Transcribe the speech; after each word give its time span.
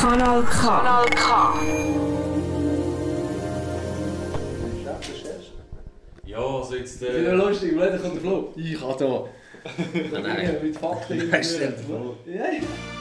Kanal 0.00 0.42
K. 0.44 0.62
Kanal 0.62 1.06
K. 1.10 1.54
Ja, 6.24 6.38
also 6.38 6.76
jetzt. 6.76 7.02
Ich 7.02 7.08
finde 7.08 7.30
Äh, 7.30 7.34
lustig, 7.34 7.76
weil 7.76 7.98
kommt 7.98 8.14
der 8.14 8.20
Flo. 8.20 8.52
Ich 8.54 8.80
habe 8.80 8.96
da. 8.96 9.24
nein, 10.12 10.22
nein. 10.22 10.56
Mit 10.62 10.76
Fakten. 10.78 11.18
Ja, 11.18 11.36
ja. 11.36 11.42
Ja. 12.26 12.97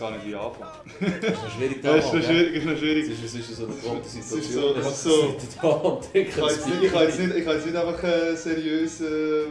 Gar 0.00 0.10
nicht, 0.12 0.26
wie 0.26 0.34
anfangen. 0.34 0.90
Das 1.20 1.30
ist 1.30 1.42
noch 1.44 1.50
schwierig 1.52 1.84
Ja, 1.84 1.94
ist 1.96 2.12
noch 2.14 2.22
schwierig, 2.22 2.54
ist 2.56 2.64
noch 2.64 2.72
Es 2.72 2.78
schwierig. 2.80 3.08
ist, 3.10 3.24
es 3.24 3.34
ist 3.34 3.56
so 3.56 3.66
eine 3.66 3.74
gewohnte 3.76 4.06
Es 4.08 4.14
ist 4.14 4.28
Situation. 4.30 4.74
so- 4.74 4.80
es 4.80 4.86
ist 4.88 5.02
so- 5.04 6.00
da 6.12 6.18
Ich 6.18 6.30
kann 6.34 6.48
jetzt 6.48 6.66
nicht, 6.66 6.82
ich 6.82 6.92
kann 6.92 7.02
jetzt 7.02 7.18
nicht, 7.20 7.36
ich 7.36 7.44
kann 7.44 7.54
jetzt 7.54 7.66
nicht 7.66 7.76
einfach 7.76 8.02
einen 8.04 8.36
seriösen, 8.36 9.44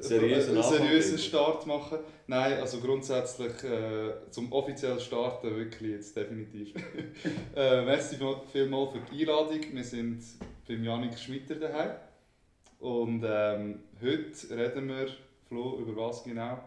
Seriösen 0.00 0.50
einen 0.50 0.58
Anfang 0.58 0.76
seriösen 0.78 1.10
geben. 1.16 1.22
Start 1.22 1.66
machen. 1.66 1.98
Nein, 2.26 2.54
also 2.60 2.78
grundsätzlich 2.80 3.52
äh, 3.64 4.12
zum 4.30 4.52
offiziellen 4.52 5.00
Starten 5.00 5.56
wirklich 5.56 5.90
jetzt 5.92 6.14
definitiv. 6.16 6.74
äh, 7.56 7.82
merci 7.82 8.16
viel- 8.16 8.36
vielmals 8.52 8.92
für 8.92 9.00
die 9.10 9.20
Einladung. 9.22 9.60
Wir 9.72 9.84
sind 9.84 10.22
beim 10.68 10.84
Janik 10.84 11.18
Schmitter 11.18 11.54
daheim. 11.54 11.92
Und 12.80 13.24
ähm, 13.26 13.80
heute 14.02 14.50
reden 14.56 14.88
wir, 14.88 15.06
Flo, 15.48 15.78
über 15.78 15.96
was 16.08 16.22
genau? 16.24 16.58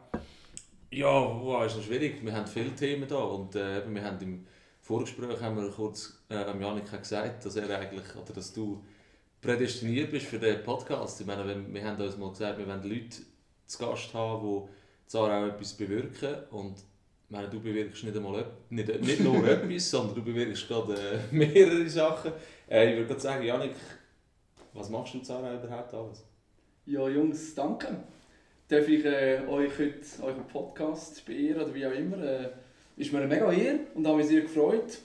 Ja, 0.90 1.06
wow, 1.06 1.66
ist 1.66 1.76
noch 1.76 1.84
schwierig. 1.84 2.24
Wir 2.24 2.34
haben 2.34 2.48
viele 2.48 2.74
Themen 2.74 3.10
da 3.10 3.18
und 3.18 3.56
äh, 3.56 3.80
eben, 3.80 3.94
wir 3.94 4.04
haben 4.06 4.22
im 4.22 4.48
Vorgespräch 4.82 5.42
haben 5.42 5.58
wir 5.58 5.70
kurz 5.70 6.24
äh, 6.30 6.36
am 6.36 6.62
Janik 6.62 6.90
gesagt, 6.90 7.46
dass 7.46 7.58
er 7.58 7.78
eigentlich, 7.78 8.16
oder 8.16 8.32
dass 8.34 8.54
du 8.54 8.82
prädestiniert 9.42 10.12
bist 10.12 10.28
für 10.28 10.40
den 10.40 10.64
Podcast. 10.64 11.20
Ich 11.20 11.28
meine, 11.28 11.46
wenn, 11.46 11.74
wir 11.74 11.84
haben 11.84 12.02
uns 12.02 12.16
mal 12.16 12.30
gesagt, 12.30 12.58
wir 12.58 12.68
wollen 12.68 12.84
Leute 12.84 13.18
zu 13.66 13.78
Gast 13.80 14.14
haben, 14.14 14.48
die 14.48 15.10
zwar 15.10 15.38
auch 15.38 15.48
etwas 15.48 15.74
bewirken 15.74 16.36
und 16.52 16.78
ich 16.78 17.32
meine, 17.32 17.50
du 17.50 17.60
bewirkst 17.60 18.06
nicht, 18.06 18.16
einmal, 18.16 18.46
nicht, 18.70 19.02
nicht 19.02 19.20
nur 19.20 19.46
etwas, 19.50 19.90
sondern 19.90 20.16
du 20.16 20.24
bewirkst 20.24 20.70
gerade 20.70 20.96
äh, 20.96 21.20
mehrere 21.36 21.90
Sachen. 21.90 22.32
Äh, 22.70 22.92
ich 22.92 22.96
würde 22.96 23.08
gerade 23.08 23.20
sagen, 23.20 23.44
Janik, 23.44 23.76
was 24.72 24.90
machst 24.90 25.16
du 25.16 25.20
Zara 25.20 25.54
überhaupt 25.54 25.94
alles? 25.94 26.24
Ja, 26.86 27.10
Jungs, 27.10 27.54
danke. 27.54 28.04
Darf 28.70 28.86
ich 28.90 29.06
äh, 29.06 29.40
euch 29.48 29.80
heute 29.80 30.24
euren 30.24 30.46
Podcast 30.46 31.26
beehren 31.26 31.62
oder 31.62 31.74
wie 31.74 31.86
auch 31.86 31.92
immer? 31.92 32.22
Äh, 32.22 32.50
ist 32.98 33.14
mir 33.14 33.20
eine 33.20 33.28
mega 33.30 33.50
Ehre 33.50 33.80
und 33.96 34.06
habe 34.06 34.18
mich 34.18 34.28
sehr 34.28 34.42
gefreut. 34.42 35.00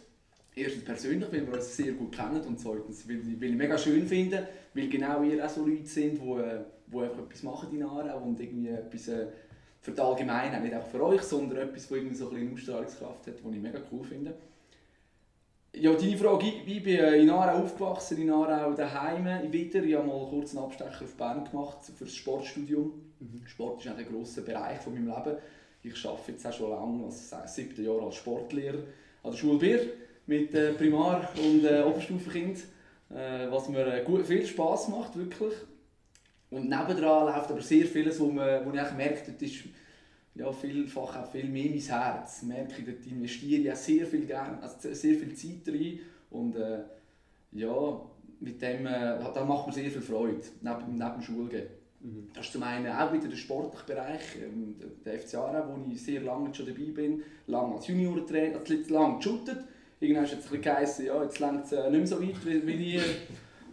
Erstens 0.57 0.85
persönlich, 0.85 1.31
weil 1.31 1.47
wir 1.47 1.55
uns 1.55 1.77
sehr 1.77 1.93
gut 1.93 2.11
kennen 2.11 2.41
und 2.41 2.59
zweitens, 2.59 3.09
weil 3.09 3.23
weil 3.41 3.51
ich 3.51 3.57
mega 3.57 3.79
schön 3.79 4.05
finde, 4.09 4.49
weil 4.75 4.89
genau 4.89 5.23
ihr 5.23 5.47
auch 5.47 5.49
so 5.49 5.65
Leute 5.65 5.87
sind, 5.87 6.21
die, 6.21 6.29
äh, 6.29 6.59
die 6.89 6.99
einfach 6.99 7.19
etwas 7.21 7.43
machen 7.45 7.69
in 7.73 7.85
Aarau 7.85 8.25
und 8.25 8.41
irgendwie 8.41 8.71
etwas 8.71 9.07
äh, 9.07 9.27
für 9.81 9.93
die 9.93 10.01
Allgemeinheit, 10.01 10.61
nicht 10.61 10.75
auch 10.75 10.87
für 10.89 11.01
euch, 11.01 11.23
sondern 11.23 11.69
etwas, 11.69 11.87
das 11.87 11.97
irgendwie 11.97 12.17
so 12.17 12.31
ein 12.31 12.35
bisschen 12.35 12.55
Ausstrahlungskraft 12.55 13.27
hat, 13.29 13.45
was 13.45 13.55
ich 13.55 13.63
mega 13.63 13.79
cool 13.93 14.03
finde. 14.03 14.35
Ja, 15.75 15.95
deine 15.95 16.19
Frage, 16.19 16.49
ich, 16.49 16.67
ich 16.67 16.83
bin 16.83 16.97
äh, 16.99 17.17
in 17.17 17.31
Aarau 17.31 17.63
aufgewachsen, 17.63 18.21
in 18.21 18.31
Aarau 18.31 18.75
daheim 18.75 19.51
wieder. 19.51 19.83
Ich 19.83 19.95
habe 19.95 20.07
mal 20.07 20.29
kurz 20.29 20.55
einen 20.55 20.67
Abstecher 20.67 21.05
auf 21.05 21.15
Bern 21.17 21.49
gemacht 21.51 21.79
für 21.97 22.05
das 22.05 22.15
Sportstudium. 22.15 22.93
Sport 23.47 23.83
ist 23.83 23.91
ein 23.91 24.07
grosser 24.07 24.43
Bereich 24.43 24.81
von 24.81 24.93
meinem 24.93 25.07
Leben. 25.07 25.39
Ich 25.83 26.05
arbeite 26.05 26.33
jetzt 26.33 26.47
auch 26.47 26.53
schon 26.53 26.71
lange, 26.71 27.07
als 27.07 27.55
siebten 27.55 27.87
Jahr 27.87 28.03
als 28.03 28.17
Sportlehrer 28.17 28.81
an 29.23 29.31
der 29.31 29.39
Schule 29.39 29.59
Bier 29.59 29.81
mit 30.27 30.55
äh, 30.55 30.75
Primar- 30.75 31.27
und 31.43 31.65
äh, 31.65 31.83
Oberstufenkind, 31.83 32.59
äh, 33.09 33.51
was 33.51 33.71
mir 33.71 33.87
äh, 33.87 34.05
gut, 34.05 34.27
viel 34.27 34.45
Spass 34.45 34.89
macht, 34.89 35.17
wirklich. 35.17 35.55
Und 36.51 36.69
nebendran 36.69 37.35
läuft 37.35 37.51
aber 37.51 37.63
sehr 37.63 37.87
vieles, 37.87 38.21
wo, 38.21 38.27
man, 38.27 38.67
wo 38.67 38.71
ich 38.71 38.93
merke, 38.93 39.23
dort 39.27 39.41
ist 39.41 39.65
ja, 40.35 40.51
vielfach 40.53 41.17
auch 41.17 41.31
viel 41.31 41.49
mehr 41.49 41.71
mein 41.71 41.79
Herz. 41.79 42.43
Merke 42.43 42.75
ich, 42.79 42.85
dort 42.87 43.07
investiere 43.07 43.61
ich 43.61 43.73
auch 43.73 43.77
sehr 43.77 44.07
viel, 44.07 44.27
gern, 44.27 44.59
also 44.61 44.93
sehr 44.95 45.15
viel 45.17 45.35
Zeit 45.35 45.69
rein 45.75 45.99
und 46.31 46.57
äh, 46.57 46.81
ja, 47.53 48.01
mit 48.41 48.61
dem 48.61 48.87
äh, 48.87 49.19
da 49.35 49.45
macht 49.45 49.67
mir 49.67 49.73
sehr 49.73 49.91
viel 49.91 50.01
Freude, 50.01 50.41
neben, 50.61 50.97
neben 50.97 51.13
dem 51.13 51.23
Schulgehen. 51.23 51.67
Das 52.35 52.47
ist 52.47 52.53
zum 52.53 52.65
einen 52.65 52.91
auch 52.91 53.13
wieder 53.13 53.29
der 53.29 53.37
sportliche 53.37 53.87
Bereich, 53.87 54.23
ähm, 54.43 54.75
der 55.05 55.21
FC 55.21 55.35
Aarau, 55.37 55.69
wo 55.69 55.93
ich 55.93 56.03
sehr 56.03 56.21
lange 56.21 56.53
schon 56.53 56.67
dabei 56.67 56.91
bin, 56.91 57.23
lange 57.47 57.77
als 57.77 57.87
Juniorentrainer, 57.87 58.59
also 58.59 58.75
lange 58.93 59.19
geshootet. 59.19 59.59
Irgendwann 60.01 60.27
hat 60.27 60.39
es 60.39 60.51
geheißen, 60.51 61.07
ja, 61.07 61.23
jetzt 61.23 61.39
längt 61.39 61.65
es 61.65 61.73
äh, 61.73 61.89
nicht 61.91 61.99
mehr 61.99 62.07
so 62.09 62.21
weit, 62.21 62.45
wie, 62.45 62.67
wie 62.67 62.97
ich, 62.97 63.03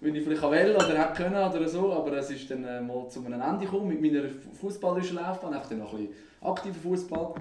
wie 0.01 0.17
ich 0.17 0.23
vielleicht 0.23 0.41
will 0.41 0.75
oder 0.75 0.97
hätte 0.97 1.23
können 1.23 1.35
oder 1.35 1.67
so, 1.67 1.91
aber 1.91 2.13
es 2.13 2.31
ist 2.31 2.49
dann 2.49 2.63
äh, 2.63 2.81
mal 2.81 3.07
zu 3.09 3.23
einem 3.25 3.41
Ende 3.41 3.65
gekommen 3.65 3.87
mit 3.89 4.01
meiner 4.01 4.29
fußballerischen 4.59 5.17
Laufbahn, 5.17 5.53
einfach 5.53 5.69
dann 5.69 5.79
noch 5.79 5.93
ein 5.93 6.07
bisschen 6.07 6.15
aktiver 6.41 6.79
Fußball. 6.81 7.35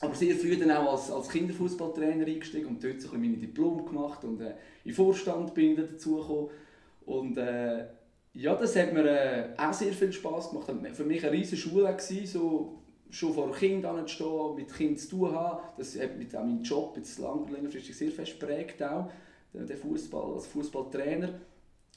Aber 0.00 0.14
sehr 0.14 0.34
früh 0.34 0.56
dann 0.56 0.70
auch 0.72 0.92
als, 0.92 1.10
als 1.10 1.28
Kinderfußballtrainer 1.28 2.26
eingestiegen 2.26 2.66
und 2.66 2.84
dort 2.84 3.00
so 3.00 3.08
ein 3.08 3.20
bisschen 3.20 3.22
meine 3.22 3.36
Diplom 3.36 3.86
gemacht 3.86 4.24
und 4.24 4.40
äh, 4.40 4.54
in 4.84 4.92
Vorstand 4.92 5.54
bin 5.54 5.70
ich 5.70 5.76
dann 5.76 5.88
dazugekommen. 5.88 6.50
Und 7.06 7.38
äh, 7.38 7.86
ja, 8.34 8.54
das 8.54 8.76
hat 8.76 8.92
mir 8.92 9.06
äh, 9.06 9.48
auch 9.56 9.72
sehr 9.72 9.92
viel 9.92 10.12
Spass 10.12 10.50
gemacht. 10.50 10.70
Für 10.92 11.04
mich 11.04 11.22
eine 11.22 11.32
riesige 11.32 11.56
Schule 11.56 11.94
gewesen, 11.94 12.26
so 12.26 12.82
schon 13.10 13.32
vor 13.32 13.52
Kindern 13.52 14.06
zu 14.06 14.14
stehen, 14.14 14.56
mit 14.56 14.74
Kindern 14.74 14.98
zu 14.98 15.10
tun 15.10 15.32
haben. 15.32 15.60
Das 15.78 15.98
hat 15.98 16.18
mit 16.18 16.34
auch 16.34 16.40
meinem 16.40 16.62
Job 16.62 16.94
jetzt 16.96 17.18
lang, 17.18 17.48
längerfristig 17.48 17.96
sehr 17.96 18.10
fest 18.10 18.38
geprägt 18.38 18.82
auch, 18.82 19.08
der 19.52 19.76
Fußball 19.76 20.34
als 20.34 20.48
Fußballtrainer. 20.48 21.28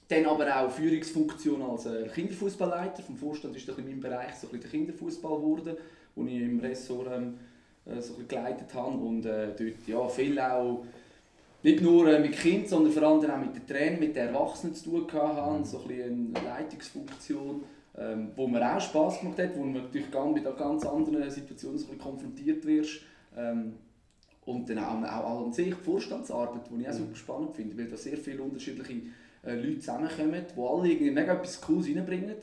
Dann 0.09 0.25
aber 0.25 0.61
auch 0.61 0.71
Führungsfunktion 0.71 1.61
als 1.61 1.85
äh, 1.85 2.07
Kinderfußballleiter. 2.07 3.03
Vom 3.03 3.17
Vorstand 3.17 3.55
ist 3.55 3.67
das 3.67 3.77
in 3.77 3.85
meinem 3.85 3.99
Bereich 3.99 4.35
so 4.35 4.47
ein 4.47 4.51
bisschen 4.51 4.61
der 4.61 4.69
Kinderfußball 4.69 5.37
geworden, 5.37 5.77
wo 6.15 6.25
ich 6.25 6.41
im 6.41 6.59
Ressort 6.59 7.07
ähm, 7.13 7.37
äh, 7.85 8.01
so 8.01 8.13
ein 8.13 8.19
bisschen 8.19 8.27
geleitet 8.27 8.73
habe 8.73 8.97
und 8.97 9.25
äh, 9.25 9.47
dort 9.47 9.87
ja, 9.87 10.07
viel 10.07 10.39
auch 10.39 10.85
nicht 11.63 11.81
nur 11.81 12.07
äh, 12.07 12.19
mit 12.19 12.33
Kindern, 12.33 12.67
sondern 12.67 12.93
vor 12.93 13.03
allem 13.03 13.29
auch 13.29 13.37
mit 13.37 13.55
den 13.55 13.67
Trainern, 13.67 13.99
mit 13.99 14.15
den 14.15 14.27
Erwachsenen 14.27 14.75
zu 14.75 14.89
tun 14.89 15.11
haben, 15.11 15.65
so 15.65 15.81
ein 15.81 15.87
bisschen 15.87 16.35
eine 16.35 16.45
Leitungsfunktion, 16.45 17.63
ähm, 17.97 18.31
wo 18.35 18.47
mir 18.47 18.75
auch 18.75 18.79
Spass 18.79 19.19
gemacht 19.19 19.39
hat, 19.39 19.55
wo 19.55 19.63
man 19.63 19.83
natürlich 19.83 20.11
ganz, 20.11 20.33
mit 20.33 20.57
ganz 20.57 20.85
anderen 20.85 21.29
Situationen 21.29 21.79
so 21.79 21.85
ein 21.85 21.97
bisschen 21.97 22.11
konfrontiert 22.11 22.65
wirst. 22.65 23.01
Ähm, 23.35 23.73
und 24.45 24.69
dann 24.69 24.79
auch, 24.79 25.03
auch 25.03 25.45
an 25.45 25.51
sich 25.51 25.65
die 25.65 25.73
Vorstandsarbeit, 25.73 26.61
die 26.71 26.81
ich 26.81 26.87
auch 26.87 26.93
super 26.93 27.15
spannend 27.15 27.55
finde, 27.55 27.77
weil 27.77 27.89
da 27.89 27.97
sehr 27.97 28.17
viele 28.17 28.41
unterschiedliche 28.43 29.01
äh, 29.43 29.55
Leute 29.55 29.79
zusammenkommen, 29.79 30.45
die 30.55 30.59
alle 30.61 30.89
irgendwie 30.89 31.11
mega 31.11 31.33
etwas 31.33 31.61
Cooles 31.61 31.87
reinbringen. 31.87 32.35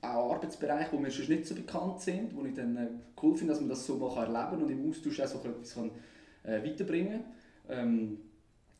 Auch 0.00 0.34
Arbeitsbereiche, 0.34 0.90
wo 0.92 1.02
wir 1.02 1.10
sonst 1.10 1.28
nicht 1.28 1.46
so 1.46 1.54
bekannt 1.54 2.00
sind, 2.00 2.34
wo 2.36 2.44
ich 2.44 2.54
dann 2.54 2.76
äh, 2.76 2.86
cool 3.22 3.34
finde, 3.34 3.52
dass 3.52 3.60
man 3.60 3.68
das 3.70 3.84
so 3.84 3.96
mal 3.96 4.14
kann 4.14 4.32
erleben 4.34 4.62
und 4.62 4.70
im 4.70 4.88
Austausch 4.88 5.20
auch 5.20 5.26
so 5.26 5.38
etwas 5.38 5.74
kann, 5.74 5.90
äh, 6.44 6.62
weiterbringen 6.64 7.24
kann. 7.66 7.78
Ähm, 7.78 8.18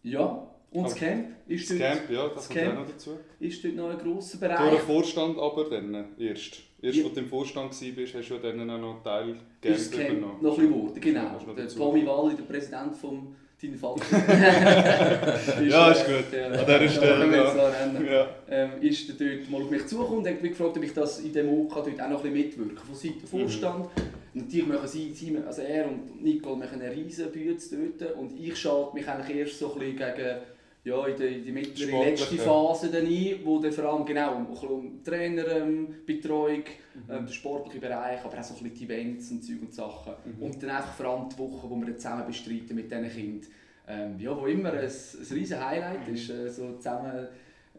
ja, 0.05 0.47
und 0.71 0.85
das 0.85 0.93
Aber 0.93 1.01
Camp 1.01 1.27
ist 1.49 1.71
Das 1.71 1.79
dort, 1.79 1.91
Camp, 1.91 2.11
ja, 2.11 2.25
das 2.29 2.35
das 2.35 2.49
kommt 2.49 2.59
auch 2.61 2.65
Camp. 2.65 2.79
noch 2.79 2.87
dazu. 2.89 3.11
ist 3.41 3.65
dort 3.65 3.75
noch 3.75 3.89
ein 3.91 3.99
grosser 3.99 4.39
Durch 4.39 4.53
den 4.53 4.59
Bereich. 4.69 4.81
Vorstand 4.83 5.39
aber 5.39 5.71
dann 5.71 5.95
erst. 6.19 6.57
Erst, 6.81 6.99
Ja. 6.99 7.05
als 7.07 7.15
du 7.15 7.21
im 7.21 7.27
Vorstand 7.29 7.71
warst, 7.73 8.15
hast 8.15 8.29
du 8.29 8.35
ja 8.35 8.41
dann 8.41 8.71
auch 8.71 8.79
noch 8.79 9.03
Teil 9.03 9.31
Ist 9.31 9.41
das 9.63 9.91
Camp 9.91 10.07
Camp 10.07 10.19
übernommen. 10.19 10.43
noch 10.43 10.53
ein 10.53 10.57
bisschen 10.69 10.73
geworden, 10.81 11.01
genau. 11.01 11.55
Der 11.57 11.69
Tommy. 11.69 12.07
Walli, 12.07 12.37
der 12.37 12.43
Präsident 12.45 12.95
vom 12.97 13.35
Dein 13.61 13.75
Vater. 13.77 14.03
Ja, 15.69 15.91
ist 15.91 16.07
gut. 16.07 16.25
Der, 16.33 16.53
An 16.53 16.65
dieser 16.67 16.89
Stelle, 16.89 17.37
ja. 17.37 17.51
so. 17.53 18.05
Ja. 18.05 18.29
ähm, 18.49 18.71
ist 18.81 19.09
dort 19.21 19.51
mal 19.51 19.63
auf 19.63 19.71
mich 19.71 19.87
zugekommen 19.87 20.19
und 20.19 20.29
hat 20.29 20.41
mich 20.41 20.53
gefragt, 20.53 20.77
ob 20.77 20.83
ich 20.85 20.93
das 20.95 21.19
in 21.21 21.33
dem 21.33 21.49
OK 21.49 21.75
dort 21.75 22.01
auch 22.01 22.09
noch 22.09 22.25
ein 22.25 22.33
bisschen 22.33 22.33
mitwirken 22.35 22.77
kann. 22.77 22.87
Von 22.87 22.95
Seiten 22.95 23.15
Mhm. 23.17 23.21
der 23.21 23.29
Vorstand. 23.29 23.87
Natürlich 24.35 24.67
machen 24.69 24.87
sie, 24.87 25.13
sie, 25.13 25.37
also 25.45 25.63
er 25.63 25.87
und 25.89 26.23
Nicole 26.23 26.57
machen 26.57 26.81
eine 26.81 26.95
riesen 26.95 27.33
Bühne 27.33 27.57
dort 27.99 28.17
und 28.17 28.39
ich 28.39 28.57
schalte 28.57 28.95
mich 28.95 29.09
eigentlich 29.09 29.37
erst 29.39 29.59
so 29.59 29.73
ein 29.73 29.79
bisschen 29.81 29.97
gegen 29.97 30.37
ja, 30.85 31.07
in 31.07 31.17
die, 31.17 31.25
in 31.25 31.45
die 31.45 31.53
mittlere 31.53 31.89
Sportliche. 31.89 32.11
letzte 32.23 32.37
Phase 32.39 32.91
dann 32.91 33.07
ein, 33.07 33.35
wo 33.45 33.59
dann 33.59 33.73
vor 33.73 33.85
allem 33.85 34.05
genau 34.07 34.37
um, 34.37 34.47
um 34.47 35.03
Trainerbetreuung, 35.05 36.63
Mhm. 36.95 37.03
ähm, 37.15 37.27
der 37.27 37.33
sportliche 37.33 37.81
Bereich, 37.81 38.25
aber 38.25 38.39
auch 38.39 38.43
so 38.43 38.55
ein 38.55 38.63
bisschen 38.71 38.75
die 38.79 38.85
Events 38.93 39.31
und 39.31 39.45
Zeug 39.45 39.61
und 39.63 39.73
Sachen. 39.75 40.13
Mhm. 40.25 40.43
Und 40.43 40.63
dann 40.63 40.71
einfach 40.71 40.95
vor 40.95 41.07
allem 41.07 41.29
die 41.29 41.39
Wochen, 41.39 41.71
wo 41.71 41.77
wir 41.77 41.87
dann 41.87 41.97
zusammen 41.99 42.27
bestreiten 42.27 42.75
mit 42.75 42.91
diesen 42.91 43.09
Kindern. 43.11 43.51
Ähm, 43.91 44.21
ja, 44.21 44.37
wo 44.37 44.47
immer 44.47 44.73
ein, 44.73 44.81
ein 44.81 45.35
riesen 45.37 45.65
Highlight 45.65 46.09
Mhm. 46.09 46.15
ist, 46.15 46.31
äh, 46.31 46.51
so 46.51 46.73
zusammen 46.77 47.29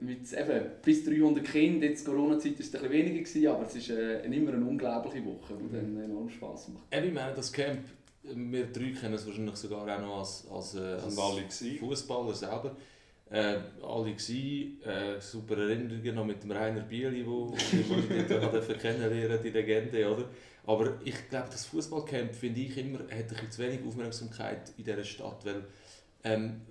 mit 0.02 0.32
eben, 0.32 0.62
bis 0.84 1.04
300 1.04 1.44
Kindern. 1.44 1.90
Jetzt 1.90 2.06
Corona-Zeit 2.06 2.54
war 2.54 2.60
es 2.60 2.68
ein 2.68 2.72
bisschen 2.72 2.92
weniger, 2.92 3.20
gewesen, 3.20 3.48
aber 3.48 3.64
es 3.66 3.76
ist 3.76 3.90
äh, 3.90 4.22
immer 4.26 4.54
eine 4.54 4.66
unglaubliche 4.66 5.26
Woche, 5.26 5.56
die 5.60 5.64
Mhm. 5.64 5.72
dann 5.98 6.04
enorm 6.06 6.30
Spass 6.30 6.70
macht. 6.70 6.86
Eben, 6.96 7.08
ich 7.08 7.14
meine, 7.14 7.34
das 7.36 7.52
Camp, 7.52 7.80
wir 8.36 8.68
drei 8.72 8.92
kennen 8.92 9.14
es 9.14 9.26
wahrscheinlich 9.26 9.56
sogar 9.56 9.82
auch 9.82 10.02
noch 10.02 10.20
als, 10.20 10.48
als, 10.52 10.76
äh, 10.76 10.98
alle 11.22 11.42
gewesen. 11.44 11.78
Fußballer 11.80 12.34
selber. 12.34 12.76
Äh, 13.32 13.60
alle 13.84 14.16
gsi, 14.16 14.80
äh, 14.84 15.20
super 15.22 15.56
Erinnerungen 15.58 16.16
noch 16.16 16.26
mit 16.26 16.42
dem 16.42 16.52
Rainer 16.52 16.82
Bieli, 16.82 17.26
wo, 17.26 17.46
durfte 18.28 18.74
kennenlernen, 18.76 19.40
die 19.44 19.52
Legende, 19.52 20.12
oder? 20.12 20.26
Aber 20.66 20.94
ich 21.04 21.30
glaube, 21.30 21.48
das 21.52 21.66
Fußballcamp 21.68 22.34
finde 22.34 22.62
ich 22.62 22.78
immer, 22.78 23.00
hat 23.00 23.12
ein 23.12 23.28
bisschen 23.28 23.52
zu 23.52 23.62
wenig 23.62 23.86
Aufmerksamkeit 23.86 24.72
in 24.78 24.84
dieser 24.84 25.04
Stadt, 25.04 25.46
weil 25.46 25.64
ähm, 26.24 26.62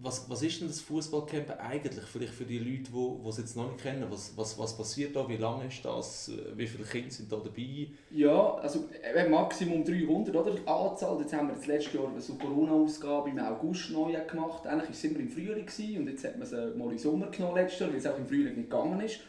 was, 0.00 0.30
was 0.30 0.42
ist 0.42 0.60
denn 0.60 0.68
das 0.68 0.80
Fußballcamp 0.80 1.58
eigentlich 1.60 2.04
vielleicht 2.04 2.32
für 2.32 2.44
die 2.44 2.58
Leute, 2.58 2.90
die 2.92 3.28
es 3.28 3.38
jetzt 3.38 3.56
noch 3.56 3.70
nicht 3.70 3.82
kennen? 3.82 4.06
Was, 4.08 4.32
was, 4.36 4.56
was 4.58 4.76
passiert 4.76 5.16
da? 5.16 5.28
Wie 5.28 5.36
lange 5.36 5.66
ist 5.66 5.84
das? 5.84 6.30
Wie 6.54 6.66
viele 6.66 6.84
Kinder 6.84 7.10
sind 7.10 7.30
da 7.32 7.36
dabei? 7.36 7.88
Ja, 8.10 8.54
also 8.54 8.88
eben 9.14 9.30
Maximum 9.30 9.84
300, 9.84 10.36
oder? 10.36 10.52
Die 10.52 10.66
Anzahl, 10.66 11.20
jetzt 11.20 11.32
haben 11.32 11.48
wir 11.48 11.54
das 11.54 11.66
letzte 11.66 11.98
Jahr 11.98 12.12
so 12.18 12.34
Corona-Ausgabe 12.34 13.30
im 13.30 13.40
August 13.40 13.90
neu 13.90 14.12
gemacht. 14.12 14.66
Eigentlich 14.66 14.84
war 14.84 14.90
es 14.90 15.04
immer 15.04 15.18
im 15.18 15.28
Frühling 15.28 15.98
und 15.98 16.08
jetzt 16.08 16.24
hat 16.24 16.38
man 16.38 16.46
sie 16.46 16.74
mal 16.76 16.92
im 16.92 16.98
Sommer 16.98 17.26
genommen 17.26 17.56
letztes 17.56 17.80
Jahr, 17.80 17.90
weil 17.90 17.98
es 17.98 18.06
auch 18.06 18.18
im 18.18 18.26
Frühling 18.26 18.54
nicht 18.54 18.70
gegangen 18.70 19.00
ist. 19.00 19.20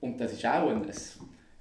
Und 0.00 0.18
das 0.18 0.32
ist 0.32 0.46
auch 0.46 0.68
ein, 0.70 0.82
ein 0.82 0.92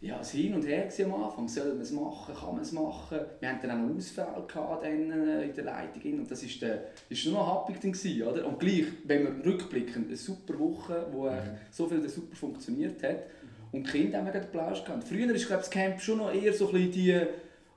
ja, 0.01 0.19
es 0.19 0.31
Hin 0.31 0.53
und 0.53 0.65
Her 0.67 0.87
am 1.03 1.23
Anfang. 1.23 1.47
Soll 1.47 1.73
man 1.73 1.81
es 1.81 1.91
machen? 1.91 2.35
Kann 2.35 2.53
man 2.53 2.61
es 2.61 2.71
machen? 2.71 3.19
Wir 3.39 3.49
hatten 3.49 3.67
dann 3.67 3.71
auch 3.71 3.85
einen 3.85 3.97
Ausfall 3.97 4.43
gehabt 4.47 4.83
äh, 4.83 5.43
in 5.43 5.53
der 5.53 5.63
Leitung. 5.63 6.19
Und 6.19 6.29
das 6.29 6.43
war 6.43 6.69
der, 6.69 6.83
ist 7.09 7.25
nur 7.25 7.35
noch 7.35 7.47
happig 7.47 7.81
gewesen, 7.81 8.23
oder? 8.23 8.45
Und 8.45 8.59
gleich, 8.59 8.85
wenn 9.05 9.23
wir 9.23 9.45
rückblicken, 9.45 10.05
eine 10.05 10.15
super 10.15 10.59
Woche, 10.59 11.07
wo 11.11 11.29
mhm. 11.29 11.57
so 11.71 11.87
viel 11.87 12.07
super 12.07 12.35
funktioniert 12.35 13.01
hat. 13.03 13.23
Und 13.71 13.87
die 13.87 13.91
Kinder 13.91 14.19
haben 14.19 14.31
den 14.31 14.41
Applaus 14.41 14.83
gehabt. 14.83 15.03
Früher 15.05 15.33
ist 15.33 15.47
glaube 15.47 15.61
das 15.61 15.71
Camp 15.71 15.99
schon 15.99 16.19
noch 16.19 16.33
eher 16.33 16.53
so 16.53 16.69
ein 16.69 16.91
die... 16.91 17.19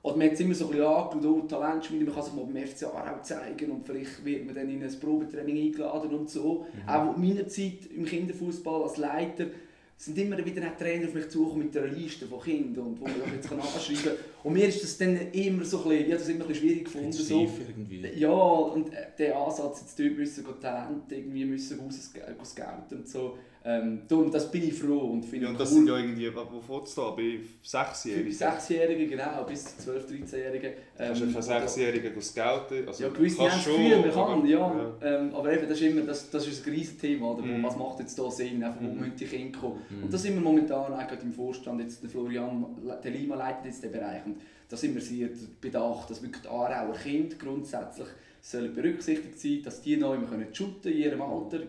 Oder 0.01 0.15
man 0.15 0.27
hat 0.27 0.33
es 0.33 0.39
immer 0.39 0.53
so 0.53 0.65
ein 0.67 0.71
bisschen 0.71 0.85
angeschaut, 0.87 1.25
oh, 1.25 1.41
Talentschmiede, 1.41 2.05
man 2.05 2.13
kann 2.13 2.23
sich 2.23 2.33
mal 2.33 2.45
beim 2.45 2.65
FC 2.65 2.83
Aarau 2.83 3.21
zeigen 3.21 3.69
und 3.69 3.85
vielleicht 3.85 4.23
wird 4.23 4.45
man 4.45 4.55
dann 4.55 4.69
in 4.69 4.81
ein 4.81 4.99
Probetraining 4.99 5.57
eingeladen 5.57 6.13
und 6.13 6.29
so. 6.29 6.65
Mhm. 6.73 6.89
Auch 6.89 7.17
in 7.17 7.27
meiner 7.27 7.45
Zeit 7.49 7.85
im 7.93 8.05
Kinderfußball 8.05 8.83
als 8.83 8.95
Leiter 8.95 9.47
sind 9.99 10.17
immer 10.17 10.43
wieder 10.45 10.77
Trainer 10.77 11.09
auf 11.09 11.13
mich 11.13 11.29
zugekommen 11.29 11.65
mit 11.65 11.77
einer 11.77 11.87
Liste 11.87 12.25
von 12.25 12.39
Kindern 12.41 12.87
und 12.87 13.01
wo 13.01 13.03
man 13.03 13.15
das 13.19 13.33
jetzt 13.33 13.51
anschreiben 13.51 14.03
kann. 14.03 14.13
Und 14.43 14.53
mir 14.53 14.65
ist 14.69 14.81
das 14.81 14.97
dann 14.97 15.31
immer 15.33 15.65
so 15.65 15.83
ein 15.83 15.89
bisschen, 15.89 16.09
ja, 16.09 16.15
das 16.15 16.29
immer 16.29 16.45
ein 16.45 16.47
bisschen 16.47 16.67
schwierig 16.67 16.85
gefunden. 16.85 17.11
So. 17.11 17.41
irgendwie. 17.41 18.07
Ja, 18.17 18.29
und 18.29 18.93
äh, 18.93 19.07
der 19.17 19.37
Ansatz, 19.37 19.81
jetzt 19.81 19.99
dort 19.99 20.17
müssen 20.17 20.45
Talente 20.61 21.15
irgendwie 21.15 21.43
müssen 21.43 21.81
rausgescouten 21.81 22.97
und 22.97 23.09
so. 23.09 23.37
Ähm, 23.69 24.01
darum, 24.07 24.31
das 24.31 24.49
bin 24.49 24.67
ich 24.67 24.73
froh 24.73 25.11
und 25.11 25.23
finde 25.23 25.45
ja, 25.45 25.51
und 25.51 25.59
das 25.59 25.69
cool. 25.69 25.77
sind 25.77 25.87
ja 25.89 25.97
irgendwie, 25.97 26.31
wo 26.33 26.59
fährst 26.59 26.97
du 26.97 27.01
da, 27.01 27.11
bei 27.11 27.39
Sechsjährigen? 27.61 28.31
Für 28.31 28.37
Sechsjährige, 28.37 29.07
genau, 29.07 29.43
bis 29.43 29.77
zu 29.77 29.91
12-, 29.91 30.07
13-Jährigen. 30.07 30.71
Ähm, 30.71 30.75
kannst 30.97 31.21
du 31.21 31.27
für 31.27 31.41
Sechsjährige 31.43 32.21
scouten? 32.21 32.87
Also, 32.87 33.03
ja, 33.03 33.09
gewisse 33.09 33.41
haben 33.41 33.59
es 33.59 33.65
Gefühl, 33.65 33.99
man 33.99 34.11
kann, 34.11 34.45
ja. 34.47 34.57
ja. 34.57 34.93
Ähm, 35.03 35.35
aber 35.35 35.53
eben, 35.53 35.69
das 35.69 35.79
ist 35.79 35.81
immer, 35.83 36.01
das, 36.01 36.31
das 36.31 36.47
ist 36.47 36.65
ein 36.65 36.73
riesiges 36.73 36.97
Thema, 36.97 37.33
oder? 37.33 37.43
Mm. 37.43 37.61
was 37.61 37.77
macht 37.77 37.99
jetzt 37.99 38.17
da 38.17 38.31
Sinn, 38.31 38.63
einfach, 38.63 38.81
wo 38.81 38.87
mm. 38.87 38.97
müssen 38.97 39.15
die 39.17 39.25
Kinder 39.25 39.59
kommen? 39.59 39.81
Mm. 39.87 40.03
Und 40.03 40.13
da 40.13 40.17
sind 40.17 40.33
wir 40.33 40.41
momentan 40.41 40.91
eigentlich 40.91 41.21
im 41.21 41.33
Vorstand, 41.33 41.79
jetzt 41.81 42.01
der 42.01 42.09
Florian, 42.09 42.65
der 43.03 43.11
Lima 43.11 43.35
leitet 43.35 43.65
jetzt 43.65 43.83
den 43.83 43.91
Bereich 43.91 44.25
und 44.25 44.37
da 44.67 44.77
sind 44.77 44.95
wir 44.95 45.01
sehr 45.01 45.29
bedacht, 45.61 46.09
dass 46.09 46.23
wirklich 46.23 46.41
die 46.41 46.47
Aarauer 46.47 46.95
Kinder 46.95 47.35
grundsätzlich 47.37 48.07
sollen 48.41 48.73
berücksichtigt 48.73 49.39
sein, 49.39 49.61
dass 49.63 49.81
die 49.81 49.97
neu 49.97 50.17
shooten 50.53 50.81
können 50.81 50.95
in 50.95 51.03
ihrem 51.03 51.21
Alter 51.21 51.59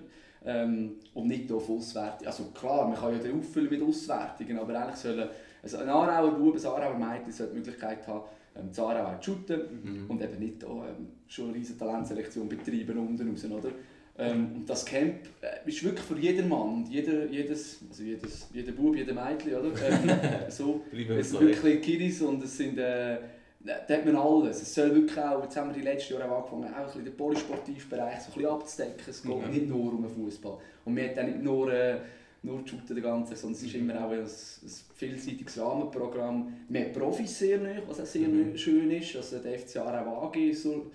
ähm, 0.45 0.93
und 1.15 1.29
nicht 1.29 1.51
auf 1.53 1.69
Auswertung. 1.69 2.27
Also 2.27 2.45
klar, 2.55 2.89
man 2.89 2.99
kann 2.99 3.13
ja 3.13 3.19
den 3.19 3.39
auffüllen 3.39 3.71
mit 3.71 3.83
Auswertungen, 3.83 4.59
aber 4.59 4.81
eigentlich 4.81 4.97
sollen 4.97 5.29
also 5.63 5.77
ein 5.79 5.89
Aarauer 5.89 6.33
Bub, 6.33 6.57
ein 6.57 6.65
Aarauer 6.65 6.99
Mädchen 6.99 7.33
sollte 7.33 7.53
die 7.53 7.59
Möglichkeit 7.59 8.07
haben, 8.07 8.23
ähm, 8.57 8.73
zu 8.73 8.87
Aarau 8.87 9.19
zu 9.21 9.33
shooten 9.33 9.61
mhm. 9.83 10.11
und 10.11 10.23
eben 10.23 10.39
nicht 10.39 10.65
auch, 10.65 10.85
ähm, 10.85 11.09
schon 11.29 11.47
eine 11.47 11.55
riesige 11.55 11.79
Talentselektion 11.79 12.49
betreiben 12.49 12.99
unten 12.99 13.29
raus, 13.29 13.45
oder? 13.45 13.71
Ähm, 14.19 14.57
und 14.57 14.69
das 14.69 14.85
Camp 14.85 15.15
äh, 15.41 15.69
ist 15.69 15.83
wirklich 15.85 16.05
für 16.05 16.19
jeden 16.19 16.49
Mann, 16.49 16.85
jeder, 16.91 17.27
jedes, 17.27 17.81
also 17.89 18.03
jedes, 18.03 18.49
jeder 18.53 18.73
Bub, 18.73 18.97
jeder 18.97 19.15
Mädchen, 19.15 19.55
oder? 19.55 19.71
Ähm, 19.81 20.51
so, 20.51 20.85
es 20.93 21.31
sind 21.31 21.41
wirklich 21.41 21.81
Kiddies 21.81 22.21
und 22.23 22.43
es 22.43 22.57
sind 22.57 22.79
äh, 22.79 23.19
da 23.65 23.95
hat 23.95 24.07
man 24.07 24.17
alles. 24.17 24.63
Es 24.63 24.75
soll 24.75 24.95
wirklich 24.95 25.19
auch, 25.19 25.43
jetzt 25.43 25.57
haben 25.57 25.69
wir 25.69 25.75
die 25.75 25.87
letzten 25.87 26.15
Jahre 26.15 26.31
auch 26.31 26.51
angefangen, 26.51 26.75
auch 26.75 26.95
ein 26.95 27.05
den 27.05 27.17
Polysportivbereich 27.17 28.21
so 28.21 28.29
ein 28.29 28.35
bisschen 28.35 28.51
abzudecken. 28.51 29.05
Es 29.07 29.23
geht 29.23 29.47
mhm. 29.47 29.51
nicht 29.51 29.69
nur 29.69 29.93
um 29.93 30.03
den 30.03 30.11
Fußball. 30.11 30.59
Und 30.85 30.97
wir 30.97 31.09
haben 31.09 31.15
dann 31.15 31.27
nicht 31.27 31.43
nur, 31.43 31.73
äh, 31.73 31.99
nur 32.43 32.67
shooten 32.67 32.95
den 32.95 33.03
ganzen, 33.03 33.37
sondern 33.37 33.61
es 33.61 33.67
ist 33.67 33.75
immer 33.75 34.03
auch 34.03 34.11
ein, 34.11 34.21
ein 34.21 34.71
vielseitiges 34.95 35.59
Rahmenprogramm. 35.61 36.55
Wir 36.69 36.85
haben 36.87 36.93
Profis 36.93 37.39
sehr 37.39 37.59
neu, 37.59 37.83
was 37.87 38.01
auch 38.01 38.07
sehr 38.07 38.29
mhm. 38.29 38.57
schön 38.57 38.91
ist. 38.91 39.15
Also 39.15 39.39
der 39.39 39.59
FC 39.59 39.77
Aarau 39.77 40.29
AG 40.29 40.55
so, 40.55 40.91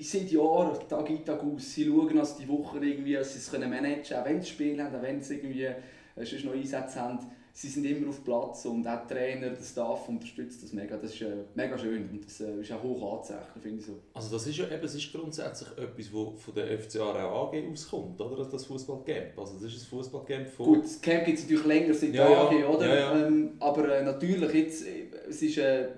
seit 0.00 0.30
Jahren, 0.32 0.76
Tag 0.88 1.10
in 1.10 1.24
Tag 1.24 1.44
aus, 1.44 1.74
sie 1.74 1.86
schauen, 1.86 2.16
dass 2.16 2.36
die 2.36 2.48
Woche 2.48 2.78
irgendwie, 2.78 3.14
dass 3.14 3.34
sie 3.34 3.38
es 3.38 3.52
managen 3.52 4.02
können, 4.02 4.20
auch 4.20 4.24
wenn 4.24 4.42
sie 4.42 4.48
spielen 4.48 4.80
auch 4.80 5.02
wenn 5.02 5.22
sie 5.22 5.36
irgendwie 5.36 5.64
äh, 5.64 6.44
noch 6.44 6.54
Einsätze 6.54 7.00
haben 7.00 7.18
sie 7.56 7.68
sind 7.68 7.84
immer 7.84 8.08
auf 8.08 8.24
Platz 8.24 8.64
und 8.64 8.86
auch 8.86 9.06
der 9.06 9.16
Trainer, 9.16 9.50
der 9.50 9.62
Staff 9.62 10.08
unterstützt 10.08 10.62
das 10.64 10.72
mega. 10.72 10.96
Das 10.96 11.14
ist 11.14 11.22
äh, 11.22 11.44
mega 11.54 11.78
schön 11.78 12.10
und 12.10 12.26
das 12.26 12.40
äh, 12.40 12.60
ist 12.60 12.72
auch 12.72 12.82
hoch 12.82 13.18
anzuzeichnen, 13.18 13.62
finde 13.62 13.78
ich 13.78 13.86
so. 13.86 14.00
Also 14.12 14.36
das 14.36 14.46
ist 14.48 14.58
ja 14.58 14.64
eben, 14.68 14.84
es 14.84 14.94
ist 14.96 15.12
grundsätzlich 15.12 15.68
etwas, 15.78 16.12
was 16.12 16.42
von 16.42 16.54
der 16.54 16.78
FC 16.78 16.96
Aarau 16.96 17.48
AG 17.48 17.72
auskommt, 17.72 18.20
oder? 18.20 18.44
Das 18.44 18.66
Fußballcamp. 18.66 19.38
Also 19.38 19.54
das 19.54 19.72
ist 19.72 19.84
ein 19.84 19.86
Fußballcamp 19.86 20.48
von... 20.48 20.66
Gut, 20.66 20.84
das 20.84 21.00
Camp 21.00 21.24
gibt 21.24 21.38
es 21.38 21.44
natürlich 21.44 21.66
länger 21.66 21.94
seit 21.94 22.14
ja, 22.14 22.28
der 22.28 22.38
AG, 22.38 22.74
oder? 22.74 22.88
Ja, 22.88 22.94
ja. 22.94 23.26
Ähm, 23.26 23.52
aber 23.60 23.98
äh, 23.98 24.04
natürlich 24.04 24.52
jetzt, 24.52 24.86
äh, 24.86 25.06
es 25.28 25.40
ist, 25.40 25.56
äh, 25.58 25.90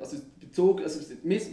also 0.46 0.46
bezogen, 0.46 0.84
also, 0.84 1.00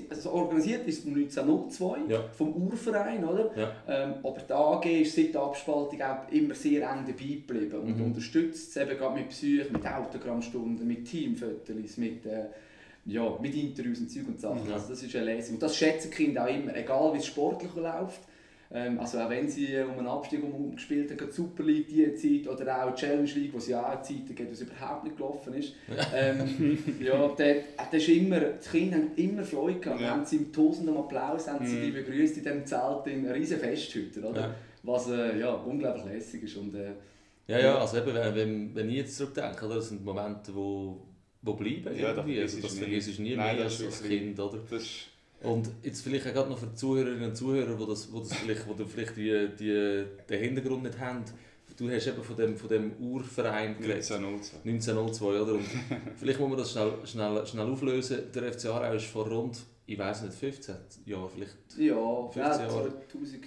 also 0.10 0.32
organisiert 0.32 0.88
ist 0.88 1.00
es 1.00 1.08
1902 1.08 1.98
ja. 2.10 2.24
vom 2.30 2.54
Urverein, 2.54 3.24
oder? 3.24 3.52
Ja. 3.56 3.72
Ähm, 3.88 4.14
aber 4.24 4.40
die 4.42 4.54
AG 4.54 5.02
ist 5.02 5.16
seit 5.16 5.34
der 5.34 5.42
Abspaltung 5.42 6.02
auch 6.02 6.32
immer 6.32 6.56
sehr 6.56 6.90
eng 6.90 7.06
dabei 7.06 7.36
geblieben 7.36 7.80
und 7.80 7.98
mhm. 7.98 8.06
unterstützt 8.06 8.76
es 8.76 8.82
eben 8.82 8.98
gerade 8.98 9.20
mit 9.20 9.30
Psyche, 9.30 9.72
mit 9.72 9.86
Autogrammstunden, 9.86 10.88
mit 10.88 11.06
Teamfotos, 11.06 11.98
mit, 11.98 12.26
äh, 12.26 12.46
ja, 13.06 13.38
mit 13.42 13.56
Interviews 13.56 14.00
und 14.00 14.12
Zeug 14.12 14.28
und 14.28 14.40
Sachen. 14.40 14.66
Mhm. 14.66 14.74
Also 14.74 14.90
das 14.90 15.04
ist 15.04 15.16
eine 15.16 15.26
Lesung. 15.26 15.56
Und 15.56 15.64
das 15.64 15.76
schätzen 15.76 16.10
die 16.10 16.16
Kinder 16.16 16.46
auch 16.46 16.54
immer, 16.54 16.76
egal 16.76 17.14
wie 17.14 17.18
es 17.18 17.26
sportlich 17.26 17.74
läuft. 17.76 18.22
Ähm, 18.76 19.00
also 19.00 19.20
auch 19.20 19.30
wenn 19.30 19.48
sie 19.48 19.78
um 19.82 20.00
einen 20.00 20.08
Abstieg 20.08 20.42
gespielt 20.74 21.12
haben, 21.12 21.28
die 21.28 21.32
Super 21.32 21.64
League 21.64 21.88
die 21.88 22.16
Zeit 22.16 22.52
oder 22.52 22.84
auch 22.84 22.96
die 22.96 23.02
Challenge 23.02 23.30
League, 23.36 23.54
wo 23.54 23.60
sie 23.60 23.76
auch 23.76 24.02
Zeiten 24.02 24.34
gibt, 24.34 24.50
wo 24.50 24.54
es 24.54 24.62
überhaupt 24.62 25.04
nicht 25.04 25.16
gelaufen 25.16 25.54
ist. 25.54 25.74
ähm, 26.16 26.80
ja, 27.00 27.28
der, 27.28 27.56
der 27.92 28.00
ist 28.00 28.10
immer, 28.10 28.40
die 28.40 28.70
Kinder 28.70 28.98
haben 28.98 29.12
immer 29.16 29.44
Freude 29.44 29.80
gehabt. 29.80 30.02
Ja. 30.02 30.10
Haben 30.10 30.26
sie 30.26 30.38
im 30.38 30.52
tausenden 30.52 30.98
Applaus 30.98 31.48
haben 31.48 31.66
sie 31.68 31.76
mhm. 31.76 31.82
die 31.84 31.92
begrüßt 31.92 32.38
in 32.38 32.44
diesem 32.44 32.66
Zelt 32.66 33.06
in 33.06 33.30
riesen 33.30 33.60
Festhütte, 33.60 34.22
oder? 34.22 34.42
Ja. 34.42 34.56
Was 34.82 35.08
äh, 35.08 35.40
ja, 35.40 35.54
unglaublich 35.54 36.06
lässig 36.06 36.44
ist. 36.44 36.58
Und, 36.58 36.74
äh, 36.74 36.94
ja, 37.48 37.60
ja, 37.60 37.78
also 37.78 37.98
eben, 37.98 38.16
wenn, 38.16 38.74
wenn 38.74 38.90
ich 38.90 38.96
jetzt 38.96 39.18
zurückdenke, 39.18 39.66
oder, 39.66 39.76
das 39.76 39.90
sind 39.90 40.04
Momente, 40.04 40.54
wo, 40.56 41.06
wo 41.44 41.54
bleiben 41.54 41.96
ja, 41.96 42.10
irgendwie. 42.10 42.42
Also, 42.42 42.60
das 42.60 42.80
vergisst 42.80 43.20
du 43.20 43.22
nie 43.22 43.36
Nein, 43.36 43.56
mehr 43.56 43.66
als, 43.66 43.84
als 43.84 44.02
Kind, 44.02 44.40
oder? 44.40 44.60
Und 45.44 45.70
jetzt 45.84 46.02
vielleicht 46.02 46.26
auch 46.28 46.34
gerade 46.34 46.50
noch 46.50 46.58
für 46.58 46.68
die 46.68 46.76
Zuhörerinnen 46.76 47.30
und 47.30 47.36
Zuhörer, 47.36 47.76
die 47.76 47.86
das, 47.86 48.12
wo 48.12 48.20
das 48.20 48.34
vielleicht, 48.34 48.68
wo 48.68 48.86
vielleicht 48.86 49.18
die, 49.18 49.50
die, 49.60 50.06
den 50.30 50.40
Hintergrund 50.40 50.84
nicht 50.84 50.98
haben. 51.00 51.26
Du 51.76 51.90
hast 51.90 52.08
eben 52.08 52.24
von 52.24 52.36
dem, 52.38 52.56
von 52.56 52.70
dem 52.70 52.94
Urverein 53.00 53.76
geredet. 53.78 54.10
1902. 54.10 54.70
1902, 54.70 55.26
oder? 55.42 55.54
Und 55.54 55.66
vielleicht 56.18 56.40
muss 56.40 56.50
man 56.50 56.58
das 56.58 56.72
schnell, 56.72 56.94
schnell, 57.04 57.46
schnell 57.48 57.72
auflösen. 57.72 58.20
Der 58.34 58.54
FC 58.54 58.68
Aarau 58.68 58.94
ist 58.94 59.06
vor 59.06 59.28
rund, 59.28 59.60
ich 59.86 59.98
weiß 59.98 60.24
nicht, 60.24 60.36
15 60.36 60.76
Jahren 61.06 61.30
vielleicht? 61.34 61.58
Ja, 61.78 62.28
15 62.30 62.42
ja, 62.42 62.70
2003, 62.70 63.38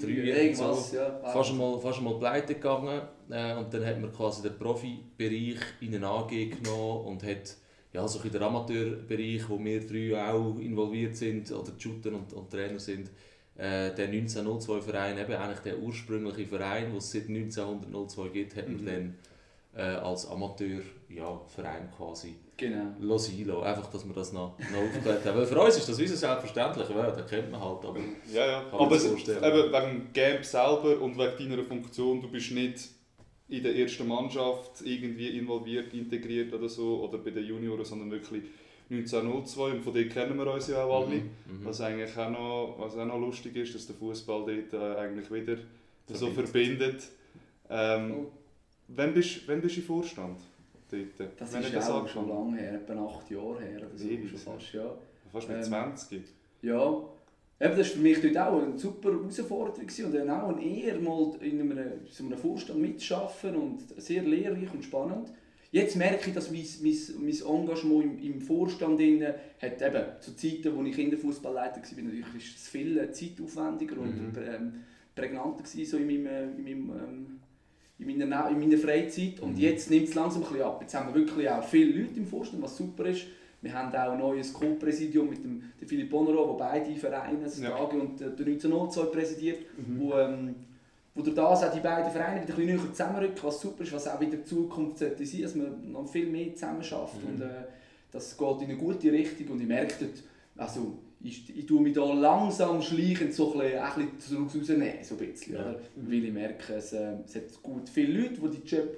3, 0.00 0.08
irgendwas, 0.08 0.90
so. 0.90 0.96
ja. 0.96 1.20
Fast 1.20 1.50
einmal, 1.50 1.78
fast 1.80 1.98
einmal 1.98 2.18
pleite 2.18 2.54
gegangen. 2.54 3.02
Äh, 3.30 3.54
und 3.54 3.72
dann 3.72 3.84
hat 3.86 4.00
man 4.00 4.12
quasi 4.12 4.42
den 4.42 4.58
Profibereich 4.58 5.60
in 5.80 5.94
eine 5.94 6.08
AG 6.08 6.30
genommen 6.30 7.06
und 7.06 7.22
hat 7.22 7.56
ja, 7.94 8.08
so 8.08 8.20
in 8.20 8.32
der 8.32 8.42
Amateurbereich, 8.42 9.48
wo 9.48 9.58
wir 9.64 9.86
drei 9.86 10.30
auch 10.30 10.58
involviert 10.58 11.16
sind 11.16 11.50
oder 11.52 11.70
Shooter 11.78 12.10
und, 12.10 12.32
und 12.32 12.50
Trainer 12.50 12.80
sind, 12.80 13.08
äh, 13.56 13.94
der 13.94 14.08
1902-Verein, 14.12 15.16
eben 15.16 15.32
eigentlich 15.32 15.60
der 15.60 15.78
ursprüngliche 15.78 16.46
Verein, 16.46 16.86
den 16.86 16.96
es 16.96 17.12
seit 17.12 17.28
1902 17.28 18.28
gibt, 18.30 18.56
hat 18.56 18.68
man 18.68 18.82
mhm. 18.82 18.86
dann 18.86 19.14
äh, 19.76 19.96
als 19.98 20.28
Amateurverein 20.28 20.82
ja, 21.08 21.96
quasi 21.96 22.34
genau. 22.56 23.16
sein 23.16 23.50
Einfach, 23.62 23.86
dass 23.92 24.04
wir 24.04 24.14
das 24.14 24.32
noch, 24.32 24.58
noch 24.58 24.82
aufgeklärt 24.88 25.24
haben. 25.24 25.38
Weil 25.38 25.46
für 25.46 25.60
uns 25.60 25.76
ist 25.76 25.88
das 25.88 25.98
wie 25.98 26.08
selbstverständlich, 26.08 26.88
ja, 26.88 27.10
das 27.12 27.30
kennt 27.30 27.52
man 27.52 27.60
halt, 27.60 27.84
aber 27.84 28.00
ja, 28.32 28.46
ja. 28.46 28.64
aber 28.72 28.96
es, 28.96 29.04
eben 29.04 29.28
wegen 29.28 29.70
dem 29.70 30.12
Game 30.12 30.42
selber 30.42 31.00
und 31.00 31.16
wegen 31.16 31.50
deiner 31.50 31.62
Funktion, 31.62 32.20
du 32.20 32.28
bist 32.28 32.50
nicht 32.50 32.93
in 33.48 33.62
der 33.62 33.76
ersten 33.76 34.08
Mannschaft 34.08 34.82
irgendwie 34.84 35.38
involviert, 35.38 35.92
integriert 35.92 36.52
oder 36.52 36.68
so, 36.68 37.04
oder 37.04 37.18
bei 37.18 37.30
den 37.30 37.44
Junioren, 37.44 37.84
sondern 37.84 38.10
wirklich 38.10 38.42
1902 38.90 39.70
und 39.72 39.82
von 39.82 39.94
denen 39.94 40.10
kennen 40.10 40.36
wir 40.38 40.46
uns 40.46 40.68
ja 40.68 40.84
auch 40.84 41.06
alle. 41.06 41.16
Mhm, 41.16 41.22
mhm. 41.22 41.64
was 41.64 41.80
eigentlich 41.80 42.16
auch 42.16 42.30
noch, 42.30 42.76
was 42.78 42.96
auch 42.96 43.06
noch 43.06 43.18
lustig 43.18 43.56
ist, 43.56 43.74
dass 43.74 43.86
der 43.86 43.96
Fußball 43.96 44.44
dort 44.46 44.72
äh, 44.72 45.00
eigentlich 45.00 45.30
wieder 45.30 45.56
verbindet. 45.56 45.66
so 46.08 46.30
verbindet. 46.30 47.08
Ähm, 47.70 48.14
oh. 48.16 48.26
wann, 48.88 49.14
bist, 49.14 49.48
wann 49.48 49.60
bist 49.60 49.76
du 49.76 49.80
im 49.80 49.86
Vorstand? 49.86 50.38
Dort? 50.90 51.40
Das 51.40 51.52
wenn 51.52 51.62
ist 51.62 51.74
das 51.74 51.90
auch 51.90 52.06
schon 52.06 52.28
lange 52.28 52.56
her, 52.56 52.74
etwa 52.74 53.04
acht 53.04 53.28
Jahre 53.30 53.60
her 53.62 53.78
oder 53.78 53.96
so. 53.96 54.08
Schon 54.08 54.38
fast, 54.38 54.74
ja. 54.74 54.94
Fast 55.32 55.48
mit 55.48 55.56
ähm, 55.56 55.62
20? 55.64 56.22
Ja, 56.62 57.04
Eben, 57.60 57.76
das 57.76 57.88
war 57.90 57.96
für 57.96 57.98
mich 58.00 58.20
dort 58.20 58.36
auch 58.36 58.62
eine 58.62 58.78
super 58.78 59.12
Herausforderung 59.12 59.86
gewesen 59.86 60.06
und 60.06 60.14
dann 60.14 60.30
auch 60.30 60.48
eine 60.56 60.64
Ehre, 60.64 60.98
mal 60.98 61.32
in 61.40 61.60
einem, 61.60 61.88
so 62.10 62.24
einem 62.24 62.36
Vorstand 62.36 62.80
mitzuarbeiten 62.80 63.56
und 63.56 63.80
sehr 63.96 64.22
lehrreich 64.22 64.72
und 64.74 64.84
spannend. 64.84 65.32
Jetzt 65.70 65.96
merke 65.96 66.28
ich, 66.28 66.34
dass 66.34 66.50
mein, 66.50 66.64
mein, 66.82 66.96
mein 67.24 67.60
Engagement 67.60 68.04
im, 68.04 68.18
im 68.34 68.40
Vorstand 68.40 68.98
drin 68.98 69.24
hat 69.24 69.82
eben 69.82 70.04
zu 70.20 70.36
Zeiten, 70.36 70.76
als 70.78 70.88
ich 70.88 70.94
Kinderfußballleiter 70.94 71.76
war, 71.82 72.02
natürlich 72.04 72.26
ist 72.36 72.56
es 72.56 72.68
viel 72.68 73.10
zeitaufwendiger 73.12 73.98
und 73.98 74.32
Mhm. 74.32 74.32
ähm, 74.38 74.72
prägnanter 75.14 75.62
gewesen, 75.64 75.84
so 75.86 75.96
in, 75.96 76.06
meinem, 76.06 76.26
äh, 76.26 76.42
in, 76.44 76.64
meinem, 76.64 76.90
ähm, 76.90 77.40
in, 77.98 78.18
meiner, 78.18 78.50
in 78.50 78.58
meiner 78.60 78.78
Freizeit. 78.78 79.40
Und 79.40 79.54
Mhm. 79.56 79.60
jetzt 79.62 79.90
nimmt 79.90 80.08
es 80.08 80.14
langsam 80.14 80.42
ein 80.42 80.48
bisschen 80.48 80.64
ab. 80.64 80.78
Jetzt 80.80 80.94
haben 80.94 81.12
wir 81.14 81.20
wirklich 81.20 81.48
auch 81.48 81.64
viele 81.64 82.00
Leute 82.02 82.18
im 82.18 82.26
Vorstand, 82.26 82.62
was 82.62 82.76
super 82.76 83.06
ist. 83.06 83.22
Wir 83.64 83.72
haben 83.72 83.88
auch 83.94 84.12
ein 84.12 84.18
neues 84.18 84.52
Co-Präsidium 84.52 85.30
mit 85.30 85.42
dem 85.42 85.62
der 85.80 85.88
Philipp 85.88 86.10
Bonero, 86.10 86.46
der 86.56 86.64
beide 86.64 86.94
Vereine, 86.96 87.38
das 87.42 87.58
Ja. 87.60 87.74
Und 87.76 88.20
der 88.20 88.28
1902 88.28 89.04
präsidiert, 89.06 89.58
Mhm. 89.78 90.00
wo, 90.00 90.12
ähm, 90.14 90.54
wo 91.14 91.22
durch 91.22 91.34
das 91.34 91.64
auch 91.64 91.72
die 91.72 91.80
beiden 91.80 92.10
Vereine 92.12 92.42
wieder 92.42 92.54
ein 92.54 92.66
bisschen 92.66 92.76
näher 92.76 92.92
zusammenrücken, 92.92 93.38
was 93.42 93.60
super 93.60 93.82
ist, 93.82 93.92
was 93.92 94.06
auch 94.08 94.20
wieder 94.20 94.36
die 94.36 94.44
Zukunft 94.44 94.98
sollte 94.98 95.24
sein, 95.24 95.42
dass 95.42 95.54
man 95.54 95.92
noch 95.92 96.06
viel 96.08 96.26
mehr 96.26 96.54
zusammen 96.54 96.82
schafft 96.82 97.22
Mhm. 97.22 97.28
und 97.36 97.40
äh, 97.40 97.48
das 98.12 98.36
geht 98.36 98.58
in 98.62 98.64
eine 98.68 98.76
gute 98.76 99.10
Richtung 99.10 99.48
und 99.48 99.60
ich 99.60 99.66
merke 99.66 99.94
dort, 100.00 100.22
also 100.56 100.98
ich, 101.22 101.56
ich 101.58 101.64
tue 101.64 101.80
mich 101.80 101.94
da 101.94 102.04
langsam 102.12 102.82
schleichend 102.82 103.32
so 103.32 103.54
ein 103.54 103.60
bisschen, 103.60 103.78
ein 103.80 104.08
bisschen 104.16 104.36
rausnehmen, 104.44 104.88
so 105.02 105.14
ein 105.14 105.18
bisschen, 105.32 105.54
Ja. 105.54 105.60
oder? 105.60 105.80
weil 105.96 106.24
ich 106.24 106.32
merke, 106.32 106.74
es, 106.74 106.92
äh, 106.92 107.14
es 107.24 107.34
hat 107.36 107.62
gut 107.62 107.88
viele 107.88 108.20
Leute, 108.20 108.40
die 108.42 108.60
die 108.60 108.68
Job 108.76 108.88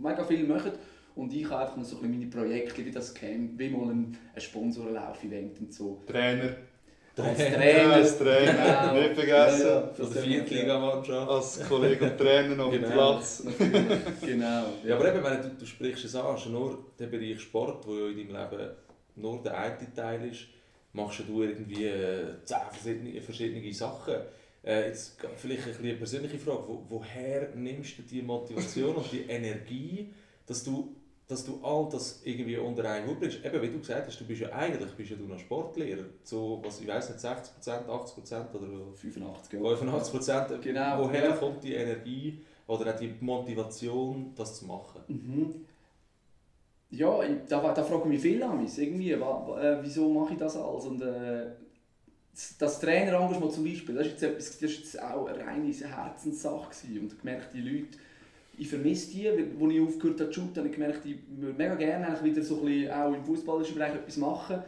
mega 0.00 0.22
viel 0.24 0.46
machen 0.46 0.70
und 1.14 1.32
ich 1.32 1.44
habe 1.48 1.62
einfach 1.62 1.76
noch 1.76 1.84
so 1.84 1.96
ein 1.96 2.02
bisschen 2.02 2.18
meine 2.18 2.30
Projekte, 2.30 2.84
wie 2.84 2.90
das 2.90 3.14
Camp, 3.14 3.58
wie 3.58 3.68
mal 3.70 3.90
ein, 3.92 4.16
ein 4.34 4.40
Sponsorenlauf-Event 4.40 5.60
und 5.60 5.72
so. 5.72 6.02
Trainer. 6.06 6.56
Als 7.16 7.38
Ja, 7.38 7.90
als 7.92 8.18
Trainer. 8.18 8.52
Genau. 8.52 8.94
Nicht 9.00 9.14
vergessen. 9.14 9.66
Ja, 9.66 9.74
ja, 9.74 9.90
der 9.96 10.22
Viertligamannschaft. 10.22 11.30
Als 11.30 11.68
Kollege 11.68 12.04
und 12.10 12.18
Trainer 12.18 12.64
auf 12.64 12.72
dem 12.72 12.82
Genau. 12.82 12.94
Platz. 12.94 13.44
Natürlich, 13.44 14.20
genau. 14.20 14.64
Ja, 14.84 14.96
aber 14.96 15.14
eben, 15.14 15.22
wenn 15.24 15.42
du, 15.42 15.48
du 15.50 15.64
sprichst 15.66 16.04
es 16.06 16.16
an, 16.16 16.34
ist 16.36 16.46
nur 16.46 16.86
der 16.98 17.06
Bereich 17.06 17.40
Sport, 17.40 17.86
wo 17.86 17.94
ja 17.96 18.08
in 18.08 18.16
deinem 18.28 18.50
Leben 18.50 18.70
nur 19.16 19.42
der 19.44 19.56
eine 19.56 19.94
Teil 19.94 20.28
ist, 20.28 20.46
machst 20.92 21.22
du 21.28 21.42
irgendwie 21.42 21.84
äh, 21.86 22.34
zehn 22.44 22.56
verschiedene, 22.72 23.20
verschiedene 23.20 23.72
Sachen. 23.72 24.14
Äh, 24.64 24.88
jetzt 24.88 25.16
vielleicht 25.36 25.68
ein 25.68 25.74
eine 25.80 25.94
persönliche 25.94 26.38
Frage, 26.38 26.64
wo, 26.66 26.82
woher 26.88 27.50
nimmst 27.54 27.98
du 27.98 28.02
die 28.02 28.22
Motivation 28.22 28.96
und 28.96 29.12
die 29.12 29.22
Energie, 29.28 30.12
dass 30.46 30.64
du, 30.64 30.96
dass 31.26 31.44
du 31.44 31.58
all 31.62 31.88
das 31.90 32.20
irgendwie 32.24 32.56
unter 32.58 32.84
einen 32.88 33.06
Hut 33.08 33.18
bringst? 33.20 33.44
Eben, 33.44 33.62
wie 33.62 33.68
du 33.68 33.78
gesagt 33.78 34.06
hast, 34.06 34.20
du 34.20 34.24
bist 34.26 34.42
ja 34.42 34.50
eigentlich 34.52 34.92
bist 34.92 35.10
ja 35.10 35.16
du 35.16 35.24
noch 35.24 35.38
Sportlehrer, 35.38 36.04
so, 36.22 36.60
was 36.64 36.80
ich 36.80 36.86
weiß 36.88 37.10
nicht, 37.10 37.20
60%, 37.20 37.88
80% 37.88 38.54
oder 38.54 38.66
85 38.94 39.52
Jahre. 39.54 39.76
85%. 39.76 40.58
Genau. 40.60 41.04
Woher 41.04 41.30
Ja. 41.30 41.36
kommt 41.36 41.64
die 41.64 41.74
Energie 41.74 42.40
oder 42.66 42.94
auch 42.94 42.98
die 42.98 43.14
Motivation, 43.20 44.32
das 44.36 44.58
zu 44.58 44.66
machen? 44.66 45.00
Mhm. 45.08 45.54
Ja, 46.90 47.22
ich, 47.24 47.38
da, 47.48 47.72
da 47.72 47.82
frage 47.82 48.02
ich 48.04 48.08
mich 48.08 48.20
viel 48.22 48.42
an 48.42 48.62
mich, 48.62 48.78
irgendwie, 48.78 49.18
wa, 49.18 49.58
äh, 49.60 49.78
wieso 49.82 50.08
mache 50.12 50.34
ich 50.34 50.38
das 50.38 50.56
alles? 50.56 50.84
Und, 50.84 51.02
äh, 51.02 51.46
das- 52.58 52.80
Trainerengagement 52.80 53.52
zum 53.52 53.64
Beispiel, 53.64 53.94
das 53.94 54.06
ist 54.06 54.12
jetzt, 54.12 54.22
etwas, 54.22 54.58
das 54.58 54.70
ist 54.70 54.78
jetzt 54.78 55.02
auch 55.02 55.26
eine 55.26 55.44
reine 55.44 55.72
Herzenssache 55.72 56.70
gewesen. 56.70 57.00
und 57.04 57.18
gemerkt, 57.20 57.54
die 57.54 57.60
Leute, 57.60 57.98
ich 58.58 58.68
vermisse 58.68 59.10
die, 59.12 59.28
als 59.28 59.38
ich 59.38 59.80
aufgehört 59.80 60.20
habe 60.20 60.30
zu 60.30 60.40
shooten, 60.40 60.56
habe 60.56 60.68
ich 60.68 60.74
gemerkt, 60.74 61.04
ich 61.06 61.16
würde 61.36 61.58
mega 61.58 61.74
gerne 61.74 62.18
wieder 62.22 62.42
so 62.42 62.60
ein 62.60 62.66
bisschen 62.66 62.90
auch 62.92 63.14
im 63.14 63.24
fußballischen 63.24 63.74
Bereich 63.74 63.94
etwas 63.94 64.16
machen. 64.16 64.62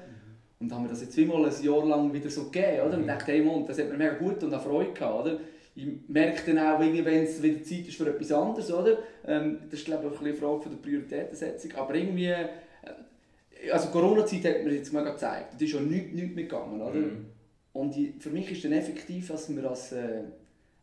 Und 0.59 0.73
haben 0.73 0.83
mir 0.85 0.89
das 0.89 1.03
jetzt 1.03 1.13
zweimal 1.13 1.45
ein 1.45 1.63
Jahr 1.63 1.85
lang 1.85 2.13
wieder 2.13 2.31
so 2.31 2.45
gegeben, 2.45 2.87
oder? 2.87 2.95
Und 2.95 3.01
ich 3.03 3.07
dachte, 3.07 3.33
hey 3.33 3.43
Mann, 3.43 3.67
das 3.67 3.79
hat 3.79 3.91
mir 3.91 3.99
mega 3.99 4.15
gut 4.15 4.43
und 4.43 4.55
auch 4.55 4.63
Freude 4.63 4.93
gehabt, 4.93 5.27
oder? 5.27 5.41
Ich 5.75 5.87
merke 6.09 6.55
dann 6.55 6.67
auch, 6.67 6.81
wenn 6.81 7.07
es 7.07 7.43
wieder 7.43 7.63
Zeit 7.63 7.87
ist 7.87 7.97
für 7.97 8.09
etwas 8.09 8.33
anderes, 8.33 8.73
oder? 8.73 8.99
Ähm, 9.27 9.59
das 9.71 9.81
ist, 9.81 9.85
glaube 9.85 10.07
ich, 10.07 10.13
auch 10.13 10.21
ein 10.21 10.25
bisschen 10.25 10.47
eine 10.47 10.59
Frage 10.59 10.71
der 10.71 10.77
Prioritätensetzung. 10.77 11.73
Aber 11.75 11.95
irgendwie, 11.95 12.29
äh, 12.29 13.71
also 13.71 13.89
Corona-Zeit 13.89 14.45
hat 14.47 14.65
mir 14.65 14.73
jetzt 14.73 14.93
mega 14.95 15.11
gezeigt, 15.11 15.61
da 15.61 15.65
ist 15.65 15.73
ja 15.73 15.81
nichts, 15.81 16.15
nichts 16.15 16.35
mehr 16.35 16.45
gegangen, 16.45 16.81
oder? 16.81 16.95
Mhm. 16.95 17.27
Und 17.75 17.95
ich, 17.99 18.15
für 18.19 18.31
mich 18.31 18.51
ist 18.51 18.65
dann 18.65 18.73
effektiv, 18.73 19.29
dass 19.29 19.55
wir 19.55 19.69
als, 19.69 19.93
äh, 19.93 20.23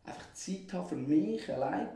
einfach 0.04 0.32
Zeit 0.34 0.72
haben 0.72 0.86
für 0.88 0.96
mich 0.96 1.50
alleine, 1.50 1.88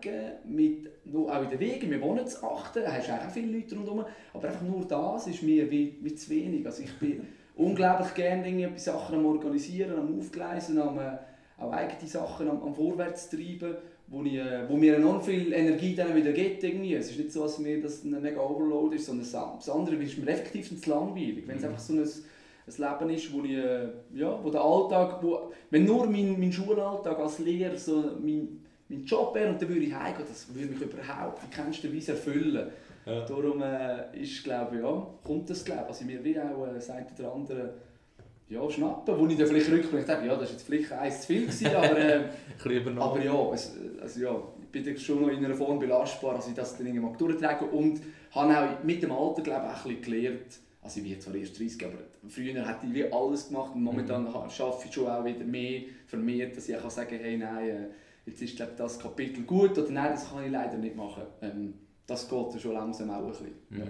mit, 0.45 0.89
nur 1.05 1.35
auch 1.35 1.43
in 1.43 1.51
den 1.51 1.61
Wegen, 1.61 1.91
wir 1.91 2.01
wohnen 2.01 2.27
zu 2.27 2.43
achten, 2.43 2.83
da 2.83 2.93
hast 2.93 3.09
du 3.09 3.13
auch 3.13 3.31
viele 3.31 3.59
Leute 3.59 3.75
rundherum, 3.75 4.05
aber 4.33 4.49
einfach 4.49 4.63
nur 4.63 4.87
das 4.87 5.27
ist 5.27 5.43
mir 5.43 5.71
wie, 5.71 5.99
wie 6.01 6.15
zu 6.15 6.31
wenig. 6.31 6.65
Also 6.65 6.83
ich 6.83 6.99
bin 6.99 7.27
unglaublich 7.57 8.15
gerne 8.15 8.47
irgendwie 8.47 8.65
etwas 8.65 8.85
Sachen 8.85 9.19
am 9.19 9.27
Organisieren, 9.27 9.99
am 9.99 10.19
Aufgleisen, 10.19 10.81
am, 10.81 10.99
äh, 10.99 11.19
auch 11.59 11.73
eigene 11.73 12.09
Sachen 12.09 12.49
am, 12.49 12.63
am 12.63 12.75
Vorwärts 12.75 13.29
treiben, 13.29 13.77
wo, 14.07 14.23
ich, 14.23 14.35
äh, 14.37 14.67
wo 14.69 14.77
mir 14.77 14.97
enorm 14.97 15.21
viel 15.21 15.53
Energie 15.53 15.95
dann 15.95 16.15
wieder 16.17 16.33
gibt. 16.33 16.63
Irgendwie. 16.65 16.95
Es 16.95 17.11
ist 17.11 17.19
nicht 17.19 17.33
so, 17.33 17.43
dass 17.43 17.59
mir 17.59 17.83
das 17.83 18.05
ein 18.05 18.23
mega 18.23 18.41
Overload 18.41 18.97
ist, 18.97 19.05
sondern 19.07 19.31
das 19.31 19.67
das 19.67 19.69
andere 19.69 19.97
ist 19.97 20.17
mir 20.17 20.31
effektiv 20.31 20.81
zu 20.81 20.89
langweilig. 20.89 21.47
Wenn 21.47 21.57
es 21.57 21.63
Mhm. 21.63 21.69
einfach 21.69 21.81
so 21.81 21.93
ein, 21.93 22.09
ein 22.69 23.01
Leben 23.01 23.15
ist, 23.15 23.33
wo, 23.33 23.43
ich, 23.43 23.53
äh, 23.53 23.89
ja, 24.15 24.39
wo 24.43 24.51
der 24.51 24.61
Alltag, 24.61 25.23
wo, 25.23 25.53
wenn 25.71 25.85
nur 25.85 26.07
mein, 26.07 26.39
mein 26.39 26.53
Schulalltag 26.53 27.19
als 27.19 27.39
Lehrer 27.39 27.77
so 27.77 28.17
mein, 28.23 28.65
mein 28.89 29.05
Job 29.05 29.35
wäre 29.35 29.51
und 29.51 29.61
dann 29.61 29.69
würde 29.69 29.81
ich 29.81 29.95
heimgehen, 29.95 30.27
das 30.29 30.55
würde 30.55 30.69
mich 30.69 30.81
überhaupt 30.81 31.43
in 31.43 31.51
keinster 31.51 31.93
Weise 31.93 32.13
erfüllen. 32.13 32.69
Ja. 33.07 33.25
Darum 33.25 33.63
äh, 33.63 34.21
ist, 34.21 34.45
glaube 34.45 34.77
ich, 34.77 34.83
ja, 34.83 35.07
kommt 35.25 35.49
das, 35.49 35.65
glaube 35.65 35.83
ich. 35.83 35.89
Also 35.89 36.05
mir 36.05 36.23
wie 36.23 36.39
auch 36.39 36.67
äh, 36.67 36.81
sagt 36.81 37.19
der 37.19 37.33
andere 37.33 37.75
ja, 38.49 38.71
schnappen, 38.71 39.19
wo 39.19 39.27
ich 39.27 39.37
dann 39.37 39.47
vielleicht 39.47 39.71
rückblickend 39.71 40.09
denke, 40.09 40.27
ja, 40.27 40.37
das 40.37 40.49
war 40.49 40.53
jetzt 40.53 40.67
vielleicht 40.67 40.93
eins 40.93 41.21
zu 41.21 41.27
viel, 41.27 41.43
gewesen, 41.43 41.67
aber, 41.75 41.99
äh, 41.99 42.25
aber 42.99 43.23
ja, 43.23 43.53
es, 43.53 43.75
also 44.01 44.21
ja, 44.21 44.43
ich 44.61 44.85
bin 44.85 44.97
schon 44.97 45.23
noch 45.23 45.29
in 45.29 45.45
einer 45.45 45.55
Form 45.55 45.79
belastbar, 45.79 46.35
dass 46.35 46.49
ich 46.49 46.55
das 46.55 46.77
dann 46.77 46.87
irgendwann 46.87 47.17
durchtrage 47.17 47.67
und 47.67 48.01
habe 48.31 48.55
auch 48.55 48.85
mit 48.85 49.03
dem 49.03 49.13
Alter, 49.13 49.43
glaube 49.43 49.67
ich, 49.67 49.73
auch 49.73 49.85
ein 49.85 50.01
bisschen 50.01 50.03
gelernt, 50.03 50.61
also 50.89 51.01
ich 51.01 51.11
bin 51.11 51.21
zwar 51.21 51.35
erst 51.35 51.59
30, 51.59 51.85
aber 51.85 51.99
früher 52.29 52.67
hätte 52.67 52.87
ich 52.87 52.95
wie 52.95 53.13
alles 53.13 53.49
gemacht 53.49 53.75
und 53.75 53.83
momentan 53.83 54.23
Mhm. 54.23 54.29
arbeite 54.29 54.49
ich 54.87 54.93
schon 54.95 55.07
auch 55.07 55.25
wieder 55.25 55.45
mehr 55.45 55.83
vermehrt, 56.07 56.57
dass 56.57 56.69
ich 56.69 56.77
auch 56.77 56.91
sagen 56.91 57.11
kann, 57.11 57.21
hey, 57.21 57.37
nein, 57.37 57.69
äh, 57.69 57.87
jetzt 58.27 58.41
ist 58.43 58.57
glaube 58.57 58.73
ich, 58.73 58.79
das 58.79 58.99
Kapitel 58.99 59.43
gut 59.45 59.77
oder 59.79 59.91
nein, 59.91 60.13
das 60.13 60.31
kann 60.31 60.45
ich 60.45 60.51
leider 60.51 60.79
nicht 60.79 60.97
machen. 60.97 61.25
Ähm, 61.43 61.75
das 62.07 62.29
geht 62.29 62.61
schon 62.61 62.73
langsam 62.73 63.11
auch 63.11 63.23
ein 63.23 63.29
bisschen. 63.29 63.53
Mhm. 63.71 63.79
Ja. 63.79 63.87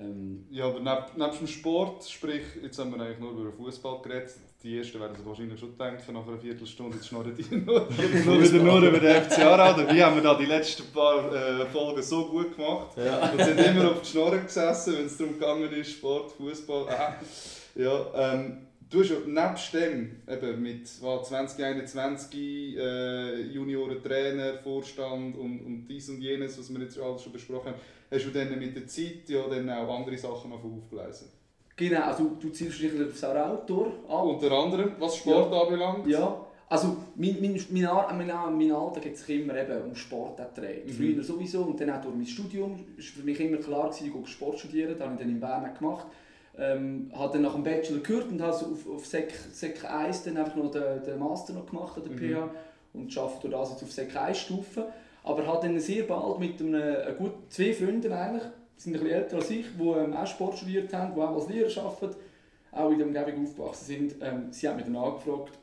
Ähm, 0.00 0.44
Ja, 0.50 0.64
aber 0.66 0.80
neb, 0.80 1.16
nebst 1.16 1.40
dem 1.40 1.46
Sport, 1.46 2.04
sprich, 2.04 2.42
jetzt 2.62 2.78
haben 2.78 2.90
wir 2.92 3.00
eigentlich 3.00 3.20
nur 3.20 3.32
über 3.32 3.52
Fußball 3.52 4.02
geredet. 4.02 4.34
Die 4.64 4.76
ersten 4.76 4.98
werden 4.98 5.14
sich 5.14 5.24
wahrscheinlich 5.24 5.60
schon 5.60 5.78
denken, 5.78 6.12
nach 6.12 6.26
einer 6.26 6.36
Viertelstunde, 6.36 6.96
jetzt 6.96 7.06
schnurren 7.06 7.32
die 7.32 7.56
nur, 7.56 7.88
nur 8.24 8.42
wieder 8.42 8.58
nur 8.58 8.82
über 8.82 8.98
den 8.98 9.22
FC 9.22 9.38
Aarau. 9.38 9.88
Wie 9.88 10.02
haben 10.02 10.16
wir 10.16 10.22
da 10.22 10.34
die 10.34 10.46
letzten 10.46 10.92
paar 10.92 11.32
äh, 11.32 11.64
Folgen 11.66 12.02
so 12.02 12.26
gut 12.26 12.56
gemacht? 12.56 12.96
Ja. 12.96 13.30
Und 13.30 13.40
sind 13.40 13.60
immer 13.60 13.92
auf 13.92 14.02
die 14.02 14.08
Schnorren 14.08 14.42
gesessen, 14.42 14.94
wenn 14.98 15.06
es 15.06 15.16
darum 15.16 15.34
gegangen 15.34 15.72
ist, 15.72 15.92
Sport, 15.92 16.32
Fußball. 16.32 16.88
Äh. 16.88 17.82
Ja, 17.84 18.34
ähm, 18.34 18.66
du 18.90 19.00
hast 19.00 19.10
ja 19.10 19.16
nebst 19.24 19.74
dem, 19.74 20.22
eben 20.26 20.60
mit 20.60 21.02
was, 21.02 21.28
2021 21.28 22.76
äh, 22.78 23.42
Junioren, 23.42 24.02
Trainer, 24.02 24.54
Vorstand 24.54 25.36
und, 25.36 25.60
und 25.60 25.86
dies 25.86 26.08
und 26.08 26.20
jenes, 26.20 26.58
was 26.58 26.72
wir 26.74 26.80
jetzt 26.80 26.98
alles 26.98 27.22
schon 27.22 27.32
besprochen 27.32 27.68
haben, 27.68 27.80
hast 28.10 28.26
du 28.26 28.30
dann 28.30 28.58
mit 28.58 28.74
der 28.74 28.88
Zeit 28.88 29.28
ja 29.28 29.46
dann 29.48 29.70
auch 29.70 29.98
andere 29.98 30.18
Sachen 30.18 30.50
noch 30.50 30.64
aufgelesen. 30.64 31.28
Genau, 31.78 32.02
also 32.02 32.32
du 32.38 32.50
zielst 32.50 32.80
dich 32.80 32.92
auf 32.92 33.12
das 33.12 33.24
Autor 33.24 33.86
ab. 34.08 34.24
Unter 34.24 34.52
anderem, 34.52 34.92
was 34.98 35.16
Sport 35.16 35.52
anbelangt. 35.52 36.06
Ja, 36.06 36.44
also 36.68 36.96
mein, 37.16 37.36
mein, 37.40 37.58
mein, 37.70 38.18
mein, 38.26 38.58
mein 38.58 38.72
Alltag 38.72 39.06
hat 39.06 39.16
sich 39.16 39.40
immer 39.40 39.56
eben 39.56 39.82
um 39.88 39.94
Sport 39.94 40.36
gedreht. 40.54 40.86
Mhm. 40.86 40.92
Früher 40.92 41.24
sowieso 41.24 41.62
und 41.62 41.80
dann 41.80 41.90
auch 41.90 42.02
durch 42.02 42.14
mein 42.14 42.26
Studium 42.26 42.72
war 42.72 43.02
für 43.02 43.22
mich 43.22 43.40
immer 43.40 43.56
klar, 43.56 43.88
gewesen, 43.88 44.08
ich 44.08 44.12
gehe 44.12 44.26
Sport 44.26 44.58
studieren. 44.58 44.92
Das 44.92 45.00
habe 45.00 45.14
ich 45.14 45.20
dann 45.20 45.30
in 45.30 45.40
Bern 45.40 45.74
gemacht. 45.78 46.06
Ähm, 46.60 47.10
habe 47.14 47.32
dann 47.34 47.42
nach 47.42 47.54
dem 47.54 47.62
Bachelor 47.62 48.00
gehört 48.00 48.30
und 48.30 48.42
habe 48.42 48.52
so 48.52 48.66
auf, 48.66 48.88
auf 48.96 49.06
Sek, 49.06 49.32
Sek 49.52 49.84
1 49.88 50.24
dann 50.24 50.36
einfach 50.36 50.56
noch 50.56 50.70
den, 50.72 51.02
den 51.06 51.18
Master 51.18 51.52
noch 51.54 51.66
gemacht 51.66 51.96
an 51.96 52.02
der 52.02 52.12
Mhm. 52.12 52.34
PH 52.34 52.50
und 52.94 53.16
arbeite 53.18 53.48
durch 53.48 53.52
das 53.60 53.70
jetzt 53.70 53.82
auf 53.84 53.92
Sek 53.92 54.16
1 54.16 54.38
Stufe. 54.38 54.86
Aber 55.22 55.46
habe 55.46 55.66
dann 55.66 55.78
sehr 55.78 56.02
bald 56.04 56.38
mit 56.40 56.60
einem, 56.60 56.74
äh, 56.74 57.14
gut, 57.16 57.32
zwei 57.48 57.72
Freunden 57.72 58.12
eigentlich, 58.12 58.42
sind 58.78 58.94
ein 58.94 59.00
bisschen 59.00 59.16
älter 59.16 59.36
als 59.36 59.50
ich, 59.50 59.66
die 59.78 59.88
ähm, 59.88 60.14
auch 60.14 60.26
Sport 60.26 60.56
studiert 60.56 60.92
haben, 60.94 61.14
die 61.14 61.20
auch 61.20 61.34
als 61.34 61.48
Lehrer 61.48 61.84
arbeiten, 61.84 62.16
auch 62.72 62.90
in 62.90 62.98
der 62.98 63.06
Umgebung 63.06 63.44
aufgewachsen 63.44 63.84
sind. 63.84 64.14
Ähm, 64.22 64.46
sie 64.50 64.68
haben 64.68 64.76
mich 64.76 64.84
dann 64.86 64.96
angefragt, 64.96 65.58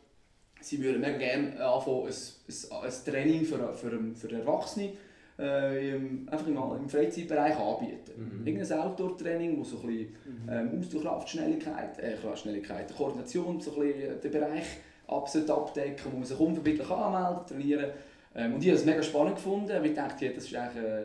sie 0.62 0.84
würden 0.84 1.02
mega 1.02 1.18
gerne 1.18 1.66
anfangen, 1.66 2.08
ein, 2.08 2.14
ein, 2.14 2.84
ein 2.84 2.94
Training 3.06 3.46
für, 3.46 3.74
für, 3.74 4.00
für 4.16 4.32
Erwachsene 4.36 4.94
äh, 5.40 5.96
im, 5.96 6.28
einfach 6.30 6.48
im, 6.48 6.58
im 6.58 6.90
Freizeitbereich 6.90 7.58
anbieten. 7.58 8.40
Mhm. 8.42 8.48
Irgendein 8.48 8.80
Outdoor-Training, 8.80 9.60
wo 9.60 9.64
so 9.64 9.80
ein 9.80 9.88
bisschen 9.88 10.16
ähm, 10.50 10.80
Ausdauerkraft, 10.80 11.30
Schnelligkeit, 11.30 12.00
äh, 12.00 12.16
Schnelligkeit, 12.36 12.96
Koordination, 12.96 13.60
so 13.60 13.76
ein 13.76 13.82
bisschen 13.82 14.22
den 14.22 14.32
Bereich 14.32 14.66
ab, 15.08 15.30
sollte 15.30 15.54
abdecken, 15.54 16.12
wo 16.12 16.18
man 16.18 16.26
sich 16.26 16.40
unverbindlich 16.40 16.90
anmelden, 16.90 17.48
trainieren. 17.48 17.92
Ähm, 18.36 18.56
und 18.56 18.62
ich 18.62 18.70
habe 18.70 18.80
es 18.80 18.86
mega 18.86 19.04
spannend 19.04 19.36
gefunden, 19.36 19.70
weil 19.70 19.86
ich 19.86 19.94
dachte, 19.94 20.26
ja, 20.26 20.32
das 20.32 20.46
ist 20.46 20.56
eigentlich 20.56 20.84
äh, 20.84 21.04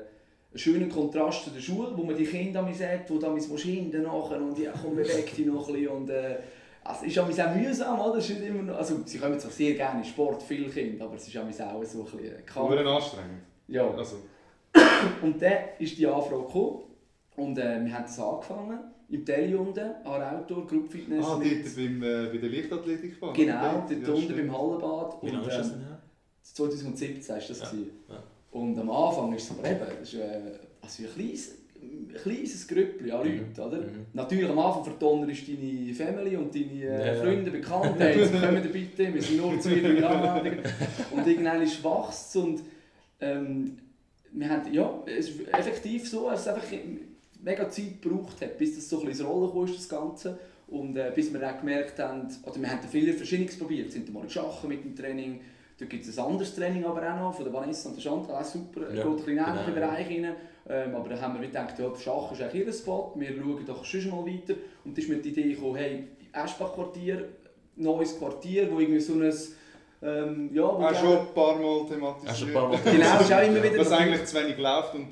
ein 0.53 0.59
schöner 0.59 0.89
Kontrast 0.89 1.45
zu 1.45 1.51
der 1.51 1.61
Schule, 1.61 1.93
wo 1.97 2.03
man 2.03 2.17
die 2.17 2.25
Kinder 2.25 2.67
sagt, 2.75 3.09
die 3.11 3.19
da 3.19 3.31
mit 3.31 3.49
Maschinen 3.49 4.03
nachher 4.03 4.41
und 4.43 4.59
ja, 4.59 4.73
komm, 4.81 4.97
beweg 4.97 5.35
dich 5.35 5.47
noch 5.47 5.67
ein 5.69 5.75
bisschen 5.75 5.89
und 5.89 6.11
äh, 6.11 6.37
Also, 6.83 7.05
es 7.05 7.13
ist 7.13 7.19
auch 7.19 7.31
sehr 7.31 7.55
mühsam, 7.55 8.01
oder? 8.01 8.19
Ist 8.19 8.31
immer 8.31 8.63
noch, 8.63 8.79
also, 8.79 8.97
sie 9.05 9.19
kommen 9.19 9.39
zwar 9.39 9.51
sehr 9.51 9.75
gerne 9.75 10.01
in 10.01 10.05
Sport, 10.05 10.43
viele 10.43 10.69
Kinder, 10.69 11.05
aber 11.05 11.15
es 11.15 11.29
ist 11.29 11.37
auch 11.37 11.43
auch 11.43 11.85
so 11.85 12.01
ein 12.01 12.17
bisschen 12.17 12.47
Kampf. 12.47 12.71
Nur 12.71 12.87
anstrengend. 12.87 13.43
Ja. 13.69 13.89
Also, 13.91 14.17
Und 15.23 15.41
dann 15.41 15.53
ist 15.79 15.99
die 15.99 16.07
Anfrage 16.07 16.43
gekommen 16.43 16.81
und 17.37 17.59
äh, 17.59 17.85
wir 17.85 17.93
haben 17.95 18.05
das 18.05 18.19
angefangen 18.19 18.79
im 19.09 19.25
Tele 19.25 19.59
unten, 19.59 19.81
an 19.81 20.21
der 20.21 20.39
Outdoor 20.39 20.67
Group 20.67 20.91
Fitness. 20.91 21.27
ah, 21.27 21.37
mit- 21.37 21.65
dort 21.65 21.77
beim, 21.77 22.03
äh, 22.03 22.27
bei 22.33 22.39
der 22.39 22.51
Leichtathletikbahn. 22.51 23.35
Genau, 23.35 23.85
dort 23.89 23.91
Ja, 23.91 24.09
unten 24.09 24.23
stimmt. 24.23 24.37
beim 24.39 24.59
Hallenbad. 24.59 25.23
Wie 25.23 25.27
lange 25.31 25.43
und, 25.43 25.49
ist 25.49 25.59
das 25.59 25.67
ähm, 25.69 25.73
denn 25.75 25.87
her? 25.89 26.03
2017 26.43 27.29
war 27.29 27.37
das. 27.37 27.59
Ja. 28.09 28.23
Und 28.51 28.79
am 28.79 28.91
Anfang 28.91 29.33
ist 29.33 29.51
es 29.51 29.59
aber 29.59 29.71
eben, 29.71 29.81
das 30.01 30.13
ist, 30.13 30.21
äh, 30.21 30.41
also 30.81 31.03
ein 31.05 31.15
kleines, 31.15 31.55
ein 31.81 32.15
kleines 32.21 32.69
Grüppchen 32.69 33.11
an 33.11 33.25
Leuten, 33.25 33.61
oder? 33.61 33.79
Mhm. 33.79 34.07
Natürlich 34.13 34.49
am 34.49 34.59
Anfang 34.59 34.85
verdonnerst 34.85 35.47
du 35.47 35.53
deine 35.55 35.95
Family 35.95 36.37
und 36.37 36.55
deine 36.55 36.85
äh. 36.85 37.17
Freunde, 37.17 37.51
Bekannte, 37.51 38.05
jetzt 38.19 38.33
kommen 38.33 38.63
wir 38.63 38.73
bitte, 38.73 39.15
wir 39.15 39.23
sind 39.23 39.37
nur 39.37 39.61
zwei, 39.61 39.81
drei. 39.81 40.59
Und 41.13 41.27
irgendwann 41.27 41.63
ist 41.63 41.83
wächst 41.85 42.37
und 42.37 42.61
ähm, 43.21 43.79
wir 44.33 44.49
haben, 44.49 44.73
ja, 44.73 45.03
es 45.07 45.29
ist 45.29 45.49
effektiv 45.53 46.09
so, 46.09 46.31
dass 46.31 46.41
es 46.41 46.49
einfach 46.49 46.67
mega 47.43 47.69
Zeit 47.69 48.03
gebraucht 48.03 48.41
hat, 48.41 48.59
bis 48.59 48.77
das 48.77 48.89
so 48.89 49.01
ein 49.01 49.07
bisschen 49.07 49.27
ins 49.27 49.33
Rollen 49.33 49.53
kam, 49.53 49.65
ist, 49.65 49.77
das 49.77 49.89
Ganze. 49.89 50.39
Und 50.69 50.97
äh, 50.97 51.11
bis 51.15 51.33
wir 51.33 51.41
dann 51.41 51.59
gemerkt 51.59 51.99
haben, 51.99 52.29
oder 52.45 52.61
wir 52.61 52.71
haben 52.71 52.81
viele 52.89 53.13
Verschiedenes 53.13 53.59
probiert, 53.59 53.91
sind 53.91 54.13
mal 54.13 54.23
geschachen 54.23 54.69
mit 54.69 54.85
dem 54.85 54.95
Training, 54.95 55.41
da 55.81 55.87
gibt 55.87 56.07
es 56.07 56.19
ein 56.19 56.25
anderes 56.27 56.55
Training 56.55 56.85
aber 56.85 57.01
auch 57.11 57.19
noch, 57.19 57.35
von 57.35 57.45
der 57.45 57.55
Vanessa 57.55 57.89
und 57.89 57.97
der 57.97 58.03
Chantal, 58.03 58.37
auch 58.37 58.45
super, 58.45 58.83
Ja, 58.95 59.03
geht 59.03 59.07
ein 59.07 59.17
bisschen 59.17 59.29
in 59.31 59.37
den 59.37 59.45
ähnlichen 59.47 59.75
genau. 59.75 59.87
Bereich 59.87 60.07
rein. 60.09 60.35
Ähm, 60.69 60.95
aber 60.95 61.09
dann 61.09 61.21
haben 61.23 61.41
wir 61.41 61.47
gedacht, 61.49 61.79
ja, 61.79 61.87
Schach 61.99 62.33
ist 62.33 62.43
eigentlich 62.43 62.67
ihr 62.67 62.73
Spot, 62.73 63.13
wir 63.17 63.29
schauen 63.29 63.65
doch 63.67 63.85
schon 63.85 64.11
mal 64.11 64.27
weiter. 64.27 64.55
Und 64.85 64.97
dann 64.97 65.03
ist 65.03 65.09
mir 65.09 65.17
die 65.17 65.31
Idee 65.31 65.55
gekommen, 65.55 65.77
hey, 65.77 66.05
Eschbach-Quartier, 66.33 67.29
neues 67.77 68.19
Quartier, 68.19 68.71
wo 68.71 68.79
irgendwie 68.79 69.01
so 69.01 69.15
ein, 69.15 69.33
ähm, 70.03 70.51
ja, 70.53 70.63
wo 70.63 70.85
Auch 70.85 70.95
schon 70.95 71.19
ein 71.19 71.35
paar 71.35 71.57
Mal 71.57 71.87
thematisiert. 71.89 72.53
Paar 72.53 72.69
Mal 72.69 72.79
Genau, 72.85 73.21
ist 73.21 73.33
auch 73.33 73.43
immer 73.43 73.63
wieder... 73.63 73.79
Was 73.79 73.93
eigentlich 73.93 74.25
zu 74.27 74.37
wenig 74.37 74.59
läuft 74.59 74.95
und 74.95 75.09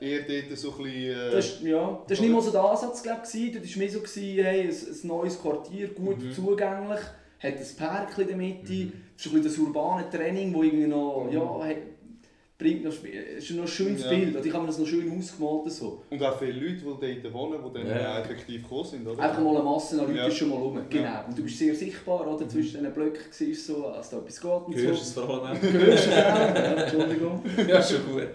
eher 0.00 0.20
dort 0.22 0.56
so 0.58 0.70
ein 0.70 0.76
bisschen... 0.84 1.10
Äh, 1.10 1.30
Das, 1.32 1.46
ist- 1.46 1.60
ja, 1.62 2.02
das 2.08 2.18
war 2.18 2.24
nicht 2.26 2.34
mal 2.34 2.42
so 2.42 2.50
der 2.52 2.60
Ansatz, 2.64 3.02
glaube 3.02 3.20
ich. 3.24 3.52
Das 3.52 3.70
war 3.72 3.78
mehr 3.78 3.90
so, 3.90 3.98
gewesen, 4.00 4.44
hey, 4.44 4.60
ein, 4.62 4.68
ein 4.70 5.06
neues 5.08 5.42
Quartier, 5.42 5.88
gut 5.88 6.18
Mhm. 6.22 6.32
zugänglich, 6.32 7.00
hat 7.38 7.54
ein 7.58 7.76
Park 7.78 8.18
in 8.18 8.26
der 8.28 8.36
Mitte, 8.36 8.72
Mhm. 8.72 8.92
das 9.16 9.26
ist 9.26 9.32
ein 9.34 9.42
das 9.42 9.58
urbane 9.58 10.08
Training, 10.10 10.52
das 10.52 10.62
irgendwie 10.62 10.86
noch, 10.86 11.28
ja, 11.30 11.40
bringt 12.58 12.84
noch, 12.84 12.92
es 12.92 13.44
ist 13.44 13.50
noch 13.50 13.62
ein 13.64 13.68
schönes 13.68 14.02
Ja. 14.04 14.08
Bild, 14.10 14.34
oder 14.34 14.44
ich 14.46 14.52
habe 14.52 14.62
mir 14.62 14.68
das 14.68 14.78
noch 14.78 14.86
schön 14.86 15.18
ausgemalt. 15.18 15.70
So. 15.70 16.02
und 16.08 16.22
auch 16.22 16.38
viele 16.38 16.52
Leute, 16.52 16.76
die 16.76 17.20
dort 17.22 17.34
wohnen, 17.34 17.58
die 17.74 17.78
dann 17.78 17.86
Ja. 17.88 18.20
effektiv 18.20 18.62
gekommen 18.62 18.84
sind, 18.84 19.06
oder? 19.06 19.22
Einfach 19.22 19.42
mal 19.42 19.56
eine 19.56 19.62
Masse 19.64 19.96
an 20.00 20.06
Leuten 20.06 20.16
Ja. 20.16 20.26
ist 20.26 20.36
schon 20.38 20.48
mal 20.48 20.56
rum. 20.56 20.78
Genau. 20.88 21.04
Ja. 21.04 21.24
Und 21.28 21.36
du 21.36 21.42
bist 21.42 21.58
sehr 21.58 21.74
sichtbar, 21.74 22.26
oder? 22.26 22.48
Zwischen 22.48 22.78
diesen 22.78 22.92
Blöcken 22.94 23.20
siehst 23.30 23.68
du 23.68 23.74
so, 23.74 23.86
als 23.88 24.08
da 24.08 24.16
etwas 24.18 24.40
geht 24.40 24.50
und 24.50 24.74
Hörst 24.74 24.86
du 24.88 24.94
so. 24.94 25.20
es 25.20 25.26
vor 25.26 25.44
allem 25.46 25.60
Hörst 25.60 26.06
du 26.06 26.10
es 26.10 26.16
auch? 26.16 26.16
Ja, 26.16 26.74
Entschuldigung. 26.82 27.32
auch? 27.44 27.68
Ja, 27.68 27.82
schon 27.82 28.06
gut. 28.10 28.28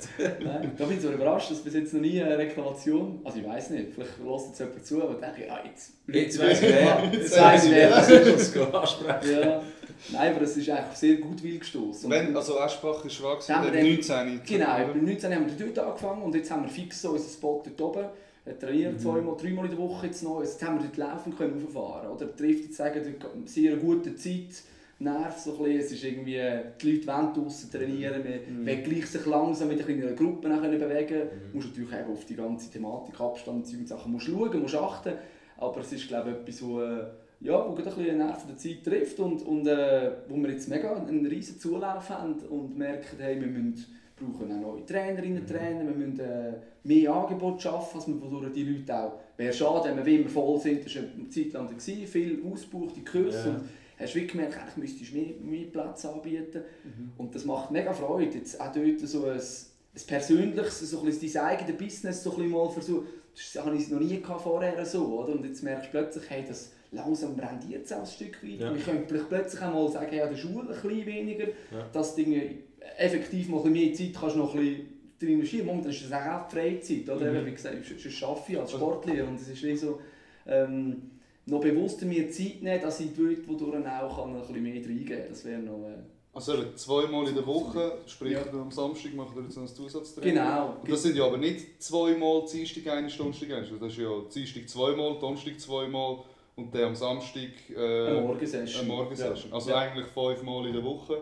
Nein, 0.43 0.71
da 0.77 0.85
bin 0.85 0.97
ich 0.97 1.01
so 1.03 1.11
überrascht, 1.11 1.49
dass 1.51 1.59
bis 1.63 1.73
jetzt 1.73 1.93
noch 1.93 2.01
nie 2.01 2.21
eine 2.21 2.37
Reklamation, 2.37 3.21
also 3.23 3.39
ich 3.39 3.47
weiß 3.47 3.69
nicht, 3.71 3.93
vielleicht 3.95 4.11
lässt 4.23 4.47
jetzt 4.49 4.59
jemand 4.59 4.85
zu 4.85 4.95
und 5.03 5.21
denkt, 5.21 5.39
ja 5.39 5.59
jetzt, 5.65 5.93
Jetzt 6.07 6.39
weiss 6.39 6.61
ich 6.61 6.69
wer. 6.69 7.09
Jetzt 7.11 7.39
weiss 7.41 7.65
ich 7.65 7.71
wer. 7.71 7.89
Das 7.89 8.09
ist 8.09 8.55
das 8.55 8.73
ansprechen. 8.73 9.31
Ja, 9.41 9.61
nein, 10.09 10.33
aber 10.35 10.43
es 10.43 10.57
ist 10.57 10.69
eigentlich 10.69 10.97
sehr 10.97 11.15
gut 11.17 11.41
gestoßen. 11.41 12.09
Wenn, 12.09 12.35
also 12.35 12.57
Eschbach 12.59 13.03
ist 13.05 13.13
schwach 13.13 13.39
dann- 13.47 13.71
19. 13.71 14.41
Genau, 14.45 14.75
oder? 14.75 14.87
beim 14.87 15.05
19 15.05 15.33
haben 15.35 15.45
wir 15.57 15.65
dort 15.67 15.79
angefangen 15.87 16.21
und 16.23 16.35
jetzt 16.35 16.49
haben 16.51 16.63
wir 16.63 16.69
fix 16.69 17.01
so 17.01 17.11
unseren 17.11 17.29
Spot 17.31 17.63
dort 17.65 17.81
oben. 17.81 18.05
Wir 18.43 18.57
trainieren 18.57 18.93
Mhm. 18.95 18.99
zweimal, 18.99 19.37
dreimal 19.37 19.65
in 19.65 19.71
der 19.71 19.79
Woche 19.79 20.07
jetzt 20.07 20.23
noch. 20.23 20.41
Jetzt 20.41 20.61
haben 20.63 20.77
wir 20.79 20.83
dort 20.87 20.97
laufen 20.97 21.37
können 21.37 21.61
rauffahren. 21.63 22.09
Oder 22.09 22.35
trifft 22.35 22.63
jetzt 22.65 22.77
sagen, 22.77 23.01
sehr 23.45 23.75
gute 23.77 24.15
Zeit. 24.15 24.63
Nerv 24.97 25.37
so 25.39 25.53
ein 25.53 25.63
bisschen. 25.63 25.79
Es 25.79 25.91
ist 25.91 26.03
irgendwie, 26.03 26.39
die 26.81 26.91
Leute 26.91 27.07
wollen 27.07 27.33
draussen 27.33 27.71
trainieren, 27.71 28.23
man 28.23 28.61
Mhm. 28.61 28.65
will 28.65 28.77
gleich 28.83 29.05
sich 29.07 29.25
langsam 29.25 29.67
mit 29.67 29.87
in 29.87 30.01
einer 30.01 30.13
Gruppe 30.13 30.47
bewegen. 30.49 31.17
Mhm. 31.25 31.51
Du 31.51 31.57
musst 31.57 31.67
natürlich 31.69 31.91
eben 31.93 32.11
auf 32.11 32.25
die 32.25 32.35
ganze 32.35 32.71
Thematik, 32.71 33.19
Abstand, 33.19 33.67
und 33.67 33.87
Sachen 33.87 34.11
musst 34.11 34.25
schauen, 34.27 34.59
musst 34.61 34.75
achten. 34.75 35.13
Aber 35.57 35.79
es 35.81 35.91
ist 35.93 36.07
glaube 36.07 36.31
ich 36.31 36.35
etwas, 36.37 36.61
wo, 36.63 36.81
äh, 36.81 37.03
ja, 37.41 37.67
wo 37.67 37.73
gerade 37.73 37.89
ein 37.89 37.95
bisschen 37.97 38.17
Nerv 38.17 38.45
der 38.45 38.57
Zeit 38.57 38.83
trifft 38.83 39.19
und, 39.19 39.41
und 39.43 39.67
äh, 39.67 40.11
wo 40.27 40.35
wir 40.37 40.51
jetzt 40.51 40.69
mega 40.69 40.95
einen 40.95 41.25
riesen 41.25 41.59
Zulauf 41.59 42.09
haben 42.09 42.35
und 42.49 42.77
merken, 42.77 43.17
hey, 43.19 43.39
wir 43.39 43.47
müssen, 43.47 43.85
brauchen 44.15 44.51
auch 44.51 44.73
neue 44.73 44.85
Trainerinnen 44.85 45.41
und 45.41 45.49
Trainer, 45.49 45.83
wir 45.85 45.95
müssen 45.95 46.19
äh, 46.19 46.53
mehr 46.83 47.11
Angebot 47.11 47.61
schaffen, 47.61 47.97
als 47.97 48.07
wir 48.07 48.21
wodurch 48.21 48.53
die 48.53 48.63
Leute 48.63 48.95
auch... 48.95 49.19
Wäre 49.37 49.53
schade, 49.53 49.95
wenn 49.95 50.05
wir 50.05 50.19
immer 50.19 50.29
voll 50.29 50.59
sind, 50.59 50.85
das 50.85 50.95
war 50.95 51.03
eine 51.03 51.29
Zeit 51.29 51.53
lang, 51.53 51.67
gewesen, 51.67 52.05
viel 52.05 52.43
ausgebuchte 52.51 53.01
Kurse 53.01 53.49
Ja. 53.49 53.55
und 53.55 53.63
hast 53.97 54.15
wirklich 54.15 54.31
gemerkt, 54.31 54.57
eigentlich 54.59 54.77
müsstest 54.77 55.11
du 55.11 55.17
mehr, 55.17 55.33
mehr 55.41 55.67
Platz 55.71 56.05
anbieten. 56.05 56.61
Mhm. 56.83 57.11
Und 57.17 57.33
das 57.33 57.45
macht 57.45 57.71
mega 57.71 57.91
Freude, 57.91 58.37
jetzt 58.37 58.61
auch 58.61 58.71
dort 58.71 58.99
so 58.99 59.25
ein, 59.25 59.39
ein 59.39 60.07
persönliches, 60.07 60.79
so 60.91 60.99
ein 60.99 61.05
bisschen 61.05 61.33
dein 61.33 61.43
eigenes 61.45 61.77
Business 61.77 62.23
so 62.23 62.31
ein 62.31 62.35
bisschen 62.37 62.51
mal 62.51 62.69
versuchen. 62.69 63.07
Das 63.33 63.65
habe 63.65 63.75
ich 63.75 63.89
noch 63.89 63.99
nie 63.99 64.21
vorher 64.21 64.85
so, 64.85 65.19
oder? 65.19 65.33
Und 65.33 65.45
jetzt 65.45 65.63
merkst 65.63 65.87
du 65.87 65.91
plötzlich, 65.91 66.29
hey, 66.29 66.43
das 66.47 66.71
langsam 66.91 67.35
rendiert 67.39 67.85
es 67.85 67.93
auch 67.93 67.99
ein 68.01 68.05
Stück 68.05 68.43
weit. 68.43 68.59
Ja. 68.59 68.73
Wir 68.73 68.81
können 68.81 69.05
plötzlich 69.07 69.61
auch 69.61 69.73
mal 69.73 69.89
sagen, 69.89 70.07
hey, 70.09 70.21
an 70.21 70.29
der 70.29 70.37
Schule 70.37 70.61
ein 70.61 70.67
bisschen 70.67 71.05
weniger, 71.05 71.45
Ja. 71.47 71.87
dass 71.93 72.15
du 72.15 72.21
irgendwie 72.21 72.59
effektiv 72.97 73.49
mal 73.49 73.57
ein 73.63 73.71
bisschen 73.73 73.85
mehr 73.87 73.93
Zeit 74.13 74.19
kannst 74.21 74.35
noch 74.35 74.53
ein 74.55 74.59
bisschen 74.59 74.87
drin 75.19 75.29
investieren. 75.33 75.65
Momentan 75.67 75.91
ist 75.91 76.03
das 76.03 76.11
auch 76.13 76.47
die 76.47 76.55
Freizeit, 76.55 77.09
oder? 77.09 77.31
Mhm. 77.31 77.45
Wie 77.45 77.51
gesagt, 77.51 77.75
ich 77.81 78.05
ich 78.05 78.23
arbeite 78.25 78.59
als 78.61 78.71
Sportlehrer 78.71 79.27
und 79.27 79.35
es 79.39 79.47
ist 79.47 79.63
wie 79.63 79.75
so, 79.75 79.99
ähm, 80.47 81.11
noch 81.45 81.61
bewusster 81.61 82.05
mir 82.05 82.29
Zeit 82.29 82.61
nehmen, 82.61 82.81
dass 82.81 82.99
ich 82.99 83.09
dort, 83.17 83.47
wodurch 83.47 83.75
auch 83.85 84.15
kann, 84.17 84.33
noch 84.33 84.41
ein 84.41 84.47
bisschen 84.47 84.63
mehr 84.63 84.73
reingeben 84.75 85.05
kann. 85.07 85.29
Das 85.29 85.45
wäre 85.45 85.59
noch... 85.59 85.87
Äh, 85.87 85.95
Also 86.33 86.53
zweimal 86.75 87.27
in 87.27 87.35
der 87.35 87.45
Woche, 87.45 87.97
sprich 88.05 88.33
Ja. 88.33 88.43
am 88.51 88.71
Samstag 88.71 89.13
macht 89.15 89.35
ihr 89.35 89.43
jetzt 89.43 89.55
noch 89.55 89.63
ein 89.63 89.67
Zusatztraining. 89.69 90.33
genau. 90.35 90.77
Und 90.81 90.89
das 90.91 91.03
sind 91.03 91.15
ja 91.17 91.25
aber 91.25 91.37
nicht 91.37 91.81
zweimal 91.81 92.45
Dienstag 92.51 92.87
eine, 92.87 93.07
Donnerstag 93.09 93.51
eine. 93.51 93.67
Das 93.79 93.91
ist 93.91 93.97
ja 93.97 94.09
Dienstag 94.33 94.69
zweimal, 94.69 95.19
Donnerstag 95.19 95.59
zweimal 95.59 96.19
und 96.55 96.73
dann 96.73 96.83
am 96.83 96.95
Samstag 96.95 97.49
äh, 97.69 98.07
Eine 98.07 98.21
Morgensession. 98.21 98.81
eine 98.81 98.87
Morgensession. 98.93 99.53
Also 99.53 99.69
Ja. 99.69 99.77
eigentlich 99.77 100.07
fünfmal 100.07 100.67
in 100.67 100.73
der 100.73 100.83
Woche. 100.83 101.21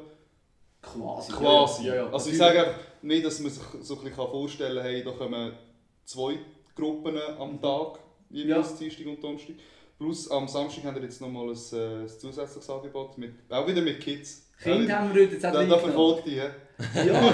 Quasi. 0.82 1.32
Quasi. 1.34 1.88
Ja, 1.88 1.96
ja, 1.96 2.10
also 2.10 2.30
ich 2.30 2.38
sage 2.38 2.60
einfach 2.66 2.80
nicht, 3.02 3.26
dass 3.26 3.40
man 3.40 3.52
sich 3.52 3.62
so 3.82 3.96
ein 3.96 4.02
bisschen 4.02 4.16
vorstellen 4.16 4.76
kann, 4.78 4.86
hey, 4.86 5.04
da 5.04 5.12
kommen 5.12 5.54
zwei 6.06 6.40
Gruppen 6.76 7.18
am 7.38 7.62
Tag, 7.62 8.00
jeweils 8.30 8.76
Dienstag 8.76 9.06
und 9.08 9.22
Donnerstag. 9.24 9.56
Plus 9.98 10.32
am 10.32 10.48
Samstag 10.48 10.86
haben 10.86 10.96
wir 10.96 11.04
jetzt 11.04 11.20
nochmal 11.20 11.50
ein, 11.50 11.58
äh, 11.74 12.02
ein 12.04 12.08
zusätzliches 12.08 12.70
Angebot, 12.70 13.18
mit, 13.18 13.34
auch 13.50 13.68
wieder 13.68 13.82
mit 13.82 14.00
Kids. 14.00 14.50
Kinder 14.64 15.00
haben 15.00 15.14
wir 15.14 15.24
heute 15.24 15.34
jetzt 15.34 15.46
auch 15.46 15.52
da, 15.52 15.64
da 15.66 15.78
verfolgt 15.78 16.26
die, 16.26 16.36
ja, 16.36 16.50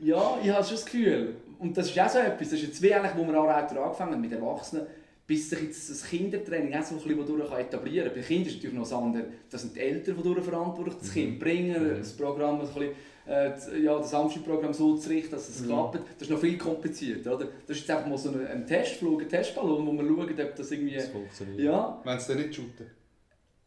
ja, 0.00 0.38
ich 0.42 0.50
habe 0.50 0.64
schon 0.64 0.74
das 0.74 0.84
Gefühl. 0.84 1.36
Und 1.60 1.76
das 1.76 1.88
ist 1.88 2.00
auch 2.00 2.08
so 2.08 2.18
etwas, 2.18 2.50
das 2.50 2.58
ist 2.58 2.62
jetzt 2.62 2.82
wie 2.82 2.92
eigentlich, 2.92 3.12
wo 3.16 3.24
wir 3.30 3.40
auch 3.40 3.46
angefangen 3.48 4.12
haben 4.14 4.20
mit 4.20 4.32
Erwachsenen, 4.32 4.86
bis 5.32 5.48
sich 5.48 5.62
jetzt 5.62 5.88
das 5.88 6.04
Kindertraining 6.04 6.74
auch 6.74 6.82
so 6.82 6.96
ein 6.96 7.00
bisschen 7.16 7.48
kann 7.48 7.60
etablieren 7.60 8.08
kann. 8.08 8.16
Bei 8.16 8.20
Kindern 8.26 8.48
ist 8.48 8.54
natürlich 8.56 8.74
noch 8.76 8.82
das 8.82 8.92
andere, 8.92 9.24
das 9.50 9.62
sind 9.62 9.74
die 9.76 9.80
Eltern, 9.80 10.16
die 10.18 10.22
durch 10.22 10.44
verantwortlich 10.44 10.96
das 11.00 11.12
Kind 11.12 11.38
bringen, 11.38 11.94
das 11.98 12.12
Programm, 12.12 12.58
das, 12.60 12.68
ein 12.68 12.74
bisschen, 12.74 12.90
äh, 13.26 13.50
das- 13.50 13.70
ja, 13.82 13.96
das 13.96 14.10
Samstagprogramm 14.10 14.74
so 14.74 14.94
zu 14.98 15.08
richten, 15.08 15.30
dass 15.30 15.48
es 15.48 15.62
Mhm. 15.62 15.66
klappt. 15.68 15.94
Das 16.18 16.22
ist 16.28 16.30
noch 16.30 16.38
viel 16.38 16.58
komplizierter. 16.58 17.34
Oder? 17.36 17.46
Das 17.66 17.76
ist 17.76 17.82
jetzt 17.88 17.90
einfach 17.90 18.08
mal 18.08 18.18
so 18.18 18.28
ein, 18.28 18.46
ein 18.46 18.66
Testflug, 18.66 19.22
ein 19.22 19.28
Testballon, 19.30 19.86
wo 19.86 19.92
wir 19.92 20.04
schauen, 20.06 20.46
ob 20.48 20.56
das 20.56 20.70
irgendwie... 20.70 20.94
Das 20.96 21.08
funktioniert. 21.08 21.60
Ja, 21.60 22.00
Wenn 22.04 22.18
sie 22.20 22.28
dann 22.28 22.42
nicht 22.42 22.54
shooten. 22.54 22.86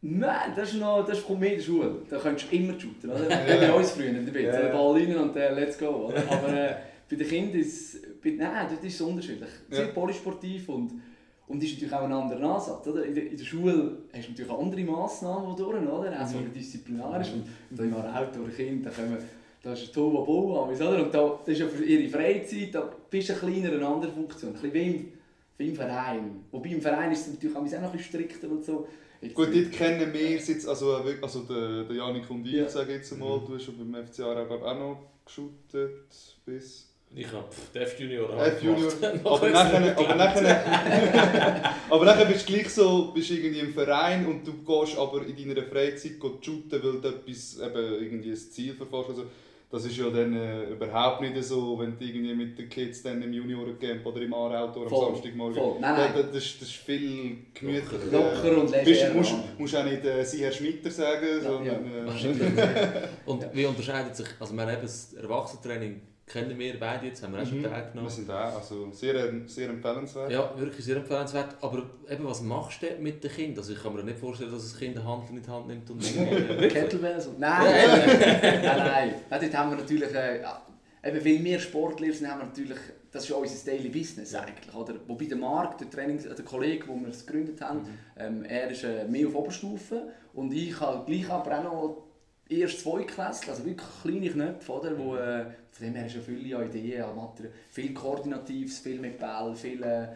Nein, 0.02 0.52
das 0.54 0.72
ist, 0.72 0.78
noch, 0.78 1.04
das 1.04 1.24
kommt 1.24 1.40
mehr 1.40 1.50
in 1.52 1.56
der 1.58 1.64
Schule. 1.64 2.02
Da 2.08 2.18
könntest 2.18 2.52
du 2.52 2.56
immer 2.56 2.78
shooten, 2.78 3.10
oder? 3.10 3.28
Ja. 3.28 3.56
Bei 3.72 3.72
uns 3.72 3.90
früher 3.90 4.06
in 4.10 4.24
der 4.24 4.32
Bit. 4.32 4.44
Ja. 4.44 4.60
Den 4.62 4.72
Ball 4.72 4.92
rein 4.92 5.16
und 5.16 5.36
äh, 5.36 5.52
let's 5.52 5.76
go, 5.78 5.88
oder? 6.08 6.22
Aber 6.30 6.48
äh, 6.52 6.74
bei 7.10 7.16
den 7.16 7.26
Kindern 7.26 7.60
ist 7.60 8.20
bei, 8.22 8.30
nein, 8.30 8.66
dort 8.70 8.84
ist 8.84 8.94
es 8.94 9.00
unterschiedlich. 9.00 9.48
Sehr 9.70 9.86
Ja. 9.86 9.92
polysportiv 9.92 10.68
und, 10.68 10.92
und 11.48 11.62
ist 11.62 11.74
natürlich 11.74 11.94
auch 11.94 12.02
ein 12.02 12.12
anderer 12.12 12.54
Ansatz, 12.56 12.86
oder? 12.86 13.04
In 13.04 13.14
der, 13.14 13.30
in 13.30 13.36
der 13.36 13.44
Schule 13.44 13.98
hast 14.12 14.26
du 14.26 14.30
natürlich 14.32 14.50
andere 14.52 14.80
Massnahmen, 14.82 15.54
die 15.56 15.62
durch, 15.62 15.76
oder? 15.82 16.22
Auch 16.22 16.26
so 16.26 16.38
Mhm. 16.38 16.52
disziplinarisch. 16.52 17.28
Und, 17.34 17.42
und 17.70 17.78
da 17.78 17.82
im 17.84 17.94
Auto 17.94 18.40
Kind, 18.54 18.84
da 18.86 18.90
kommen 18.90 19.16
da 19.62 19.72
ist 19.72 19.88
ein 19.88 19.92
Toba 19.92 20.20
Boa, 20.20 20.68
oder? 20.68 21.02
Und 21.04 21.12
da, 21.12 21.38
das 21.44 21.48
ist 21.54 21.58
ja 21.60 21.66
für 21.66 21.84
ihre 21.84 22.08
Freizeit, 22.08 22.72
da 22.74 22.88
bist 23.10 23.28
du 23.28 23.32
ein 23.32 23.38
kleiner, 23.40 23.72
eine 23.74 23.86
andere 23.86 24.12
Funktion. 24.12 24.50
Ein 24.54 24.60
bisschen 24.60 24.74
wie 24.74 24.82
im, 24.94 25.12
wie 25.58 25.68
im 25.70 25.74
Verein. 25.74 26.44
Wobei 26.52 26.68
im 26.70 26.80
Verein 26.80 27.10
ist 27.12 27.26
es 27.26 27.32
natürlich 27.34 27.56
auch 27.56 27.62
noch 27.62 27.72
ein 27.72 27.92
bisschen 27.92 27.98
strikter 28.00 28.48
und 28.48 28.64
so. 28.64 28.86
Jetzt- 29.20 29.34
Gut, 29.34 29.48
dort 29.52 29.72
kennen 29.72 30.12
wir 30.12 30.36
es 30.36 30.46
jetzt, 30.48 30.68
also, 30.68 30.98
äh, 30.98 31.04
wirklich- 31.04 31.22
also 31.22 31.40
der, 31.42 31.84
der 31.84 31.96
Janik 31.96 32.30
und 32.30 32.46
ich, 32.46 32.52
Ja. 32.52 32.68
sage 32.68 32.92
ich 32.92 32.98
jetzt 32.98 33.18
mal, 33.18 33.40
du 33.46 33.54
hast 33.54 33.64
schon 33.64 33.76
beim 33.78 34.04
FCA 34.06 34.26
auch 34.44 34.78
noch 34.78 34.98
geshootet 35.24 36.36
bis... 36.44 36.85
Ich 37.14 37.26
habe 37.32 37.44
F 37.72 37.98
Junior 37.98 38.28
F 38.46 38.62
Junior, 38.62 38.92
aber 39.24 39.48
nachher, 39.50 39.96
aber 39.98 40.14
nachher, 40.16 41.74
aber 41.90 42.04
nachher 42.04 42.26
bist 42.26 42.46
du 42.48 42.52
gleich 42.52 42.68
so, 42.68 43.10
bist 43.12 43.30
irgendwie 43.30 43.60
im 43.60 43.72
Verein 43.72 44.26
und 44.26 44.46
du 44.46 44.52
gehst 44.62 44.98
aber 44.98 45.22
in 45.26 45.34
deiner 45.48 45.62
Freizeit 45.66 46.18
go 46.18 46.36
shooten, 46.40 46.72
weil 46.82 47.00
du 47.00 47.08
etwas, 47.08 47.58
eben 47.58 48.02
irgendwie 48.02 48.30
ein 48.30 48.36
Ziel 48.36 48.74
verfolgst. 48.74 49.10
Also, 49.10 49.24
das 49.68 49.84
ist 49.86 49.96
ja 49.96 50.08
dann 50.10 50.32
äh, 50.36 50.64
überhaupt 50.70 51.22
nicht 51.22 51.42
so, 51.42 51.78
wenn 51.80 51.98
du 51.98 52.04
irgendwie 52.04 52.34
mit 52.34 52.56
den 52.58 52.68
Kids 52.68 53.02
dann 53.02 53.20
im 53.22 53.32
Juniorencamp 53.32 54.04
oder 54.06 54.20
im 54.20 54.32
A-Auto 54.34 54.82
am 54.84 54.88
Samstagmorgen... 54.88 55.54
voll. 55.56 55.76
Nein, 55.80 55.94
nein. 55.96 56.10
da- 56.14 56.22
Das, 56.22 56.36
ist- 56.44 56.60
das 56.62 56.68
ist 56.68 56.76
viel 56.76 57.38
gemütlicher. 57.52 58.04
Locker 58.12 58.58
und 58.60 58.70
Du 58.72 58.76
leger, 58.84 59.14
musst, 59.14 59.32
ja. 59.32 59.38
musst 59.58 59.74
auch 59.76 59.84
nicht 59.84 60.04
äh, 60.04 60.22
«Sie 60.24 60.44
Herr 60.44 60.52
Schmitter» 60.52 60.90
sagen, 60.90 61.26
sondern... 61.42 61.84
Äh, 62.06 63.08
Und 63.26 63.42
Ja. 63.42 63.50
wie 63.54 63.64
unterscheidet 63.66 64.14
sich, 64.14 64.28
also 64.38 64.54
wir 64.54 64.62
haben 64.62 64.70
eben 64.72 64.82
das 64.82 65.14
Erwachsenentraining 65.14 66.00
kennen 66.26 66.58
wir 66.58 66.78
beide 66.80 67.06
jetzt, 67.06 67.22
haben 67.22 67.34
wir 67.34 67.42
auch 67.42 67.46
schon 67.46 67.58
Mhm. 67.60 67.64
teilgenommen. 67.64 68.10
Wir 68.10 68.14
sind 68.14 68.30
auch 68.30 68.56
also 68.56 68.90
sehr, 68.92 69.14
sehr 69.46 69.68
empfehlenswert. 69.70 70.30
Ja, 70.32 70.52
wirklich 70.58 70.84
sehr 70.84 70.96
empfehlenswert. 70.96 71.56
Aber 71.60 71.82
eben, 72.10 72.24
was 72.24 72.42
machst 72.42 72.82
du 72.82 72.86
denn 72.86 73.02
mit 73.02 73.22
den 73.22 73.30
Kindern? 73.30 73.58
Also 73.58 73.72
ich 73.72 73.82
kann 73.82 73.94
mir 73.94 74.02
nicht 74.02 74.18
vorstellen, 74.18 74.50
dass 74.50 74.74
ein 74.74 74.78
Kind 74.78 74.96
eine 74.96 75.06
Hand 75.06 75.30
in 75.30 75.40
die 75.42 75.48
Hand 75.48 75.68
nimmt 75.68 75.88
und 75.90 76.02
irgendwie... 76.16 76.68
Kettlebells 76.68 77.26
und... 77.28 77.38
Nein, 77.38 77.64
nein, 77.64 78.60
nein, 78.62 78.78
nein. 78.78 79.14
Dort 79.30 79.54
haben 79.56 79.70
wir 79.70 79.76
natürlich... 79.78 80.12
Äh, 80.14 80.38
eben, 81.04 81.24
weil 81.24 81.44
wir 81.44 81.60
Sportler 81.60 82.12
sind, 82.12 82.28
haben 82.28 82.40
wir 82.40 82.46
natürlich... 82.46 82.78
Das 83.12 83.22
ist 83.22 83.30
ja 83.30 83.36
unser 83.36 83.64
Daily 83.70 83.88
Business 83.88 84.34
eigentlich, 84.34 84.74
oder? 84.74 84.94
Wobei 85.06 85.24
der 85.26 85.38
Marc, 85.38 85.78
der, 85.78 85.88
Trainings, 85.88 86.24
der 86.24 86.44
Kollege, 86.44 86.86
wo 86.88 86.96
wir 87.00 87.08
es 87.08 87.24
gegründet 87.24 87.60
haben, 87.62 87.86
ähm, 88.18 88.44
er 88.44 88.68
ist 88.70 88.84
äh, 88.84 89.04
mehr 89.06 89.28
auf 89.28 89.34
Oberstufe 89.36 90.08
und 90.34 90.52
ich 90.52 90.78
habe 90.80 91.06
gleich 91.06 91.30
aber 91.30 91.58
auch 91.58 91.62
noch 91.64 92.05
erst 92.48 92.80
zwei 92.80 93.02
Klässler, 93.04 93.52
also 93.52 93.64
wirklich 93.64 93.88
kleine 94.02 94.30
Knöpfe, 94.30 94.72
oder? 94.72 94.98
Wo, 94.98 95.16
äh, 95.16 95.44
von 95.70 95.86
dem 95.86 95.94
her 95.94 96.06
ist 96.06 96.14
ja 96.16 96.20
viele 96.20 96.64
Ideen, 96.64 96.98
ja, 96.98 97.12
Mathe, 97.12 97.50
viel 97.70 97.92
Koordinatives, 97.92 98.78
viel 98.78 99.00
mit 99.00 99.18
Ball, 99.18 99.54
viel... 99.54 99.82
Äh, 99.82 100.08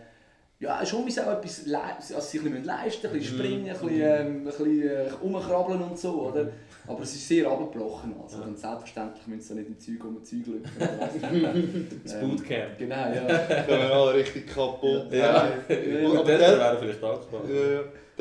ja, 0.60 0.84
schon 0.84 1.04
muss 1.04 1.18
auch 1.18 1.38
etwas 1.38 1.64
le 1.64 1.80
also 1.82 2.20
sie 2.20 2.38
ein 2.38 2.44
bisschen 2.44 2.64
leisten, 2.64 3.06
ein 3.06 3.12
bisschen 3.14 3.38
springen, 3.38 3.70
ein 3.70 3.72
bisschen, 3.72 4.00
ähm, 4.02 4.26
ein 4.40 4.44
bisschen 4.44 4.88
äh, 4.88 5.08
rumkrabbeln 5.22 5.80
und 5.80 5.98
so, 5.98 6.28
oder? 6.28 6.50
Aber 6.86 7.02
es 7.02 7.14
ist 7.14 7.28
sehr 7.28 7.50
abgebrochen. 7.50 8.14
Also. 8.22 8.42
Und 8.42 8.58
selbstverständlich 8.58 9.26
müssen 9.26 9.40
sie 9.40 9.54
nicht 9.54 9.68
im 9.68 9.78
Zeug 9.78 10.04
um 10.04 10.22
Zeug 10.22 10.46
lüpfen. 10.46 12.00
Das 12.04 12.20
Bootcamp. 12.20 12.78
Genau, 12.78 12.94
ja. 12.94 13.22
Da 13.26 13.68
wir 13.68 13.90
alle 13.90 14.14
richtig 14.14 14.46
kaputt. 14.48 15.10
Ja, 15.12 15.46
Ja. 15.46 16.08
und 16.08 16.26
die 16.26 16.32
Eltern 16.32 16.58
wären 16.58 16.78
vielleicht 16.78 17.04
angespannt. 17.04 17.44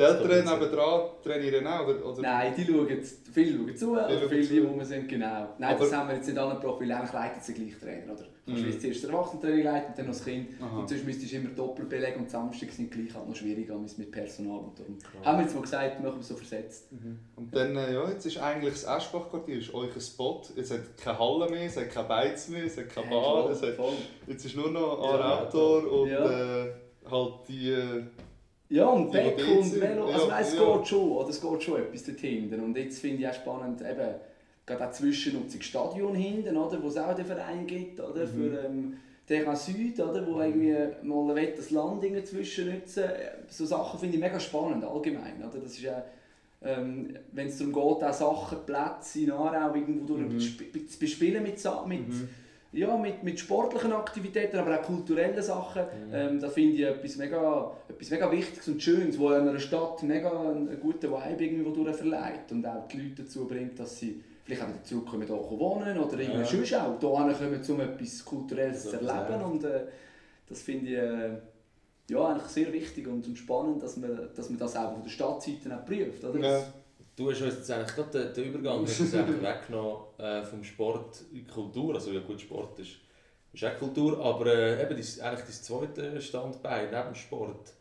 Ja, 0.00 0.08
ja. 0.08 0.14
Die 0.14 0.32
Eltern 0.32 0.58
nebendran 0.60 1.00
trainieren 1.22 1.66
auch, 1.66 1.86
oder? 1.86 2.04
oder? 2.06 2.22
Nein, 2.22 2.54
die 2.56 2.64
schauen, 2.64 2.86
viele 3.32 3.56
schauen 3.58 3.76
zu, 3.76 3.94
Viele 4.08 4.28
viele, 4.28 4.42
zu. 4.42 4.52
die 4.54 4.58
rum 4.60 4.82
sind, 4.84 5.08
genau. 5.08 5.48
Nein, 5.58 5.76
das 5.78 5.88
Aber- 5.88 5.96
haben 5.98 6.08
wir 6.08 6.16
jetzt 6.16 6.26
nicht 6.28 6.38
angebracht, 6.38 6.80
weil 6.80 6.92
eigentlich 6.92 7.12
leitet 7.12 7.44
sie 7.44 7.54
gleich 7.54 7.78
Trainer, 7.78 8.12
oder? 8.12 8.22
Du 8.46 8.52
kannst 8.52 8.62
Mhm. 8.64 8.70
jetzt 8.72 8.80
zuerst 8.80 9.04
das 9.04 9.10
Erwachsenentraining 9.10 9.64
leiten 9.64 9.88
und 9.90 9.98
dann 9.98 10.06
noch 10.06 10.12
das 10.14 10.24
Kind. 10.24 10.48
Aha. 10.60 10.78
Und 10.80 10.88
sonst 10.88 11.04
müsstest 11.04 11.32
du 11.32 11.36
immer 11.36 11.50
doppelt 11.50 11.88
belegen 11.88 12.20
und 12.20 12.30
Samstag 12.30 12.70
sind 12.72 12.90
gleich 12.90 13.14
halt 13.14 13.28
noch 13.28 13.36
schwieriger 13.36 13.76
mit 13.78 14.10
Personal. 14.10 14.58
Und 14.60 14.78
darum 14.78 14.98
haben 15.24 15.38
wir 15.38 15.42
jetzt 15.44 15.54
mal 15.54 15.60
gesagt, 15.60 16.00
machen 16.02 16.16
wir 16.16 16.22
so 16.22 16.34
versetzt. 16.34 16.88
Und 17.36 17.54
dann, 17.54 17.76
äh, 17.76 17.92
ja, 17.94 18.08
jetzt 18.10 18.26
ist 18.26 18.38
eigentlich 18.38 18.72
das 18.74 18.84
Eschbach-Quartier 18.84 19.58
ist 19.58 19.72
euer 19.74 20.00
Spot. 20.00 20.42
Es 20.56 20.70
hat 20.72 20.80
keine 21.00 21.18
Halle 21.18 21.48
mehr, 21.50 21.66
es 21.66 21.76
hat 21.76 21.90
keine 21.90 22.08
Beiz 22.08 22.48
mehr, 22.48 22.64
es 22.64 22.76
hat 22.76 22.88
keine 22.88 23.08
Bar. 23.10 23.42
voll, 23.42 23.52
Es 23.52 23.62
hat, 23.62 23.74
voll. 23.74 23.92
jetzt 24.26 24.44
ist 24.46 24.56
nur 24.56 24.70
noch 24.70 25.00
Ja, 25.04 25.10
Ar-Outdoor 25.10 25.92
und 25.92 26.08
Ja. 26.10 26.64
äh, 26.64 26.72
halt 27.08 27.32
die... 27.48 27.70
Äh, 27.70 28.02
Ja, 28.70 28.86
und 28.86 29.08
Die 29.08 29.16
Beck 29.16 29.38
Ideen 29.38 29.58
und 29.58 29.80
Velo, 29.80 30.08
ja, 30.08 30.14
also 30.14 30.28
weiss, 30.30 30.48
es 30.52 30.54
ja. 30.58 30.76
geht 30.76 30.86
schon, 30.86 31.10
oder 31.10 31.28
es 31.28 31.40
geht 31.40 31.62
schon 31.62 31.80
etwas 31.80 32.04
dort 32.04 32.20
hinten. 32.20 32.60
Und 32.60 32.76
jetzt 32.76 33.00
finde 33.00 33.22
ich 33.22 33.28
auch 33.28 33.34
spannend, 33.34 33.80
eben, 33.80 34.14
gerade 34.64 34.86
auch 34.86 34.92
Zwischennutzung 34.92 35.60
Stadion 35.60 36.14
hinten, 36.14 36.56
oder, 36.56 36.80
wo 36.82 36.86
es 36.86 36.96
auch 36.96 37.14
den 37.14 37.26
Verein 37.26 37.66
gibt, 37.66 37.98
oder, 38.00 38.24
Mhm. 38.26 38.28
für 38.28 38.64
ähm, 38.64 38.96
TH 39.26 39.56
Süd, 39.56 39.98
oder, 40.00 40.24
wo 40.26 40.40
irgendwie 40.40 40.76
mal 41.02 41.34
will, 41.34 41.52
das 41.56 41.70
Land 41.72 42.04
irgendwie 42.04 42.22
zwischennutzen 42.24 43.04
So 43.48 43.64
Sachen 43.66 43.98
finde 43.98 44.14
ich 44.16 44.22
mega 44.22 44.38
spannend, 44.38 44.84
allgemein. 44.84 45.42
Oder? 45.42 45.58
Das 45.60 45.72
ist 45.72 45.82
ja, 45.82 46.04
ähm, 46.62 47.16
wenn 47.32 47.48
es 47.48 47.58
darum 47.58 47.72
geht, 47.72 48.04
auch 48.08 48.12
Sachen, 48.12 48.58
Plätze 48.66 49.20
in 49.20 49.32
Aarau 49.32 49.74
irgendwo 49.74 50.14
Mhm. 50.14 50.38
zu 50.38 50.46
sp- 50.46 50.70
zu 50.88 50.98
bespielen 50.98 51.42
mit, 51.42 51.56
mit, 51.88 52.08
Mhm. 52.08 52.28
Ja, 52.72 52.96
mit, 52.96 53.22
mit 53.22 53.40
sportlichen 53.40 53.92
Aktivitäten, 53.92 54.58
aber 54.58 54.78
auch 54.80 54.82
kulturellen 54.82 55.42
Sachen. 55.42 55.82
Ähm, 56.12 56.38
da 56.40 56.48
finde 56.48 56.76
ich 56.76 56.82
etwas 56.82 57.16
mega, 57.16 57.72
etwas 57.88 58.10
mega 58.10 58.30
Wichtiges 58.30 58.68
und 58.68 58.82
Schönes, 58.82 59.18
wo 59.18 59.28
einer 59.28 59.58
Stadt 59.58 60.02
mega 60.04 60.30
einen, 60.30 60.68
einen 60.68 60.80
guten 60.80 61.10
Vibe 61.10 61.44
irgendwo 61.44 61.70
durch 61.70 61.96
verleiht 61.96 62.50
und 62.52 62.64
auch 62.66 62.86
die 62.86 62.98
Leute 62.98 63.22
dazu 63.22 63.46
bringt, 63.48 63.78
dass 63.78 63.98
sie 63.98 64.22
vielleicht 64.44 64.62
auch 64.62 64.68
dazu 64.68 65.00
kommen, 65.02 65.26
hier 65.26 65.36
zu 65.36 65.58
wohnen 65.58 65.98
oder 65.98 66.18
irgendwie 66.18 66.40
Ja. 66.40 66.44
sonst 66.44 66.74
auch 66.74 66.98
hierher 67.00 67.34
kommen, 67.34 67.60
um 67.68 67.80
etwas 67.80 68.24
Kulturelles 68.24 68.82
zu 68.84 68.96
erleben. 68.96 69.42
Und 69.42 69.64
äh, 69.64 69.80
das 70.48 70.62
finde 70.62 70.90
ich 70.90 70.96
äh, 70.96 71.30
ja, 72.10 72.26
eigentlich 72.26 72.48
sehr 72.48 72.72
wichtig 72.72 73.06
und, 73.06 73.26
und 73.26 73.36
spannend, 73.36 73.82
dass 73.82 73.96
man, 73.96 74.28
dass 74.34 74.48
man 74.48 74.58
das 74.58 74.76
auch 74.76 74.92
von 74.92 75.02
der 75.02 75.10
Stadtseite 75.10 75.76
auch 75.76 75.84
prüft. 75.84 76.24
Oder? 76.24 76.38
Ja. 76.40 76.62
Du 77.16 77.30
hast 77.30 77.42
uns 77.42 77.54
jetzt 77.54 77.70
eigentlich 77.70 77.94
gerade 77.94 78.32
den, 78.32 78.34
den 78.34 78.54
Übergang 78.54 78.82
hast 78.86 79.00
uns 79.00 79.14
eigentlich 79.14 79.42
weggenommen 79.42 80.18
äh, 80.18 80.42
vom 80.42 80.64
Sport 80.64 81.24
in 81.32 81.46
Kultur. 81.46 81.94
Also 81.94 82.12
ja 82.12 82.20
gut, 82.20 82.40
Sport 82.40 82.78
ist, 82.78 82.96
ist 83.52 83.64
auch 83.64 83.78
Kultur, 83.78 84.18
aber 84.24 84.46
äh, 84.46 84.82
eben 84.82 84.96
das, 84.96 85.20
eigentlich 85.20 85.46
das 85.46 85.62
zweite 85.62 86.20
Standbein 86.20 86.90
neben 86.90 87.14
Sport 87.14 87.74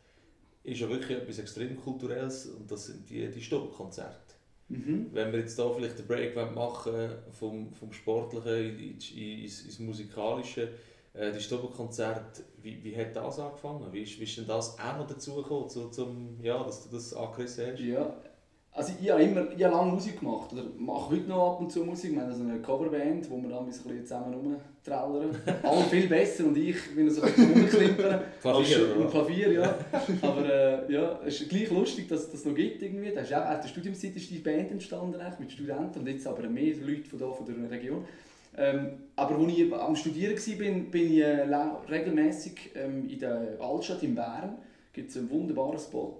ist 0.63 0.81
ja 0.81 0.89
wirklich 0.89 1.17
etwas 1.17 1.39
extrem 1.39 1.77
Kulturelles 1.77 2.47
und 2.47 2.69
das 2.69 2.87
sind 2.87 3.09
die, 3.09 3.29
die 3.29 3.41
Stubbenkonzerte. 3.41 4.35
Mhm. 4.67 5.09
Wenn 5.13 5.31
wir 5.31 5.39
jetzt 5.39 5.57
da 5.57 5.69
vielleicht 5.69 5.97
den 5.97 6.05
Break 6.05 6.35
machen 6.53 7.09
vom, 7.31 7.73
vom 7.73 7.91
Sportlichen 7.91 8.79
ins, 8.79 9.11
ins, 9.11 9.61
ins 9.63 9.79
Musikalische, 9.79 10.69
äh, 11.13 11.31
die 11.31 11.41
Stubbenkonzerte, 11.41 12.43
wie, 12.61 12.83
wie 12.83 12.95
hat 12.95 13.15
das 13.15 13.39
angefangen? 13.39 13.91
Wie 13.91 14.03
ist, 14.03 14.19
wie 14.19 14.25
ist 14.25 14.37
denn 14.37 14.47
das 14.47 14.77
auch 14.77 14.97
noch 14.97 15.07
dazugekommen, 15.07 15.69
zu, 15.69 15.89
zum, 15.89 16.37
ja, 16.43 16.63
dass 16.63 16.83
du 16.83 16.95
das 16.95 17.13
angerissen 17.13 17.71
hast? 17.71 17.79
Ja. 17.79 18.15
Also 18.71 18.93
ich 19.01 19.10
habe 19.10 19.23
immer 19.23 19.47
ich 19.55 19.63
habe 19.63 19.75
lange 19.75 19.91
Musik 19.91 20.19
gemacht, 20.19 20.53
oder 20.53 20.63
mache 20.77 21.12
heute 21.12 21.27
noch 21.27 21.53
ab 21.53 21.60
und 21.60 21.71
zu 21.71 21.84
Musik. 21.84 22.13
Wir 22.13 22.21
haben 22.21 22.34
so 22.34 22.43
eine 22.43 22.60
Coverband, 22.60 23.29
wo 23.29 23.41
wir 23.41 23.49
dann 23.49 23.60
ein 23.60 23.65
bisschen 23.65 24.05
zusammen 24.05 24.34
rumtrellern. 24.34 25.36
Alle 25.63 25.84
viel 25.86 26.08
besser 26.08 26.45
und 26.45 26.58
ich 26.58 26.77
bin 26.95 27.10
so 27.10 27.23
ein 27.23 27.34
bisschen 27.34 27.53
rumklimpern. 27.53 28.21
Klavier, 28.39 28.95
Und 28.95 29.01
oder? 29.01 29.10
Klavier, 29.10 29.51
ja. 29.51 29.75
Aber 30.21 30.45
äh, 30.45 30.93
ja, 30.93 31.19
es 31.25 31.41
ist 31.41 31.49
gleich 31.49 31.69
lustig, 31.71 32.08
dass 32.08 32.21
es 32.21 32.32
das 32.32 32.45
noch 32.45 32.55
gibt 32.55 32.82
irgendwie. 32.82 33.12
Da 33.12 33.21
ist 33.21 33.34
auch, 33.34 33.45
aus 33.45 33.62
der 33.62 33.67
Studiumszeit 33.67 34.15
ist 34.15 34.29
die 34.29 34.38
Band 34.38 34.71
entstanden, 34.71 35.19
mit 35.39 35.51
Studenten 35.51 35.99
und 35.99 36.08
jetzt 36.08 36.27
aber 36.27 36.47
mehr 36.47 36.75
Leute 36.75 37.10
von, 37.10 37.19
da, 37.19 37.32
von 37.32 37.45
der 37.45 37.71
Region. 37.71 38.05
Ähm, 38.55 38.91
aber 39.15 39.36
als 39.38 39.53
ich 39.58 39.73
am 39.73 39.95
Studieren 39.95 40.36
war, 40.36 40.55
bin, 40.55 40.91
bin 40.91 41.13
ich 41.13 41.19
äh, 41.19 41.47
regelmäßig 41.89 42.71
ähm, 42.75 43.10
in 43.10 43.19
der 43.19 43.58
Altstadt 43.60 44.03
in 44.03 44.15
Bern. 44.15 44.58
gibt 44.93 45.10
es 45.10 45.17
einen 45.17 45.29
wunderbaren 45.29 45.79
Spot 45.79 46.19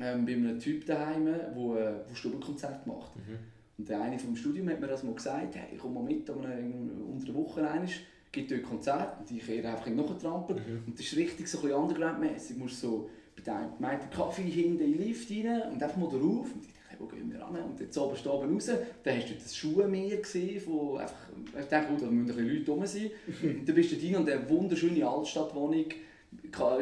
ähm, 0.00 0.26
bei 0.26 0.32
einem 0.32 0.58
Typ 0.58 0.86
daheim, 0.86 1.26
der 1.26 1.48
äh, 1.48 1.56
wo 1.56 2.14
Stubenkonzert 2.14 2.86
macht. 2.86 3.16
Mhm. 3.16 3.38
Und 3.78 3.88
der 3.88 4.00
eine 4.00 4.18
vom 4.18 4.36
Studium 4.36 4.68
hat 4.68 4.80
mir 4.80 4.86
das 4.86 5.02
mal 5.02 5.14
gesagt, 5.14 5.56
hey, 5.56 5.78
komm 5.78 5.94
mal 5.94 6.02
mit, 6.02 6.28
um 6.30 6.44
eine, 6.44 6.62
unter 7.10 7.26
der 7.26 7.34
Woche 7.34 7.62
rein 7.62 7.88
gibt 8.32 8.50
dort 8.50 8.62
Konzert 8.62 9.20
und 9.20 9.30
ich 9.30 9.44
kehre 9.44 9.68
einfach 9.68 9.86
nachtrampeln. 9.86 10.58
Mhm. 10.58 10.82
Und 10.86 10.98
das 10.98 11.06
ist 11.06 11.16
richtig 11.16 11.46
so 11.46 11.58
ein 11.58 11.62
bisschen 11.62 11.78
underground-mässig. 11.78 12.56
Du 12.56 12.62
musst 12.62 12.80
so 12.80 13.10
bei 13.36 13.42
dem 13.42 13.76
gemeinten 13.76 14.10
Kaffee 14.10 14.42
hinten 14.42 14.82
in 14.82 14.92
den 14.92 15.06
Lift 15.06 15.30
rein 15.30 15.70
und 15.70 15.82
einfach 15.82 15.96
mal 15.96 16.08
drauf. 16.08 16.46
Und 16.54 16.64
ich 16.64 16.72
dachte, 16.72 16.98
wo 16.98 17.06
gehen 17.06 17.30
wir 17.30 17.40
ran? 17.40 17.54
Und 17.54 17.78
jetzt 17.78 17.96
oben 17.98 18.16
wir 18.16 18.30
raus. 18.30 18.70
Dann 19.04 19.16
hast 19.16 19.28
du 19.28 19.34
das 19.34 19.56
Schuhmeer 19.56 20.16
gesehen, 20.16 20.60
von 20.60 20.98
einfach, 20.98 21.28
ich 21.60 21.66
dachte, 21.66 21.88
gut, 21.88 22.02
da 22.02 22.06
müssen 22.06 22.30
ein 22.30 22.36
bisschen 22.36 22.48
Leute 22.48 22.70
rum 22.70 22.86
sein. 22.86 23.10
und 23.42 23.68
dann 23.68 23.74
bist 23.74 23.92
du 23.92 23.96
drin 23.96 24.16
und 24.16 24.28
eine 24.28 24.48
wunderschöne 24.48 25.06
Altstadtwohnung, 25.06 25.86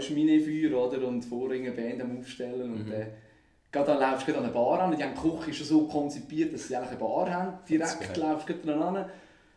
Schminefeuer, 0.00 0.76
oder? 0.86 1.06
Und 1.06 1.24
vorhin 1.24 1.62
eine 1.66 1.72
Band 1.72 2.00
am 2.02 2.18
Aufstellen. 2.18 2.72
Und, 2.72 2.86
Mhm. 2.86 2.92
äh, 2.92 3.06
Gerade 3.72 3.86
dann 3.92 4.00
laufst 4.00 4.26
du 4.26 4.36
an 4.36 4.42
eine 4.42 4.52
Bar 4.52 4.80
an. 4.80 4.96
Die 4.96 5.02
haben 5.02 5.14
die 5.14 5.20
Küche 5.46 5.54
schon 5.54 5.66
so 5.66 5.86
konzipiert, 5.86 6.52
dass 6.52 6.66
sie 6.66 6.74
eigentlich 6.74 6.90
eine 6.90 6.98
Bar 6.98 7.30
haben. 7.32 7.58
Direkt 7.68 8.00
geil. 8.00 8.16
laufst 8.18 8.48
du 8.48 8.54
dran 8.54 8.82
an. 8.96 9.04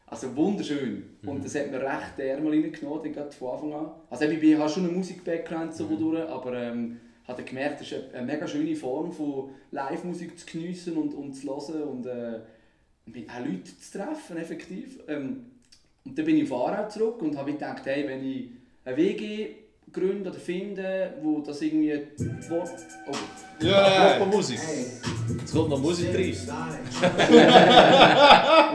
Also 0.06 0.36
wunderschön. 0.36 1.04
Mhm. 1.23 1.30
Und 1.30 1.43
das 1.43 1.56
hat 1.56 1.71
mir 1.71 1.82
recht 1.82 2.17
den 2.19 2.28
Ärmel 2.28 2.52
reingenommen, 2.62 3.12
gerade 3.12 3.32
von 3.32 3.49
Anfang 3.56 3.73
an. 3.73 3.91
Also 4.12 4.26
ich 4.26 4.56
habe 4.60 4.69
schon 4.69 4.86
einen 4.86 4.97
Musik-Background 4.97 5.73
so 5.73 5.86
Mhm. 5.86 5.97
durch, 5.99 6.30
aber 6.30 6.54
ähm, 6.54 6.99
habe 7.28 7.41
gemerkt, 7.41 7.82
das 7.82 7.91
ist 7.91 7.93
eine, 8.12 8.13
eine 8.19 8.32
mega 8.34 8.47
schöne 8.47 8.76
Form 8.76 9.12
von 9.12 9.49
Live-Musik 9.71 10.38
zu 10.38 10.45
geniessen 10.45 10.95
und, 10.95 11.15
und 11.15 11.34
zu 11.34 11.47
hören 11.47 11.82
und 11.84 12.06
äh, 12.06 12.39
mit 13.08 13.28
auch 13.32 13.39
Leute 13.39 13.63
zu 13.80 13.97
treffen, 13.97 14.38
effektiv. 14.38 14.99
Ähm, 15.08 15.45
und 16.06 16.15
dann 16.19 16.26
bin 16.26 16.38
ich 16.38 16.52
auf 16.52 16.67
Aarau 16.69 16.88
zurück 16.88 17.19
und 17.23 17.36
habe 17.36 17.54
gedacht, 17.54 17.82
hey, 17.86 18.08
wenn 18.08 18.23
ich 18.23 18.49
eine 18.86 18.95
WG 18.95 19.47
gründe 19.93 20.29
oder 20.29 20.39
finde, 20.39 21.13
wo 21.21 21.39
das 21.41 21.62
irgendwie... 21.62 22.01
Wo, 22.49 22.63
oh. 22.63 23.12
Ja, 23.63 24.15
Apropos 24.15 24.36
Musik. 24.36 24.60
Jetzt 25.39 25.53
kommt 25.53 25.69
noch 25.69 25.79
Musik 25.79 26.10
rein. 26.13 26.36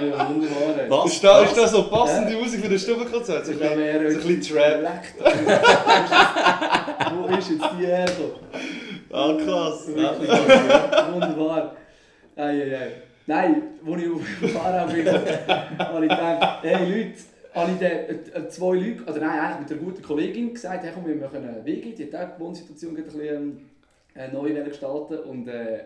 Ja, 0.01 0.29
wunderbar. 0.29 0.79
ey. 0.79 0.89
Was? 0.89 1.13
Ist 1.13 1.25
da, 1.25 1.43
ist 1.43 1.57
da 1.57 1.67
so 1.67 1.83
passende 1.85 2.37
Musik 2.37 2.61
für 2.65 2.69
das 2.71 2.83
Stubenkonzert? 2.83 3.47
So 3.47 3.53
ein 3.53 3.59
Das 3.59 3.69
bisschen, 3.75 4.11
so 4.13 4.29
ein 4.29 4.37
bisschen 4.37 4.57
Trap. 4.57 5.03
Wo 7.15 7.37
ist 7.37 7.51
jetzt 7.51 7.65
die 7.79 7.87
hergekommen? 7.87 8.33
Ah, 9.13 9.35
krass. 9.45 9.87
Wirklich, 9.89 10.29
ja. 10.29 11.13
Wunderbar. 11.13 11.77
Ei, 12.37 12.43
ei, 12.43 12.77
ei. 12.77 12.93
Nein, 13.27 13.63
als 13.87 14.03
ich 14.03 14.09
auf 14.11 14.65
Aarau 14.65 14.87
bin, 14.87 15.07
habe 15.79 16.05
ich 16.05 16.11
gedacht, 16.11 16.59
hey 16.63 16.85
Leute, 16.85 17.19
habe 17.59 17.73
ich 17.73 17.79
den, 17.79 18.45
äh, 18.45 18.49
zwei 18.49 18.77
Leute, 18.77 19.03
oder 19.03 19.21
nein, 19.21 19.41
eigentlich 19.41 19.61
mit 19.61 19.73
einer 19.73 19.91
guten 19.91 20.03
Kollegin 20.03 20.55
gesagt, 20.55 20.85
hey, 20.85 20.93
komm, 20.95 21.07
wir 21.07 21.17
machen 21.17 21.47
eine 21.47 21.65
WG, 21.65 21.93
die 21.93 22.13
hat 22.13 22.15
auch 22.15 22.37
die 22.37 22.41
Wohnsituation 22.43 22.97
ein 22.97 23.05
bisschen 23.05 23.21
ähm, 23.21 23.61
äh, 24.15 24.29
neu 24.33 24.53
gestalten 24.65 25.19
und 25.21 25.49
äh, 25.49 25.85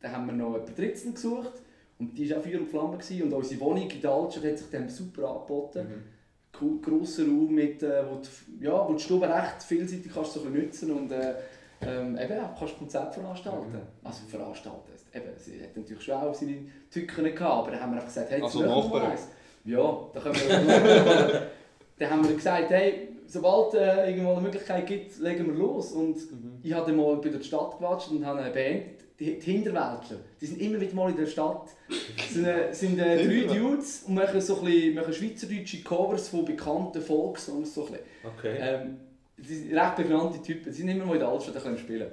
dann 0.00 0.12
haben 0.12 0.26
wir 0.26 0.32
noch 0.32 0.54
einen 0.54 0.74
Dritzen 0.74 1.14
gesucht 1.14 1.52
Und 1.98 2.16
die 2.16 2.30
war 2.30 2.38
auch 2.38 2.42
Feuer 2.42 2.60
und 2.60 2.70
Flamme. 2.70 2.96
Gewesen. 2.96 3.22
Und 3.24 3.32
unsere 3.32 3.60
Wohnung 3.60 3.90
in 3.90 4.00
der 4.00 4.10
Altstadt 4.10 4.44
hat 4.44 4.58
sich 4.58 4.70
dann 4.70 4.88
super 4.88 5.28
angeboten. 5.28 5.86
Mhm. 5.88 6.82
Grosser 6.82 7.24
Raum, 7.24 7.54
mit, 7.54 7.82
äh, 7.82 8.02
wo, 8.08 8.16
die, 8.16 8.64
ja, 8.64 8.88
wo 8.88 8.92
die 8.92 9.02
Stube 9.02 9.28
recht 9.28 9.62
vielseitig 9.62 10.12
kannst 10.12 10.36
du 10.36 10.40
so 10.40 10.48
nutzen 10.48 10.90
und 10.90 11.12
äh, 11.12 11.34
ähm, 11.80 12.18
eben, 12.18 12.36
kannst 12.58 12.78
Konzerte 12.78 13.20
veranstalten. 13.20 13.72
Mhm. 13.72 14.06
Also 14.06 14.26
veranstalten. 14.26 14.92
Eben, 15.14 15.30
sie 15.38 15.62
hat 15.62 15.76
natürlich 15.76 16.02
schon 16.02 16.14
auch 16.14 16.34
seine 16.34 16.58
Tücken 16.90 17.24
gehabt, 17.24 17.40
aber 17.40 17.70
dann 17.70 17.80
haben 17.80 17.92
wir 17.92 17.96
einfach 17.96 18.08
gesagt, 18.08 18.30
hey, 18.30 18.40
jetzt 18.40 18.56
Also 18.56 18.60
machen 18.60 18.92
wir 18.92 19.08
eins. 19.08 19.28
Ja, 19.64 20.06
da 20.12 20.20
können 20.20 20.34
wir 20.36 21.50
Dann 21.98 22.10
haben 22.10 22.26
wir 22.26 22.34
gesagt, 22.34 22.70
hey, 22.70 23.08
sobald 23.26 23.74
äh, 23.74 24.10
irgendwo 24.10 24.32
eine 24.32 24.40
Möglichkeit 24.40 24.86
gibt, 24.86 25.18
legen 25.18 25.46
wir 25.46 25.54
los. 25.54 25.92
Und 25.92 26.16
Mhm. 26.16 26.58
ich 26.62 26.72
habe 26.72 26.92
mal 26.92 27.16
bei 27.16 27.28
der 27.28 27.42
Stadt 27.42 27.78
gewatscht 27.78 28.10
und 28.10 28.24
habe 28.24 28.40
eine 28.40 28.50
Band, 28.50 28.84
die, 29.18 29.38
die 29.38 29.52
Hinterwäldler, 29.52 30.16
die 30.40 30.46
sind 30.46 30.60
immer 30.62 30.80
wieder 30.80 30.94
mal 30.94 31.10
in 31.10 31.16
der 31.16 31.26
Stadt. 31.26 31.68
Das 32.16 32.32
sind, 32.32 32.46
äh, 32.46 32.68
sind 32.72 32.98
äh, 32.98 33.44
drei? 33.46 33.54
Dudes 33.54 34.04
und 34.06 34.14
machen, 34.14 34.40
so 34.40 34.60
ein 34.60 34.64
bisschen, 34.64 34.94
machen 34.94 35.12
schweizerdeutsche 35.12 35.82
Covers 35.82 36.28
von 36.30 36.44
bekannten 36.46 37.02
Volkssongs. 37.02 37.74
So 37.74 37.84
ein 37.84 37.92
bisschen. 37.92 38.06
Okay. 38.38 38.56
Ähm, 38.58 38.96
die 39.36 39.54
sind 39.54 39.74
recht 39.74 39.96
bekannte 39.96 40.40
Typen, 40.42 40.64
die 40.64 40.70
sind 40.76 40.88
immer 40.88 41.04
mal 41.04 41.14
in 41.14 41.20
der 41.20 41.28
Altstadt 41.28 41.62
können 41.62 41.76
spielen. 41.78 42.10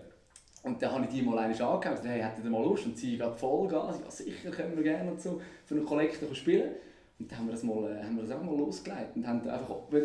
Und 0.63 0.81
dann 0.81 0.91
habe 0.91 1.05
ich 1.05 1.11
die 1.11 1.21
mal 1.21 1.37
einmal 1.39 1.51
angehauen 1.51 1.75
und 1.75 1.81
gesagt, 1.81 2.03
hey, 2.05 2.21
hättet 2.21 2.43
ihr 2.43 2.49
mal 2.49 2.61
Lust? 2.63 2.85
Und 2.85 2.97
sie 2.97 3.17
geht 3.17 3.35
voll 3.37 3.69
Gas. 3.69 3.99
Ja, 4.03 4.11
sicher, 4.11 4.51
können 4.51 4.75
wir 4.75 4.83
gerne 4.83 5.11
und 5.11 5.21
so 5.21 5.39
für 5.65 5.75
einen 5.75 5.85
Kollektor 5.85 6.33
spielen. 6.35 6.71
Und 7.19 7.31
dann 7.31 7.39
haben 7.39 7.45
wir 7.47 7.53
das, 7.53 7.63
mal, 7.63 7.91
äh, 7.91 8.03
haben 8.03 8.15
wir 8.15 8.23
das 8.23 8.31
auch 8.37 8.43
mal 8.43 8.55
losgelegt. 8.55 9.15
Und 9.15 9.27
haben 9.27 9.41
einfach, 9.41 9.69
auch 9.69 9.81
dort, 9.89 10.03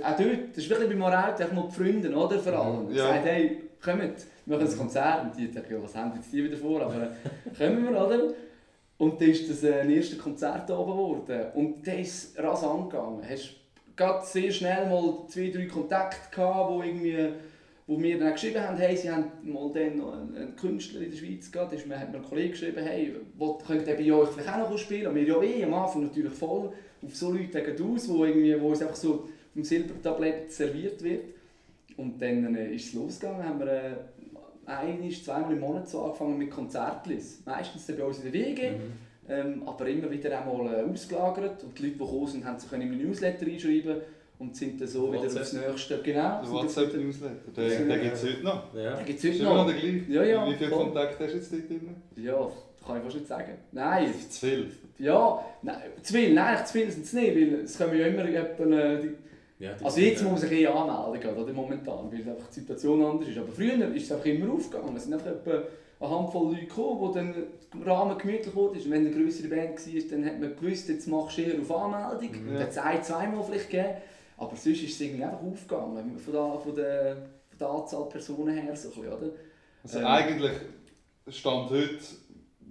das 0.51 0.59
ist 0.65 0.71
wirklich 0.71 0.89
bei 0.89 0.95
Moraut, 0.97 1.41
einfach 1.41 1.53
mal 1.53 1.69
die 1.69 1.75
Freunde, 1.75 2.11
oder? 2.15 2.39
Vor 2.39 2.53
allem. 2.55 2.87
Und 2.87 2.95
Ja. 2.95 3.07
gesagt, 3.09 3.27
hey, 3.27 3.61
kommt, 3.85 4.01
wir 4.47 4.57
machen 4.59 4.69
ein 4.73 4.79
Konzert. 4.79 5.25
Und 5.25 5.37
die 5.37 5.51
dachten, 5.53 5.73
ja, 5.75 5.83
was 5.83 5.95
haben 5.95 6.13
jetzt 6.17 6.33
die 6.33 6.43
wieder 6.45 6.57
vor? 6.57 6.81
Aber 6.81 6.95
äh, 7.03 7.09
kommen 7.59 7.85
wir, 7.85 7.91
oder? 7.91 8.29
Und 8.99 9.21
dann 9.21 9.29
ist 9.29 9.51
das 9.51 9.63
äh, 9.65 9.81
ein 9.81 9.91
erstes 9.91 10.19
Konzert 10.19 10.71
da 10.71 10.79
oben 10.79 10.93
geworden. 10.93 11.47
Und 11.55 11.87
der 11.87 11.99
ist 12.01 12.39
rasant 12.39 12.89
gegangen. 12.91 13.21
Hast 13.29 13.57
gerade 13.95 14.25
sehr 14.25 14.51
schnell 14.51 14.89
mal 14.89 15.15
zwei, 15.29 15.51
drei 15.51 15.67
Kontakte 15.67 16.35
gehabt, 16.35 16.71
wo 16.71 16.83
irgendwie 16.83 17.29
wo 17.89 17.97
mir 17.99 18.17
dann 18.19 18.33
geschrieben 18.33 18.63
haben, 18.67 18.77
hey, 18.79 18.97
sie 18.97 19.11
haben 19.11 19.25
mal 19.43 19.71
dann 19.75 19.99
noch 19.99 20.13
einen, 20.15 20.55
Künstler 20.57 21.01
in 21.03 21.11
der 21.11 21.17
Schweiz 21.19 21.51
gehabt, 21.51 21.73
ist 21.75 21.85
mir- 21.87 21.99
hat 21.99 22.11
mir 22.13 22.19
ein 22.19 22.25
Kollege 22.25 22.51
geschrieben, 22.51 22.79
hey, 22.83 23.13
könnt 23.67 23.87
ihr 23.89 23.97
bei 23.97 24.13
euch 24.13 24.29
vielleicht 24.31 24.49
auch 24.49 24.71
noch 24.71 24.79
spielen? 24.79 25.09
Und 25.09 25.17
wir 25.17 25.25
ja 25.25 25.43
eh 25.43 25.65
am 25.65 25.75
Anfang 25.75 26.05
natürlich 26.05 26.33
voll 26.33 26.73
auf 27.05 27.17
so 27.17 27.33
Leute 27.33 27.63
gehen 27.63 27.95
aus, 27.95 28.09
wo, 28.09 28.25
irgendwie, 28.25 28.59
wo 28.61 28.73
es 28.73 28.83
einfach 28.83 28.97
so 28.97 29.13
auf 29.15 29.21
dem 29.55 29.65
Silbertablett 29.65 30.53
serviert 30.53 31.03
wird. 31.03 31.25
Und 31.97 32.21
dann 32.23 32.55
äh, 32.57 32.73
ist 32.75 32.87
es 32.89 32.95
losgegangen, 32.95 33.45
haben 33.45 33.59
wir 33.61 33.67
äh, 33.69 33.93
ein, 34.67 35.11
zweimal 35.11 35.53
im 35.53 35.61
Monat 35.61 35.89
so 35.89 36.03
angefangen 36.05 36.39
mit 36.39 36.51
Konzertlis. 36.51 37.41
Meistens 37.45 37.87
dann 37.87 37.97
bei 37.99 38.05
uns 38.05 38.19
in 38.19 38.25
der 38.25 38.33
WG, 38.33 38.71
Mhm. 38.71 38.79
ähm, 39.29 39.63
aber 39.67 39.87
immer 39.89 40.11
wieder 40.11 40.39
einmal 40.41 40.73
äh, 40.75 40.83
ausgelagert. 40.91 41.63
Und 41.65 41.79
die 41.79 41.83
Leute, 41.85 41.95
die 41.95 41.99
gekommen 41.99 42.27
sind, 42.27 42.45
haben 42.45 42.59
sich 42.59 42.71
können 42.71 42.83
in 42.83 42.93
einen 42.93 43.07
Newsletter 43.09 43.47
einschreiben 43.47 43.97
und 44.39 44.57
sind 44.57 44.81
dann 44.81 44.89
so 44.89 45.13
wieder 45.13 45.23
WhatsApp. 45.25 45.43
aufs 45.43 45.53
Nächste. 45.53 45.99
Genau. 46.03 46.21
Der 46.23 46.43
wieder- 46.43 46.53
WhatsApp-Newsletter, 46.53 47.35
den, 47.57 47.89
den 47.89 48.01
gibt 48.03 48.15
es 48.15 48.23
heute 48.25 48.43
noch. 48.43 48.75
Ja. 48.75 48.97
Den 48.97 49.05
gibt 49.07 49.19
es 49.19 49.25
Ist 49.25 49.35
heute 49.35 49.45
noch 49.45 49.55
noch. 49.57 49.67
der 49.67 49.75
gleiche? 49.81 50.13
Ja, 50.13 50.25
ja, 50.25 50.49
Wie 50.51 50.55
viele. 50.55 50.71
Kontakte 50.71 51.25
hast 51.25 51.33
du 51.33 51.37
jetzt 51.39 51.53
dort 51.53 51.69
drin? 51.69 51.89
Ja, 52.17 52.33
das 52.79 52.87
kann 52.87 52.97
ich 52.97 53.03
fast 53.05 53.17
nicht 53.17 53.29
sagen. 53.29 53.53
Nein, 53.73 54.15
Zu 54.31 54.47
viel. 54.47 54.71
Ja, 55.03 55.45
nein, 55.63 55.77
zu 56.03 56.13
viel, 56.15 56.33
nein, 56.33 56.65
zu 56.67 56.73
viel 56.73 56.91
sind 56.91 57.05
es 57.05 57.13
nicht, 57.13 57.35
weil 57.35 57.55
es 57.65 57.77
kommen 57.77 57.99
ja 57.99 58.07
immer 58.07 58.25
etwa, 58.25 58.65
äh, 58.65 59.01
die, 59.01 59.15
Ja, 59.59 59.75
die 59.75 59.85
Also 59.85 60.01
jetzt 60.01 60.23
muss 60.23 60.33
man 60.33 60.41
sich 60.41 60.53
eh 60.53 60.67
anmelden, 60.67 61.21
gerade, 61.21 61.43
oder, 61.43 61.53
momentan, 61.53 62.11
weil 62.11 62.21
einfach 62.21 62.49
die 62.49 62.61
Situation 62.61 63.05
anders 63.05 63.29
ist. 63.29 63.39
Aber 63.39 63.53
früher 63.53 63.95
ist 63.95 64.05
es 64.05 64.13
einfach 64.13 64.27
immer 64.27 64.53
aufgegangen. 64.53 64.97
Es 64.97 65.05
sind 65.05 65.15
einfach 65.15 65.33
etwa 65.33 65.63
eine 66.01 66.11
Handvoll 66.11 66.53
Leute 66.55 66.67
gekommen, 66.67 67.01
wo 67.01 67.09
dann 67.09 67.35
der 67.35 67.87
Rahmen 67.87 68.19
gemütlich 68.19 68.55
wurde. 68.55 68.79
Und 68.79 68.91
wenn 68.91 69.07
eine 69.07 69.11
größere 69.15 69.49
Band 69.49 69.79
war, 69.79 70.03
dann 70.11 70.25
hat 70.27 70.41
man 70.41 70.57
gewusst, 70.57 70.89
jetzt 70.89 71.07
machst 71.07 71.39
du 71.39 71.43
eher 71.43 71.61
auf 71.61 71.71
Anmeldung. 71.71 72.45
Mhm. 72.45 72.55
Dann 72.55 72.63
hat 72.63 72.71
es 72.71 72.79
ein, 72.79 73.03
zweimal 73.03 73.45
vielleicht 73.45 73.71
gegeben. 73.71 73.95
Aber 74.37 74.57
sonst 74.57 74.83
ist 74.83 74.95
es 74.95 75.01
irgendwie 75.01 75.25
einfach 75.25 75.43
aufgegangen, 75.43 76.19
von 76.19 76.33
der, 76.33 76.59
von 76.59 76.75
der, 76.75 77.17
von 77.49 77.59
der 77.59 77.69
Anzahl 77.69 78.09
Personen 78.09 78.57
her. 78.57 78.75
So 78.75 78.89
bisschen, 78.89 79.07
oder? 79.07 79.31
Also 79.85 79.99
Ähm. 79.99 80.07
eigentlich 80.07 80.53
stand 81.29 81.71
heute, 81.71 81.99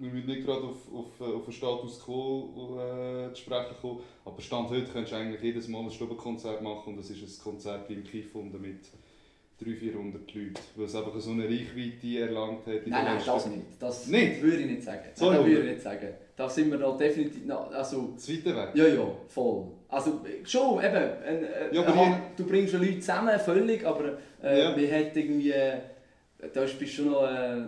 wir 0.02 0.10
müssen 0.10 0.26
nicht 0.28 0.44
gerade 0.44 0.62
auf, 0.64 0.76
auf, 0.92 1.20
äh, 1.20 1.32
auf 1.32 1.44
den 1.44 1.52
Status 1.52 2.00
quo 2.04 2.78
äh, 2.78 3.32
zu 3.34 3.42
sprechen 3.42 3.74
kommen, 3.80 4.00
aber 4.24 4.40
stand 4.42 4.68
heute 4.70 4.86
könntest 4.92 5.12
du 5.12 5.16
eigentlich 5.16 5.42
jedes 5.42 5.68
Mal 5.68 5.80
ein 5.82 5.90
Stubenkonzert 5.90 6.60
machen 6.62 6.94
und 6.94 6.98
es 7.00 7.10
ist 7.10 7.22
ein 7.22 7.42
Konzert 7.44 7.88
im 7.90 8.02
Kiefhunde 8.04 8.58
mit 8.58 8.80
300-400 9.62 10.12
Leuten, 10.34 10.54
weil 10.74 10.86
es 10.86 10.94
einfach 10.96 11.18
so 11.20 11.30
eine 11.30 11.44
Reichweite 11.44 12.18
erlangt 12.18 12.66
hat. 12.66 12.74
in 12.84 12.90
Nein, 12.90 13.04
nein, 13.04 13.22
das 13.24 13.46
nicht. 13.46 13.62
Das 13.78 14.06
Nicht? 14.08 14.42
würde 14.42 14.56
ich 14.58 14.66
nicht 14.66 14.82
sagen. 14.82 15.04
So, 15.14 15.30
das 15.30 15.44
würde 15.44 15.60
ich 15.60 15.70
nicht 15.74 15.82
sagen. 15.82 16.08
Da 16.34 16.48
sind 16.48 16.70
wir 16.72 16.78
noch 16.78 16.96
definitiv... 16.98 17.44
noch- 17.44 17.70
Also, 17.70 18.14
weit 18.16 18.44
weg? 18.44 18.68
Ja, 18.74 18.86
ja, 18.88 19.06
voll. 19.28 19.66
Also 19.88 20.20
schon, 20.44 20.78
eben, 20.82 20.96
ein, 20.96 21.44
äh, 21.44 21.74
Ja, 21.74 21.82
aber 21.82 21.92
aha, 21.92 22.20
du 22.36 22.44
bringst 22.46 22.72
Leute 22.74 22.98
zusammen, 22.98 23.38
völlig, 23.38 23.86
aber 23.86 24.18
äh, 24.42 24.58
Ja. 24.62 24.76
wir 24.76 24.90
hat 24.98 25.16
irgendwie, 25.16 25.52
äh, 25.52 25.78
da 26.52 26.64
ist 26.64 26.76
bist 26.78 26.94
schon 26.94 27.10
noch, 27.12 27.22
äh, 27.22 27.62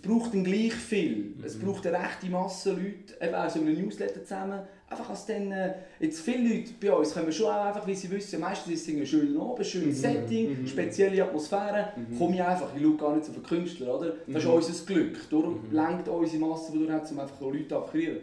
braucht 0.00 0.32
dann 0.32 0.44
gleich 0.44 0.72
viel. 0.72 1.34
Es 1.44 1.56
Mhm. 1.58 1.66
braucht 1.66 1.86
eine 1.86 1.98
rechte 1.98 2.26
Masse 2.30 2.70
Leute, 2.72 3.14
eben 3.20 3.34
auch 3.34 3.50
so 3.50 3.60
einen 3.60 3.74
Newsletter 3.82 4.22
zusammen. 4.22 4.60
Einfach 4.88 5.08
als 5.10 5.24
dann, 5.26 5.50
äh, 5.52 5.74
jetzt 6.00 6.20
viele 6.20 6.48
Leute 6.56 6.70
bei 6.80 6.92
uns 6.92 7.14
kommen 7.14 7.32
schon 7.32 7.46
auch 7.46 7.64
einfach, 7.66 7.86
wie 7.86 7.94
sie 7.94 8.10
wissen, 8.10 8.40
meistens 8.40 8.74
ist 8.74 8.88
es 8.88 8.94
ein 8.94 9.06
schöner 9.06 9.40
Abend, 9.42 9.66
schönes 9.66 9.98
Mhm, 9.98 10.00
Setting, 10.02 10.60
mhm. 10.62 10.66
spezielle 10.66 11.24
Atmosphäre. 11.24 11.88
Mhm. 11.96 12.18
Komme 12.18 12.34
ich 12.34 12.42
einfach, 12.42 12.68
ich 12.76 12.82
schaue 12.82 12.96
gar 12.96 13.14
nicht 13.14 13.24
so 13.24 13.32
auf 13.32 13.38
den 13.38 13.44
Künstler, 13.46 13.98
oder? 13.98 14.12
Das 14.26 14.42
ist 14.42 14.48
Mhm. 14.48 14.54
unser 14.54 14.84
Glück. 14.86 15.30
Darum 15.30 15.54
Mhm. 15.68 15.74
lenkt 15.74 16.08
unsere 16.08 16.46
Masse, 16.46 16.72
die 16.72 16.78
du 16.86 16.92
hast, 16.92 17.10
um 17.12 17.20
einfach 17.20 17.40
Leute 17.40 17.74
abzukriegen. 17.76 18.16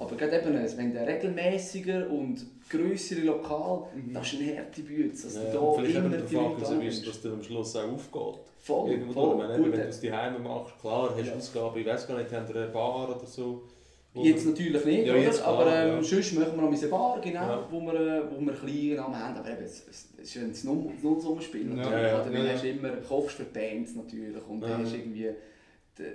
Aber 0.00 0.16
gerade 0.16 0.38
eben, 0.40 0.54
wenn 0.78 0.92
der 0.94 1.06
regelmäßiger 1.06 2.08
und 2.10 2.46
grössere 2.70 3.20
Lokal, 3.20 3.82
Mhm. 3.94 4.14
das 4.14 4.32
ist 4.32 4.40
eine 4.40 4.56
harte 4.56 4.80
Bühne. 4.80 5.10
Also 5.12 5.38
Ja, 5.40 5.52
da 5.52 5.72
vielleicht 5.74 5.96
immer 5.96 6.08
die 6.16 6.34
Leute 6.34 6.46
angewiesen, 6.46 6.72
annimmst. 6.74 7.06
dass 7.06 7.20
das 7.22 7.32
am 7.32 7.42
Schluss 7.42 7.76
auch 7.76 7.92
aufgeht. 7.92 8.40
Voll, 8.60 8.90
Irgendwo 8.90 9.12
voll. 9.12 9.36
meine, 9.36 9.54
wenn 9.62 9.72
du 9.72 9.78
es 9.78 10.00
daheim 10.00 10.42
machst, 10.42 10.78
klar, 10.80 11.10
hast 11.14 11.20
du 11.20 11.30
Ja. 11.30 11.34
Ausgaben, 11.36 11.80
ich 11.80 11.86
weiß 11.86 12.06
gar 12.08 12.18
nicht, 12.18 12.32
haben 12.32 12.46
eine 12.56 12.66
Bar 12.68 13.16
oder 13.16 13.26
so? 13.26 13.62
wo 14.12 14.24
Jetzt 14.24 14.44
natürlich 14.44 14.84
nicht, 14.84 15.06
Ja, 15.06 15.12
oder? 15.12 15.22
jetzt 15.22 15.40
klar, 15.42 15.54
aber 15.60 15.72
ähm, 15.72 15.88
ja. 15.96 16.02
sonst 16.02 16.32
machen 16.34 16.52
wir 16.56 16.62
noch 16.62 16.72
eine 16.76 16.86
Bar, 16.88 17.20
genau, 17.20 17.40
Ja. 17.42 17.68
wo 17.70 17.80
wir, 17.80 17.94
äh, 17.94 18.22
wo 18.28 18.40
wir 18.44 18.52
kleinen 18.54 18.96
Namen 18.96 19.14
haben. 19.16 19.36
Aber 19.36 19.50
eben, 19.52 19.62
es, 19.62 19.86
es, 19.88 20.08
ist 20.20 20.36
ein 20.36 20.52
Null- 20.64 20.90
Nullsummenspiel. 21.00 21.68
Ja, 21.68 21.76
natürlich, 21.76 21.92
ja, 21.92 22.08
ja, 22.08 22.26
oder? 22.26 22.44
ja, 22.44 22.52
hast 22.54 22.64
immer, 22.64 22.88
kaufst 23.08 23.36
für 23.36 23.44
Bands 23.44 23.94
natürlich 23.94 24.48
und 24.48 24.60
dann 24.62 24.70
Ja. 24.70 24.78
hast 24.78 24.94
irgendwie 24.94 25.28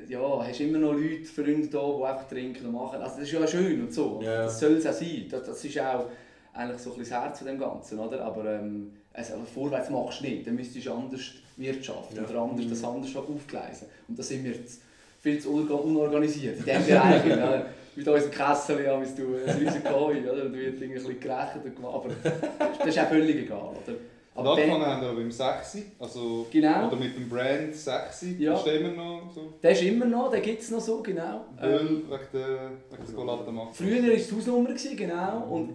ja, 0.07 0.45
hast 0.47 0.59
immer 0.61 0.77
noch 0.79 0.93
Leute, 0.93 1.25
Freunde 1.25 1.67
da, 1.67 1.79
die 1.97 2.03
einfach 2.03 2.27
trinken 2.27 2.65
und 2.67 2.73
machen. 2.73 2.99
Also 3.01 3.15
das 3.19 3.25
ist 3.27 3.31
ja 3.31 3.47
schön 3.47 3.81
und 3.81 3.93
so. 3.93 4.19
Ja. 4.23 4.43
Das 4.43 4.59
soll 4.59 4.73
es 4.73 4.85
auch 4.87 4.93
sein. 4.93 5.25
Das, 5.29 5.43
das 5.45 5.63
ist 5.65 5.79
auch 5.79 6.05
eigentlich 6.53 6.79
so 6.81 6.91
ein 6.93 6.97
bisschen 6.99 7.13
das 7.15 7.23
Herz 7.23 7.37
von 7.39 7.47
dem 7.47 7.59
Ganzen, 7.59 7.99
oder? 7.99 8.21
Aber 8.23 8.45
ähm, 8.45 8.91
also 9.13 9.33
vorwärts 9.53 9.89
machst 9.89 10.21
du 10.21 10.25
nicht, 10.25 10.47
dann 10.47 10.55
müsstest 10.55 10.85
du 10.85 10.93
anders 10.93 11.21
wirtschaften 11.57 12.17
Ja. 12.17 12.23
oder 12.23 12.39
anders, 12.41 12.65
Mhm. 12.65 12.69
das 12.69 12.83
anders 12.83 13.15
aufgleisen. 13.15 13.87
Und 14.07 14.17
da 14.19 14.23
sind 14.23 14.43
wir 14.43 14.51
jetzt 14.51 14.81
viel 15.21 15.39
zu 15.39 15.49
unorga- 15.51 15.81
unorganisiert 15.81 16.59
in 16.59 16.65
diesem 16.65 16.85
Bereich. 16.85 17.25
ja. 17.27 17.65
Mit 17.97 18.05
unserem 18.07 18.31
Kessel 18.31 18.83
ja, 18.83 18.97
bist 18.97 19.17
du 19.17 19.23
ein 19.35 19.55
riesiges 19.57 19.83
Koi, 19.85 20.19
oder? 20.21 20.43
Und 20.45 20.53
da 20.53 20.53
wird 20.53 20.55
irgendwie 20.81 20.85
ein 20.85 20.93
bisschen 20.95 21.19
gerechnet 21.19 21.63
und 21.65 21.75
gemacht. 21.77 21.95
Aber 21.95 22.09
das 22.79 22.87
ist 22.87 22.99
auch 22.99 23.07
völlig 23.07 23.35
egal, 23.37 23.69
oder? 23.85 23.95
Aber 24.37 24.51
angefangen 24.51 24.81
der, 24.81 24.91
haben 24.93 25.01
wir 25.01 25.09
aber 25.09 25.21
im 25.21 25.31
Sexy, 25.31 25.83
also 25.97 26.45
Genau. 26.51 26.87
oder 26.87 26.95
mit 26.97 27.15
dem 27.15 27.29
Brand 27.29 27.73
Sexy, 27.73 28.35
Ja. 28.37 28.53
ist 28.55 28.65
der 28.65 28.81
immer 28.81 28.91
noch 28.91 29.31
so. 29.33 29.53
der 29.63 29.71
ist 29.71 29.81
immer 29.83 30.05
noch, 30.05 30.29
den 30.29 30.41
gibt 30.41 30.61
es 30.61 30.69
noch 30.71 30.81
so, 30.81 31.01
genau. 31.01 31.45
Weil 31.59 31.79
Ähm, 31.79 32.03
wegen 32.09 32.19
der, 32.33 32.71
wegen 32.91 33.05
der 33.07 33.15
Golata 33.15 33.51
macht. 33.51 33.75
Früher 33.75 34.03
war 34.03 34.09
es 34.13 34.27
die 34.27 34.35
Hausnummer, 34.35 34.67
gewesen, 34.69 34.97
genau. 34.97 35.47
Und 35.49 35.69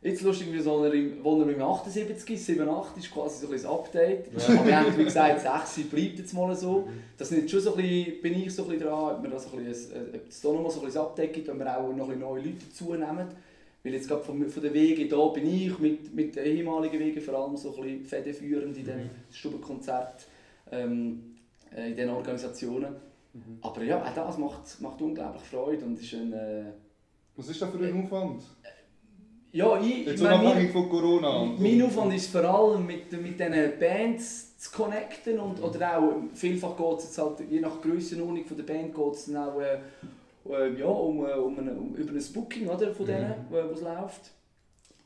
jetzt 0.00 0.22
lustig, 0.22 0.48
wie 0.50 0.60
so 0.60 0.82
er 0.84 0.94
im, 0.94 1.22
wo 1.22 1.40
er 1.42 1.48
im 1.48 1.60
78 1.62 2.30
ist, 2.30 2.46
87 2.46 3.04
ist 3.04 3.12
quasi 3.12 3.40
so 3.40 3.46
ein 3.48 3.52
bisschen 3.52 3.68
das 3.70 3.78
Update. 3.78 4.26
Ja. 4.48 4.54
Aber 4.54 4.66
wir 4.66 4.76
haben 4.80 4.98
wie 4.98 5.04
gesagt, 5.04 5.40
6 5.74 5.88
bleibt 5.90 6.18
jetzt 6.18 6.32
mal 6.32 6.54
so. 6.56 6.88
Das 7.18 7.28
sind 7.28 7.40
jetzt 7.42 7.50
schon 7.50 7.60
so 7.60 7.74
ein 7.74 7.82
bisschen, 7.82 8.22
bin 8.22 8.40
ich 8.40 8.54
so 8.54 8.62
ein 8.62 8.68
bisschen 8.70 8.86
dran, 8.86 9.16
ob 9.16 9.22
wir 9.22 9.30
da 9.30 9.38
so 9.38 9.50
ein 9.56 9.64
bisschen, 9.64 9.92
ob 10.14 10.28
es 10.28 10.40
da 10.40 10.48
noch 10.52 10.62
mal 10.62 10.70
so 10.70 10.80
ein 10.80 10.86
bisschen 10.86 11.02
das 11.02 11.06
Update 11.10 11.32
gibt, 11.34 11.48
wenn 11.48 11.58
wir 11.58 11.76
auch 11.76 11.82
noch 11.82 11.90
ein 11.90 11.96
bisschen 11.98 12.20
neue 12.20 12.40
Leute 12.40 12.56
dazu 12.70 12.92
nehmen. 12.94 13.26
Weil 13.86 13.94
jetzt 13.94 14.08
gerade 14.08 14.24
von, 14.24 14.48
von 14.50 14.62
den 14.64 14.74
Wegen 14.74 15.08
da 15.08 15.24
bin 15.28 15.46
ich 15.46 15.78
mit, 15.78 16.12
mit 16.12 16.34
den 16.34 16.44
ehemaligen 16.44 16.98
Wegen 16.98 17.20
vor 17.20 17.34
allem 17.34 17.56
so 17.56 17.72
ein 17.76 17.82
bisschen 17.82 18.04
federführend 18.04 18.76
in 18.76 18.84
den 18.84 18.98
Mhm. 18.98 19.10
Stubenkonzert 19.30 20.26
ähm, 20.72 21.36
äh, 21.72 21.90
in 21.90 21.96
den 21.96 22.10
Organisationen. 22.10 22.96
Mhm. 23.32 23.58
Aber 23.62 23.84
ja, 23.84 24.02
auch 24.02 24.12
das 24.12 24.38
macht, 24.38 24.80
macht 24.80 25.00
unglaublich 25.00 25.44
Freude 25.44 25.84
und 25.84 26.00
ist 26.00 26.12
ein... 26.14 26.32
Äh, 26.32 26.64
Was 27.36 27.48
ist 27.48 27.62
das 27.62 27.70
für 27.70 27.78
ein 27.78 28.02
Aufwand? 28.02 28.42
ja, 29.52 29.80
ich, 29.80 30.00
ich 30.00 30.06
Jetzt 30.08 30.22
meine, 30.24 30.42
mein, 30.42 30.68
von 30.70 30.88
Corona. 30.88 31.44
mein 31.56 31.82
Aufwand 31.82 32.12
ist 32.14 32.30
vor 32.30 32.42
allem 32.42 32.86
mit, 32.86 33.12
mit 33.12 33.38
diesen 33.38 33.78
Bands 33.78 34.58
zu 34.58 34.72
connecten 34.72 35.38
und, 35.38 35.62
oder 35.62 35.96
auch 35.98 36.12
vielfach 36.34 36.76
geht 36.76 36.98
es 36.98 37.04
jetzt 37.04 37.18
halt, 37.18 37.40
je 37.48 37.60
nach 37.60 37.80
Grössenordnung 37.80 38.44
von 38.44 38.56
der 38.56 38.64
Band 38.64 38.92
geht 38.94 39.14
es 39.14 39.26
dann 39.26 39.36
auch 39.36 39.60
äh, 39.60 39.78
äh, 40.50 40.78
ja, 40.78 40.86
um, 40.86 41.24
äh, 41.24 41.32
um, 41.32 41.58
eine, 41.58 41.72
um 41.72 41.94
über 41.94 42.12
ein 42.12 42.24
Booking 42.32 42.68
oder, 42.68 42.92
von 42.94 43.06
denen, 43.06 43.34
wo 43.50 43.56
wo 43.56 43.72
es 43.72 43.80
läuft. 43.80 44.30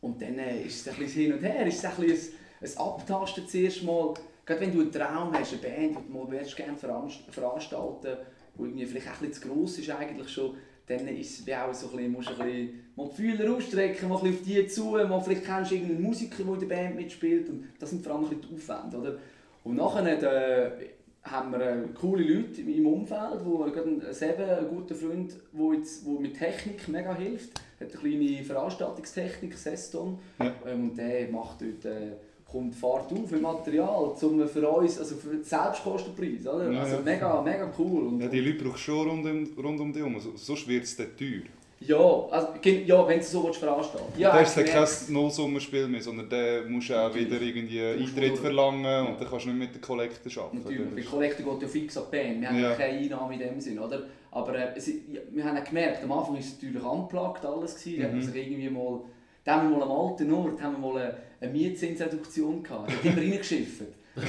Und 0.00 0.20
dann 0.22 0.38
äh, 0.38 0.62
ist 0.62 0.86
es 0.86 0.92
ein 0.92 0.98
bisschen 0.98 1.22
hin 1.22 1.32
und 1.34 1.42
her, 1.42 1.66
ist 1.66 1.78
es 1.78 1.84
ein, 1.84 1.96
bisschen 1.96 2.34
ein, 2.60 2.68
ein 2.68 2.78
Abtasten 2.78 3.48
zuerst 3.48 3.82
mal. 3.82 4.14
Gerade 4.46 4.60
wenn 4.62 4.72
du 4.72 4.80
einen 4.80 4.92
Traum 4.92 5.32
hast, 5.32 5.52
eine 5.52 5.62
Band, 5.62 5.98
die 5.98 6.12
du 6.12 6.18
mal 6.18 6.26
gerne 6.28 6.76
veranst- 6.76 7.30
veranstalten 7.30 8.16
die 8.58 8.62
irgendwie 8.62 8.86
vielleicht 8.86 9.08
auch 9.08 9.20
ein 9.20 9.28
bisschen 9.28 9.42
zu 9.42 9.48
gross 9.48 9.78
ist 9.78 9.90
eigentlich 9.90 10.28
schon, 10.28 10.54
dann 10.86 11.06
ist 11.08 11.48
es 11.48 11.54
auch 11.54 11.72
so 11.72 11.90
ein 11.90 11.96
bisschen, 11.96 12.12
musst 12.12 12.28
du 12.30 12.32
ein 12.32 12.38
bisschen 12.38 12.84
mal 12.96 13.08
die 13.08 13.14
Fühler 13.14 13.54
ausstrecken, 13.56 14.08
mal 14.08 14.18
ein 14.18 14.32
bisschen 14.32 14.56
auf 14.58 14.62
die 14.62 14.66
zu, 14.66 14.84
mal 14.90 15.20
vielleicht 15.20 15.44
kennst 15.44 15.70
du 15.70 15.74
irgendeinen 15.76 16.02
Musiker, 16.02 16.42
der 16.42 16.54
in 16.54 16.60
der 16.60 16.66
Band 16.66 16.96
mitspielt 16.96 17.48
und 17.48 17.68
das 17.78 17.90
sind 17.90 18.02
vor 18.04 18.14
allem 18.14 18.24
ein 18.24 18.30
bisschen 18.30 18.48
die 18.48 18.54
Aufwände, 18.56 18.96
oder? 18.98 19.18
Und 19.62 19.76
nachher 19.76 20.22
äh, 20.22 20.86
haben 21.30 21.52
wir 21.52 21.60
äh, 21.60 21.76
coole 21.98 22.22
Leute 22.24 22.60
im 22.62 22.86
Umfeld, 22.86 23.44
wo 23.44 23.62
ein 23.64 23.72
Seben, 24.12 24.48
ein 24.48 24.68
guter 24.68 24.94
Freund, 24.94 25.32
der 25.52 25.74
jetzt, 25.78 26.04
wo 26.04 26.18
mit 26.18 26.36
Technik 26.38 26.88
mega 26.88 27.14
hilft, 27.14 27.58
hat 27.80 27.92
eine 27.92 28.00
kleine 28.00 28.44
Veranstaltungstechnik, 28.44 29.54
Seston, 29.56 30.18
Ja. 30.38 30.52
ähm, 30.66 30.90
und 30.90 30.96
der 30.98 31.28
macht 31.30 31.60
dort, 31.60 31.84
äh, 31.84 32.12
kommt 32.50 32.74
Fahrt 32.74 33.12
auf 33.12 33.28
für 33.28 33.36
Material, 33.38 34.12
zum, 34.16 34.46
für 34.48 34.68
uns, 34.68 34.98
also 34.98 35.14
für 35.14 35.30
den 35.36 35.44
Selbstkostenpreis, 35.44 36.46
oder? 36.46 36.68
Also 36.80 36.96
ja. 36.96 37.02
mega, 37.02 37.42
mega 37.42 37.72
cool. 37.78 38.08
Und, 38.08 38.20
Ja, 38.20 38.28
die 38.28 38.40
Leute 38.40 38.64
brauchst 38.64 38.88
du 38.88 38.92
schon 38.92 39.08
rund 39.08 39.24
um, 39.26 39.64
rund 39.64 39.80
um 39.80 39.92
dich 39.92 40.02
herum, 40.02 40.18
so- 40.18 40.32
sonst 40.36 40.66
wird 40.66 40.82
es 40.84 40.96
teuer. 40.96 41.42
Ja, 41.80 41.96
also, 42.30 42.48
ja, 42.62 43.08
wenn 43.08 43.18
du 43.18 43.24
so 43.24 43.44
willst, 43.44 43.58
veranstalten 43.58 44.12
ja, 44.18 44.32
da 44.32 44.40
ist 44.40 44.56
ich 44.56 44.66
kein 44.66 44.86
Nullsummenspiel 45.08 45.88
mehr, 45.88 46.02
sondern 46.02 46.28
da 46.28 46.60
musst 46.68 46.90
du 46.90 46.94
auch 46.94 47.08
Natürlich. 47.08 47.30
wieder 47.30 47.40
irgendwie 47.40 48.00
musst 48.02 48.16
Eintritt 48.18 48.38
verlangen 48.38 49.06
und 49.06 49.20
dann 49.20 49.28
kannst 49.30 49.46
du 49.46 49.50
nicht 49.50 49.58
mit 49.58 49.74
der 49.74 49.80
Kollekte 49.80 50.40
arbeiten. 50.40 50.58
Natürlich, 50.62 50.80
Das 50.94 51.04
bei 51.04 51.10
Kollekten 51.10 51.44
geht 51.44 51.62
ja 51.62 51.68
fix 51.68 51.96
an 51.96 52.04
die 52.12 52.16
Band. 52.16 52.40
Wir 52.42 52.48
haben 52.48 52.60
Ja. 52.60 52.70
ja 52.70 52.76
keine 52.76 52.98
Einnahme 52.98 53.32
in 53.34 53.40
dem 53.40 53.60
Sinn, 53.60 53.78
oder? 53.78 54.02
Aber 54.30 54.54
äh, 54.54 54.68
es, 54.76 54.88
ja, 54.88 55.20
wir 55.30 55.44
haben 55.44 55.64
gemerkt, 55.64 56.04
am 56.04 56.12
Anfang 56.12 56.34
war 56.34 56.40
es 56.40 56.52
natürlich 56.52 56.82
unplugged 56.82 57.44
alles. 57.46 57.74
Gewesen. 57.82 58.02
Da 58.02 58.08
Mhm. 58.08 58.22
sich 58.22 58.36
irgendwie 58.36 58.70
mal, 58.70 59.00
da 59.44 59.56
haben 59.56 59.70
wir 59.70 59.78
mal 59.78 59.84
am 59.84 59.90
alten 60.10 60.32
Ort 60.34 60.62
haben 60.62 60.72
wir 60.82 60.92
mal 60.92 61.00
eine, 61.00 61.14
eine 61.40 61.50
Mietzinsreduktion 61.52 62.62
gehabt. 62.62 62.90
Da 62.90 62.94
hat 62.94 63.04
immer 63.04 63.16
reingeschifft. 63.32 63.82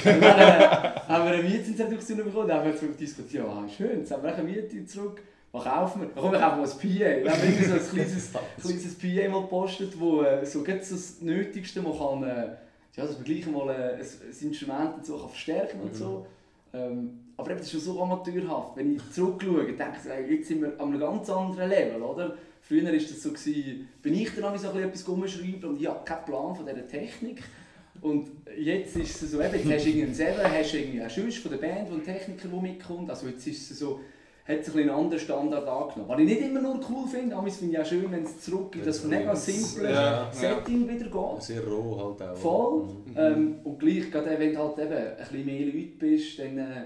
Dann 0.05 0.21
äh, 0.21 0.25
haben 0.27 1.25
wir 1.25 1.31
eine 1.33 1.43
Mietzinsreduktion 1.43 2.17
bekommen, 2.19 2.47
dann 2.47 2.59
haben 2.59 2.65
wir 2.67 2.73
darüber 2.73 2.93
diskutiert, 2.97 3.43
ja, 3.45 3.65
schön, 3.75 3.99
jetzt 3.99 4.11
haben 4.11 4.23
wir 4.23 4.33
eine 4.33 4.43
Miete 4.43 4.85
zurück. 4.85 5.21
Was 5.51 5.65
kaufen 5.65 6.01
wir? 6.01 6.15
Wir 6.15 6.39
kaufen 6.39 6.61
mal 6.61 6.63
ein 6.63 6.69
PA. 6.69 7.23
Dann 7.23 7.33
haben 7.33 7.41
wir 7.41 7.49
irgendwie 7.49 7.65
so 7.65 7.73
ein 7.73 7.89
kleines, 7.89 8.31
kleines 8.61 8.95
PA 8.97 9.29
mal 9.29 9.41
gepostet, 9.41 9.99
wo 9.99 10.21
äh, 10.23 10.45
so 10.45 10.63
das 10.63 11.21
Nötigste 11.21 11.81
man 11.81 11.97
kann, 11.97 12.23
äh, 12.23 12.47
ja, 12.95 13.05
dass 13.05 13.15
man 13.15 13.23
gleich 13.23 13.45
mal 13.47 13.69
äh, 13.69 13.95
ein, 13.95 14.47
Instrument 14.47 14.95
und 14.95 15.05
so 15.05 15.17
kann 15.17 15.29
verstärken 15.29 15.81
und 15.81 15.95
so. 15.95 16.25
Ähm, 16.73 17.19
aber 17.35 17.51
eben, 17.51 17.59
das 17.59 17.67
ist 17.67 17.71
schon 17.83 17.95
so 17.95 18.01
amateurhaft. 18.01 18.77
Wenn 18.77 18.95
ich 18.95 19.11
zurückschaue, 19.11 19.65
denke 19.65 19.97
ich, 20.25 20.31
jetzt 20.31 20.47
sind 20.47 20.61
wir 20.61 20.79
an 20.79 20.89
einem 20.89 20.99
ganz 20.99 21.29
anderen 21.29 21.69
Level, 21.69 22.01
oder? 22.01 22.35
Früher 22.61 22.85
war 22.85 22.91
das 22.93 23.21
so, 23.21 23.31
gewesen, 23.31 23.89
bin 24.01 24.13
ich 24.13 24.33
dann 24.35 24.57
so 24.57 24.69
etwas 24.69 25.07
rumschreiben 25.07 25.65
und 25.65 25.81
ich 25.81 25.87
habe 25.87 26.05
keinen 26.05 26.25
Plan 26.25 26.55
von 26.55 26.65
dieser 26.65 26.87
Technik. 26.87 27.43
Und 27.99 28.29
jetzt 28.57 28.95
ist 28.95 29.21
es 29.21 29.31
so, 29.31 29.41
eben, 29.41 29.53
jetzt 29.53 29.71
hast 29.71 29.85
du 29.85 29.89
irgendeinen 29.89 30.13
Seven, 30.13 30.43
hast 30.43 30.73
du 30.73 30.77
irgendwie 30.77 31.01
einen 31.01 31.09
Schuss 31.09 31.37
von 31.37 31.51
der 31.51 31.57
Band, 31.57 31.91
wo 31.91 31.95
ein 31.95 32.03
Techniker 32.03 32.47
der 32.47 32.61
mitkommt. 32.61 33.09
Also 33.09 33.27
jetzt 33.27 33.45
ist 33.45 33.71
es 33.71 33.79
so, 33.79 33.99
hat 34.51 34.59
ein 34.59 34.63
bisschen 34.63 34.81
einen 34.81 34.89
anderen 34.89 35.19
Standard 35.19 35.67
angenommen. 35.67 36.09
Was 36.09 36.19
ich 36.19 36.25
nicht 36.25 36.41
immer 36.41 36.61
nur 36.61 36.79
cool 36.89 37.07
finde, 37.07 37.35
aber 37.35 37.47
ich 37.47 37.53
finde 37.53 37.73
ich 37.73 37.81
auch 37.81 37.85
schön, 37.85 38.11
wenn 38.11 38.23
es 38.23 38.41
zurück 38.41 38.75
in 38.75 38.85
das 38.85 39.03
mega 39.03 39.35
simple 39.35 39.91
Ja, 39.91 40.01
ja. 40.01 40.31
Setting 40.31 40.87
wieder 40.87 41.05
geht. 41.05 41.43
Sehr 41.43 41.65
roh 41.67 41.97
halt 41.97 42.29
auch. 42.29 42.37
Voll. 42.37 42.83
Mhm. 42.83 43.13
Ähm, 43.15 43.59
und 43.63 43.79
gleich, 43.79 44.11
gerade 44.11 44.39
wenn 44.39 44.53
du 44.53 44.59
halt 44.59 44.79
eben 44.79 44.93
ein 44.93 45.17
bisschen 45.17 45.45
mehr 45.45 45.65
Leute 45.65 45.97
bist, 45.99 46.39
dann 46.39 46.57
äh, 46.57 46.83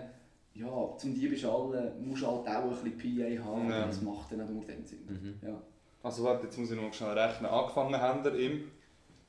ja, 0.55 0.97
zum 0.97 1.13
die 1.13 1.27
bist 1.27 1.45
alle, 1.45 1.93
musst 1.99 2.23
du 2.23 2.27
halt 2.27 2.47
auch 2.47 2.71
ein 2.71 2.91
bisschen 2.91 3.37
PA 3.37 3.45
haben. 3.45 3.69
Ja. 3.69 3.85
Das 3.85 4.01
macht 4.01 4.31
dann 4.31 4.41
auch 4.41 4.49
nur 4.49 4.63
den 4.63 4.85
Sinn. 4.85 5.05
Mhm. 5.07 5.47
Ja. 5.47 5.61
Also 6.01 6.23
warte, 6.23 6.45
jetzt 6.45 6.57
muss 6.57 6.71
ich 6.71 6.79
noch 6.79 6.93
schnell 6.93 7.17
rechnen. 7.17 7.49
Angefangen 7.49 7.99
haben 7.99 8.23
wir 8.23 8.35
im 8.35 8.65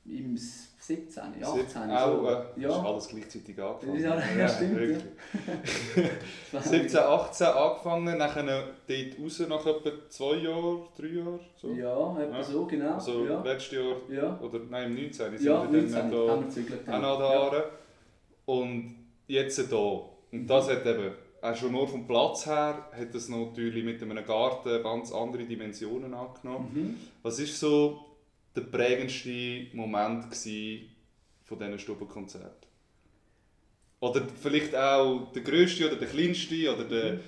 Im 0.09 0.37
17, 0.37 1.23
18, 1.23 1.43
Auch, 1.43 1.53
so. 1.53 2.27
äh, 2.29 2.41
ist 2.55 2.63
Ja. 2.63 2.69
alles 2.81 3.07
gleichzeitig 3.09 3.61
angefangen. 3.61 3.99
Ja, 4.01 4.17
ja, 4.37 4.47
stimmt, 4.47 4.73
ja. 4.73 4.79
wirklich. 4.79 5.03
17, 6.61 6.97
18 6.99 7.47
angefangen, 7.47 8.17
nachher 8.17 8.43
dort 8.87 9.19
raus 9.21 9.39
nach 9.49 9.65
etwa 9.65 9.91
zwei 10.09 10.35
Jahren, 10.37 10.79
drei 10.97 11.07
Jahren. 11.07 11.39
So. 11.57 11.71
Ja, 11.73 12.17
etwa 12.21 12.37
Ja. 12.37 12.43
so, 12.43 12.65
genau. 12.65 12.93
Also 12.93 13.25
ja. 13.25 13.41
letztes 13.43 13.71
Jahr, 13.73 13.95
ja. 14.09 14.39
oder 14.41 14.59
nein, 14.69 14.91
im 14.91 14.95
19. 15.03 15.37
sind 15.37 15.41
Ja, 15.45 15.63
wir 15.69 15.81
19 15.81 15.91
dann 15.91 16.03
haben 16.03 16.11
da 16.11 16.17
wir 16.39 16.43
gezügelt. 16.45 16.89
auch 16.89 17.01
noch 17.01 17.19
da. 17.51 17.63
Und 18.45 18.95
jetzt 19.27 19.59
hier. 19.69 20.01
Und 20.31 20.47
das 20.47 20.69
hat 20.69 20.85
eben, 20.85 21.11
auch 21.41 21.55
schon 21.55 21.71
nur 21.73 21.87
vom 21.87 22.07
Platz 22.07 22.45
her, 22.45 22.85
hat 22.97 23.13
das 23.13 23.27
natürlich 23.29 23.83
mit 23.83 24.01
einem 24.01 24.25
Garten 24.25 24.81
ganz 24.81 25.11
andere 25.11 25.43
Dimensionen 25.43 26.13
angenommen. 26.13 26.71
Mhm. 26.73 26.95
Was 27.23 27.39
war 27.39 27.45
so 27.45 27.99
der 28.57 28.63
prägendste 28.63 29.67
Moment 29.73 30.23
von 30.23 31.59
diesen 31.59 31.79
Stubenkonzerten? 31.79 32.67
Oder 33.99 34.21
vielleicht 34.41 34.75
auch 34.75 35.31
der 35.33 35.41
grösste 35.41 35.87
oder 35.87 35.95
der 35.95 36.07
kleinste 36.07 36.73
oder 36.73 36.83
der, 36.83 37.11
der, 37.11 37.19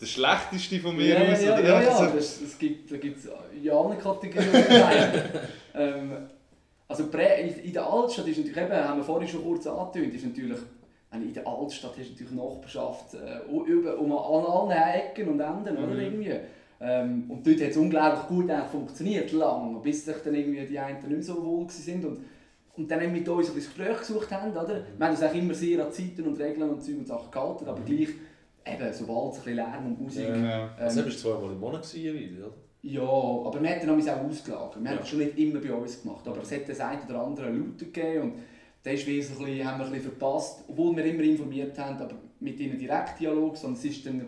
der 0.00 0.06
schlechteste 0.06 0.80
von 0.80 0.96
mir 0.96 1.16
Mhm. 1.18 1.24
Ja, 1.24 1.32
aus? 1.32 1.42
ja, 1.42 1.52
oder? 1.54 1.62
ja, 1.68 1.82
ja, 1.82 1.96
so. 1.96 2.16
das, 2.16 2.40
das 2.40 2.58
gibt, 2.58 2.90
da 2.90 2.96
gibt 2.96 3.18
es 3.18 3.28
in 3.62 3.70
allen 3.70 3.98
Kategorien. 3.98 4.52
ähm, 5.74 6.28
also 6.88 7.04
in, 7.04 7.72
der 7.72 7.86
Altstadt 7.86 8.26
ist 8.26 8.38
natürlich 8.38 8.56
eben, 8.56 8.72
haben 8.72 8.98
wir 8.98 9.04
vorhin 9.04 9.28
schon 9.28 9.42
kurz 9.42 9.66
angetönt, 9.66 10.14
ist 10.14 10.24
natürlich, 10.24 10.58
in 11.12 11.32
der 11.32 11.46
Altstadt 11.46 11.92
hast 11.96 12.08
du 12.08 12.12
natürlich 12.12 12.32
Nachbarschaft 12.32 13.14
äh, 13.14 13.40
über, 13.66 13.98
um 13.98 14.12
an 14.12 14.72
allen 14.72 14.94
Ecken 14.94 15.28
und 15.28 15.40
Enden, 15.40 15.76
oder 15.76 15.94
Mhm. 15.94 16.00
irgendwie. 16.00 16.40
Ähm, 16.86 17.24
und 17.30 17.46
dort 17.46 17.60
hat 17.62 17.70
es 17.70 17.76
unglaublich 17.78 18.26
gut 18.26 18.50
funktioniert, 18.70 19.32
lang, 19.32 19.80
bis 19.82 20.04
sich 20.04 20.16
dann 20.22 20.34
irgendwie 20.34 20.66
die 20.66 20.78
einen 20.78 20.98
nicht 20.98 21.08
mehr 21.08 21.22
so 21.22 21.42
wohl 21.44 21.68
sind 21.70 22.04
und 22.04 22.18
und 22.76 22.90
dann 22.90 23.12
mit 23.12 23.28
uns 23.28 23.50
ein 23.50 23.54
Gespräch 23.54 23.98
gesucht 23.98 24.32
haben, 24.32 24.50
oder? 24.50 24.82
Wir 24.98 25.06
haben 25.06 25.12
uns 25.14 25.22
auch 25.22 25.32
immer 25.32 25.54
sehr 25.54 25.86
an 25.86 25.92
Zeiten 25.92 26.22
und 26.26 26.36
Regeln 26.40 26.68
und 26.68 26.82
Zeug 26.82 26.96
und 26.98 27.06
Sachen 27.06 27.30
gehalten, 27.30 27.68
aber 27.68 27.80
gleich, 27.82 28.08
eben, 28.66 28.92
sobald 28.92 29.32
es 29.34 29.38
ein 29.38 29.44
bisschen 29.44 29.54
Lärm 29.54 29.86
und 29.86 30.00
Musik 30.00 30.26
Ja. 30.28 30.64
ähm, 30.64 30.68
Also, 30.76 31.02
bist 31.04 31.24
du 31.24 31.28
zweimal 31.30 31.52
im 31.52 31.60
Monat 31.60 31.82
gewesen, 31.88 32.18
wieder, 32.18 32.46
oder? 32.48 32.54
ja, 32.82 33.00
aber 33.02 33.62
wir 33.62 33.70
haben 33.70 33.86
dann 33.86 33.90
auch 33.90 34.28
ausgelagert. 34.28 34.82
Wir 34.82 34.88
haben 34.90 34.94
Ja. 34.96 34.96
das 34.96 35.08
schon 35.08 35.18
nicht 35.20 35.38
immer 35.38 35.60
bei 35.60 35.72
uns 35.72 36.02
gemacht, 36.02 36.26
aber 36.26 36.42
es 36.42 36.50
hat 36.50 36.68
das 36.68 36.80
eine 36.80 37.00
oder 37.08 37.20
andere 37.24 37.50
Looter 37.50 37.84
gegeben 37.84 38.22
und 38.22 38.32
da 38.82 38.90
ist 38.90 39.06
wie 39.06 39.22
so 39.22 39.38
ein 39.38 39.44
bisschen, 39.46 39.66
haben 39.70 39.78
wir 39.78 39.86
ein 39.86 39.92
bisschen 39.92 40.10
verpasst, 40.10 40.64
obwohl 40.68 40.96
wir 40.96 41.04
immer 41.04 41.22
informiert 41.22 41.78
haben, 41.78 41.96
aber 42.02 42.14
mit 42.40 42.58
ihnen 42.58 42.76
direkt 42.76 43.20
Dialog, 43.20 43.56
sondern 43.56 43.78
es 43.78 43.84
ist 43.84 44.04
dann 44.04 44.20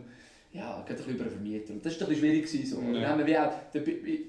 ja, 0.57 0.77
ein 0.79 0.85
bisschen 0.85 1.14
über 1.14 1.23
einen 1.25 1.33
Vermieter. 1.33 1.73
Und 1.75 1.85
das 1.85 2.01
war 2.01 2.09
ein 2.09 2.16
schwierig. 2.16 2.47
Gewesen, 2.47 2.66
so. 2.66 2.81
Ja. 2.83 2.92
Dann 3.01 3.09
haben 3.11 3.19
wir 3.19 3.27
wie 3.27 3.38
auch, 3.38 3.53
da 3.73 3.79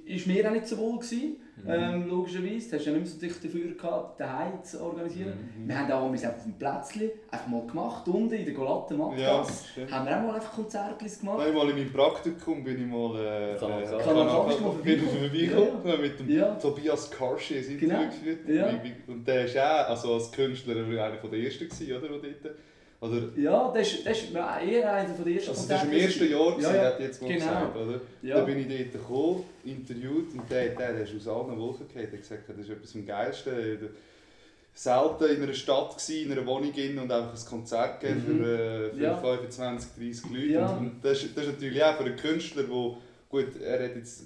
ist 0.06 0.28
mir 0.28 0.48
auch 0.48 0.54
nicht 0.54 0.68
so 0.68 0.78
wohl 0.78 0.98
gewesen, 1.00 1.38
Mhm. 1.64 1.70
ähm, 1.72 2.08
logischerweise. 2.08 2.70
Du 2.70 2.76
hast 2.78 2.86
ja 2.86 2.92
nicht 2.92 3.02
mehr 3.02 3.06
so 3.08 3.20
dicht 3.20 3.44
dafür 3.44 3.72
gehabt, 3.74 4.20
daheim 4.20 4.64
zu 4.64 4.80
organisieren. 4.80 5.34
Mhm. 5.58 5.68
Wir 5.68 5.80
haben 5.80 5.92
auch 5.92 6.04
einmal 6.06 6.14
auf 6.36 6.44
dem 6.44 6.54
Plätzchen 6.54 7.10
einfach 7.32 7.48
mal 7.48 7.66
gemacht, 7.66 8.08
unten 8.08 8.34
in 8.36 8.46
der 8.46 8.54
Golatten 8.54 9.00
Ja, 9.00 9.06
Matras. 9.08 9.66
stimmt. 9.72 9.92
haben 9.92 10.06
wir 10.06 10.18
auch 10.20 10.24
mal 10.28 10.36
einfach 10.36 10.54
Konzertlis 10.54 11.20
gemacht. 11.20 11.40
Einmal 11.48 11.70
in 11.72 11.76
meinem 11.78 11.92
Praktikum 11.92 12.64
bin 12.64 12.80
ich 12.82 12.86
mal 12.86 13.16
äh, 13.16 13.56
Kanal 13.58 13.82
äh. 13.82 13.86
Kanal 13.88 14.04
Kanal 14.04 14.30
vorbeigekommen? 14.52 14.84
vorbeigekommen 15.20 16.02
mit 16.02 16.20
dem 16.20 16.30
Ja. 16.30 16.54
Tobias 16.56 17.10
Karshi 17.10 17.56
ein 17.56 17.64
Interview 17.64 17.88
Genau. 17.90 18.06
geführt. 18.06 18.40
Ja. 18.50 18.82
Und 19.08 19.28
der 19.28 19.46
ist 19.46 19.58
auch 19.58 19.90
also 19.90 20.14
als 20.14 20.32
Künstler 20.32 20.76
einer 20.76 20.86
der 21.18 21.40
ersten 21.40 21.68
gewesen, 21.70 21.92
oder? 21.98 22.20
der 22.20 22.30
dort- 22.44 22.56
Oder, 23.00 23.30
Ja, 23.38 23.72
das 23.76 23.94
ist, 23.94 24.06
das 24.08 24.18
ist 24.24 24.34
eher 24.34 24.92
einer 24.94 25.14
der 25.14 25.28
ersten 25.34 25.50
also 25.52 25.68
das 25.68 25.70
war 25.70 25.84
im 25.86 25.92
ersten 26.00 26.32
Jahr, 26.32 26.52
gewesen, 26.52 26.74
Ja, 26.74 26.76
ja. 26.76 26.84
hat 26.86 27.00
jetzt 27.00 27.22
mal 27.22 27.28
Genau. 27.28 27.46
gesagt. 27.46 27.76
Oder? 27.78 28.02
Ja. 28.24 28.36
Da 28.38 28.44
bin 28.46 28.58
ich 28.60 28.68
dort 28.68 28.92
gekommen, 28.94 29.44
interviewt 29.66 30.34
und 30.34 30.50
der, 30.50 30.70
der, 30.70 30.94
der 30.94 31.02
ist 31.04 31.16
aus 31.16 31.28
allen 31.28 31.60
Wolken 31.60 31.88
gefallen. 31.88 32.08
Der 32.12 32.20
gesagt, 32.20 32.44
das 32.50 32.58
ist 32.58 32.70
etwas 32.70 32.96
am 32.96 33.06
geilsten. 33.06 33.54
Der- 33.56 33.90
Selten 34.74 35.24
in 35.36 35.42
einer 35.42 35.54
Stadt 35.56 35.90
gewesen, 35.98 36.26
in 36.28 36.32
einer 36.38 36.46
Wohnung 36.46 36.72
in 36.72 37.00
und 37.00 37.12
einfach 37.12 37.34
ein 37.34 37.46
Konzert 37.50 38.00
gegeben 38.00 38.22
Mhm. 38.28 38.44
für, 38.44 38.54
äh, 38.54 38.92
für 38.96 39.04
Ja. 39.04 39.18
25, 39.18 39.90
30 39.98 40.32
Leute. 40.32 40.46
Ja. 40.54 40.68
Und, 40.68 41.04
das, 41.04 41.24
ist- 41.24 41.36
das 41.36 41.46
ist 41.48 41.54
natürlich 41.54 41.84
auch 41.84 41.98
für 41.98 42.04
einen 42.04 42.16
Künstler, 42.16 42.64
wo 42.70 42.98
gut, 43.28 43.60
er 43.60 43.84
hat 43.86 43.96
jetzt 43.96 44.24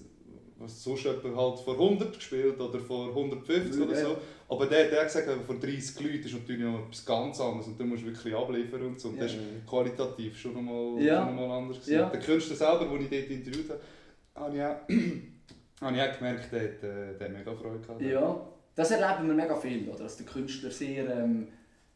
was 0.61 0.83
sonst 0.83 1.03
jemand 1.03 1.35
halt 1.35 1.59
vor 1.59 1.73
100 1.73 2.13
gespielt 2.15 2.59
oder 2.59 2.79
vor 2.79 3.09
150 3.09 3.81
oder 3.81 3.93
Ja. 3.93 4.05
so. 4.05 4.17
Aber 4.49 4.65
der, 4.67 4.85
der 4.85 4.99
hat 4.99 5.07
gesagt, 5.07 5.27
vor 5.45 5.55
30 5.55 5.99
Leuten 5.99 6.23
ist 6.25 6.33
natürlich 6.33 6.61
noch 6.61 6.85
etwas 6.85 7.05
ganz 7.05 7.39
anderes 7.39 7.67
und 7.67 7.79
du 7.79 7.85
musst 7.85 8.05
wirklich 8.05 8.35
abliefern 8.35 8.81
und 8.83 8.99
so. 8.99 9.09
Und 9.09 9.21
das 9.21 9.33
Ja. 9.33 9.39
ist 9.39 9.67
qualitativ 9.67 10.37
schon 10.37 10.53
nochmal 10.53 11.01
Ja. 11.01 11.25
schon 11.25 11.35
mal 11.35 11.57
anders. 11.57 11.77
gewesen. 11.77 11.93
Ja. 11.93 12.09
Der 12.09 12.19
Künstler 12.19 12.55
selber, 12.55 12.85
den 12.85 13.01
ich 13.03 13.09
dort 13.09 13.29
interviewt 13.29 13.69
habe, 13.69 13.79
habe 14.35 14.55
ich 14.55 14.61
auch, 14.63 14.75
habe 15.81 15.95
ich 15.95 16.01
auch 16.03 16.17
gemerkt, 16.17 16.51
der 16.51 16.61
hat, 16.61 16.83
äh, 16.83 17.17
der 17.17 17.27
hat 17.27 17.37
mega 17.37 17.53
Freude 17.53 17.79
gehabt. 17.79 18.01
Ja, 18.01 18.47
das 18.75 18.91
erleben 18.91 19.27
wir 19.27 19.33
mega 19.35 19.55
viel, 19.55 19.87
oder? 19.89 19.99
dass 20.03 20.17
der 20.17 20.25
Künstler 20.25 20.71
sehr 20.71 21.09
ähm, 21.17 21.47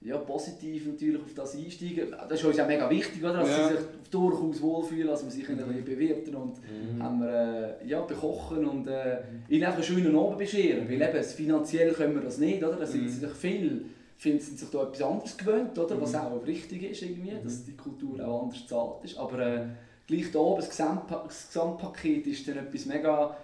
ja, 0.05 0.17
positiv 0.17 0.85
natürlich 0.87 1.21
auf 1.21 1.33
das 1.35 1.55
einsteigen. 1.55 2.11
Das 2.29 2.39
ist 2.39 2.45
uns 2.45 2.59
auch 2.59 2.67
mega 2.67 2.89
wichtig, 2.89 3.23
oder? 3.23 3.39
dass 3.39 3.49
Ja. 3.49 3.67
sie 3.69 3.75
sich 3.75 3.85
durchaus 4.11 4.61
wohlfühlen, 4.61 5.07
dass 5.07 5.23
wir 5.23 5.31
sich 5.31 5.49
ein 5.49 5.55
Mhm. 5.55 5.67
bisschen 5.67 5.85
bewirten 5.85 6.35
und 6.35 6.53
Mhm. 6.61 7.03
haben 7.03 7.19
wir, 7.21 7.77
äh, 7.81 7.87
ja, 7.87 8.01
bekochen 8.01 8.65
und 8.65 8.87
äh, 8.87 9.17
ihnen 9.49 9.63
einfach 9.63 9.75
einen 9.77 9.83
schönen 9.83 10.15
Abend 10.15 10.37
bescheren. 10.37 10.87
Weil 10.87 11.01
eben, 11.01 11.23
finanziell 11.23 11.91
können 11.93 12.15
wir 12.15 12.21
das 12.21 12.37
nicht, 12.37 12.63
oder? 12.63 12.75
Da 12.77 12.85
sind 12.85 13.03
Mhm. 13.03 13.09
sie 13.09 13.19
sich 13.19 13.31
viel 13.33 13.85
finden 14.17 14.39
sie 14.39 14.55
sich 14.55 14.69
da 14.69 14.83
etwas 14.83 15.01
anderes 15.01 15.35
gewöhnt, 15.37 15.77
oder? 15.77 15.99
was 15.99 16.13
Mhm. 16.13 16.19
auch 16.19 16.45
richtig 16.47 16.83
ist, 16.89 17.01
irgendwie, 17.01 17.31
Mhm. 17.31 17.43
dass 17.43 17.65
die 17.65 17.75
Kultur 17.75 18.25
auch 18.25 18.43
anders 18.43 18.61
gezahlt 18.61 19.03
ist. 19.03 19.17
Aber 19.17 19.39
äh, 19.39 19.61
gleich 20.07 20.31
da 20.31 20.39
oben, 20.39 20.61
das, 20.61 20.69
Gesamtpa 20.69 21.23
das 21.27 21.47
Gesamtpaket 21.47 22.25
ist 22.27 22.47
dann 22.47 22.57
etwas 22.59 22.85
mega, 22.85 23.35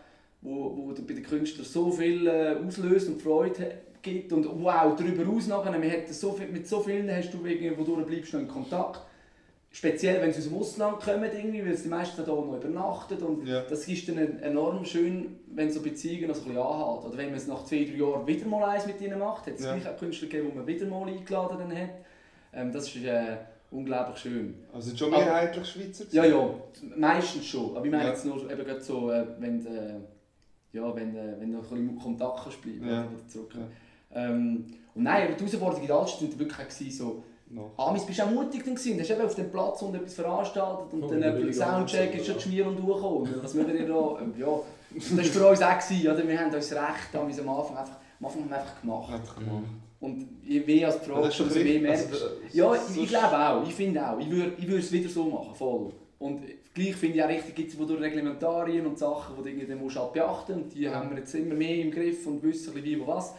wo, 0.41 0.53
wo 0.77 0.93
bei 1.05 1.13
den 1.13 1.23
Künstlern 1.23 1.65
so 1.65 1.91
viel 1.91 2.25
äh, 2.27 2.55
auslöst 2.65 3.09
und 3.09 3.21
Freude 3.21 3.61
ha- 3.63 3.65
gibt 4.01 4.31
und 4.33 4.45
wow, 4.63 4.95
darüber 4.95 5.23
hinaus 5.23 5.47
nachher, 5.47 5.81
wir 5.81 5.89
hätten 5.89 6.13
so 6.13 6.31
viel, 6.33 6.47
mit 6.47 6.67
so 6.67 6.79
vielen 6.81 7.09
hast 7.09 7.31
du 7.33 7.45
irgendwie, 7.45 7.77
wo 7.77 7.83
du 7.83 8.03
bleibst 8.05 8.33
noch 8.33 8.41
in 8.41 8.47
Kontakt. 8.47 9.01
speziell 9.73 10.21
wenn 10.21 10.33
sie 10.33 10.39
aus 10.39 10.49
dem 10.49 10.57
Ausland 10.57 10.99
kommen, 10.99 11.29
irgendwie, 11.33 11.65
weil 11.65 11.73
sie 11.77 11.83
die 11.83 11.89
meisten 11.89 12.25
hier 12.25 12.33
noch 12.33 12.53
übernachten 12.57 13.17
und 13.23 13.47
Ja. 13.47 13.61
das 13.61 13.87
ist 13.87 14.05
dann 14.09 14.17
enorm 14.41 14.83
schön, 14.83 15.39
wenn 15.53 15.71
so 15.71 15.81
Beziehungen 15.81 16.27
noch 16.27 16.35
so 16.35 16.41
ein 16.41 16.47
bisschen 16.49 16.61
anhalten. 16.61 17.07
Oder 17.07 17.17
wenn 17.17 17.27
man 17.27 17.35
es 17.37 17.47
nach 17.47 17.63
zwei, 17.63 17.85
drei 17.85 17.95
Jahren 17.95 18.27
wieder 18.27 18.45
mal 18.47 18.65
eins 18.69 18.85
mit 18.85 18.99
ihnen 18.99 19.17
macht, 19.17 19.47
hat 19.47 19.53
es 19.55 19.63
Ja. 19.63 19.73
gleich 19.77 19.87
auch 19.87 19.97
Künstler 19.97 20.27
gegeben, 20.27 20.49
die 20.51 20.57
man 20.57 20.67
wieder 20.67 20.85
mal 20.87 21.07
eingeladen 21.07 21.71
hat. 21.73 21.89
Ähm, 22.53 22.71
das 22.73 22.87
ist 22.93 23.05
äh, 23.05 23.37
unglaublich 23.71 24.17
schön. 24.17 24.55
Also 24.73 24.93
schon 24.97 25.09
mehrheitlich 25.09 25.65
Schweizer? 25.65 26.03
Ja, 26.11 26.25
ja, 26.25 26.49
meistens 26.97 27.45
schon. 27.45 27.73
Aber 27.77 27.85
ich 27.85 27.91
meine 27.91 28.03
Ja. 28.03 28.09
jetzt 28.09 28.25
nur 28.25 28.51
eben 28.51 28.65
gerade 28.65 28.81
so, 28.81 29.09
äh, 29.09 29.25
wenn, 29.39 29.65
äh, 29.65 29.93
ja, 30.73 30.93
wenn, 30.93 31.15
äh, 31.15 31.35
wenn 31.39 31.49
du 31.49 31.59
noch 31.59 31.71
ein 31.71 31.77
bisschen 31.87 31.97
Kontakt 31.97 32.43
kannst 32.43 32.61
bleiben 32.61 32.89
Ja. 32.89 33.05
oder 33.07 33.25
zurück. 33.29 33.55
Ähm, 34.13 34.65
und 34.93 35.03
nein, 35.03 35.23
aber 35.27 35.33
die 35.35 35.39
Herausforderung 35.43 35.81
in 35.81 35.87
der 35.87 35.95
Altstadt 35.95 36.31
war 36.31 36.39
wirklich 36.39 36.97
so, 36.97 37.23
Noch. 37.49 37.71
Amis 37.77 38.05
bist 38.05 38.19
du 38.19 38.23
auch 38.23 38.31
mutig 38.31 38.63
dann 38.65 38.75
gewesen. 38.75 38.97
Du 38.97 39.03
hast 39.03 39.09
eben 39.11 39.21
auf 39.21 39.35
dem 39.35 39.51
Platz 39.51 39.81
und 39.81 39.95
etwas 39.95 40.13
veranstaltet 40.13 40.93
und 40.93 41.03
Oh, 41.03 41.07
dann 41.07 41.21
etwa 41.21 41.35
billige 41.37 41.53
Soundcheck 41.53 42.15
ist 42.15 42.25
schon 42.25 42.35
die 42.35 42.41
Schmier 42.41 42.67
und 42.67 42.77
durchgekommen. 42.77 43.35
Was 43.41 43.53
machen 43.53 43.73
wir 43.73 43.87
da? 43.87 43.93
Ähm, 44.21 44.33
Ja, 44.37 44.47
das 44.93 45.11
war 45.17 45.23
für 45.23 45.47
uns 45.47 45.61
auch, 45.61 45.79
gewesen, 45.79 46.11
oder? 46.11 46.27
wir 46.27 46.39
haben 46.39 46.53
uns 46.53 46.71
recht 46.71 47.15
am 47.39 47.49
Anfang 47.49 47.77
einfach, 47.77 47.97
am 48.19 48.25
Anfang 48.25 48.41
haben 48.43 48.49
wir 48.49 48.57
einfach 48.57 48.81
gemacht. 48.81 49.13
Einfach 49.13 49.35
gemacht. 49.35 49.63
Und 50.01 50.27
je 50.43 50.59
mehr 50.61 50.87
als 50.87 50.99
die 51.01 51.09
Ja, 51.09 51.15
mehr 51.15 51.23
richtig. 51.55 51.81
merkst 51.83 52.11
Also, 52.13 52.25
Ja, 52.51 52.73
ich, 52.75 53.03
ich 53.03 53.09
glaube 53.09 53.37
auch, 53.37 53.63
ich 53.67 53.73
finde 53.73 54.05
auch. 54.09 54.19
Ich 54.19 54.29
würde 54.31 54.53
ich 54.57 54.67
würd 54.67 54.79
es 54.83 54.91
wieder 54.91 55.09
so 55.09 55.25
machen, 55.25 55.53
voll. 55.53 55.91
Und 56.19 56.41
gleich 56.73 56.95
finde 56.95 57.17
ich 57.17 57.23
auch 57.23 57.29
richtig, 57.29 57.55
gibt 57.55 57.73
es 57.73 57.79
Reglementarien 57.99 58.85
und 58.85 58.97
Sachen, 58.97 59.35
die 59.37 59.43
du 59.43 59.49
irgendwie 59.49 59.75
musst 59.75 59.97
halt 59.97 60.13
beachten 60.13 60.53
und 60.53 60.73
die 60.73 60.89
haben 60.89 61.09
wir 61.11 61.17
jetzt 61.17 61.33
immer 61.35 61.55
mehr 61.55 61.77
im 61.77 61.91
Griff 61.91 62.25
und 62.25 62.41
wissen 62.43 62.69
ein 62.71 62.73
bisschen 62.81 62.99
wie, 62.99 63.01
wo 63.01 63.07
was. 63.07 63.33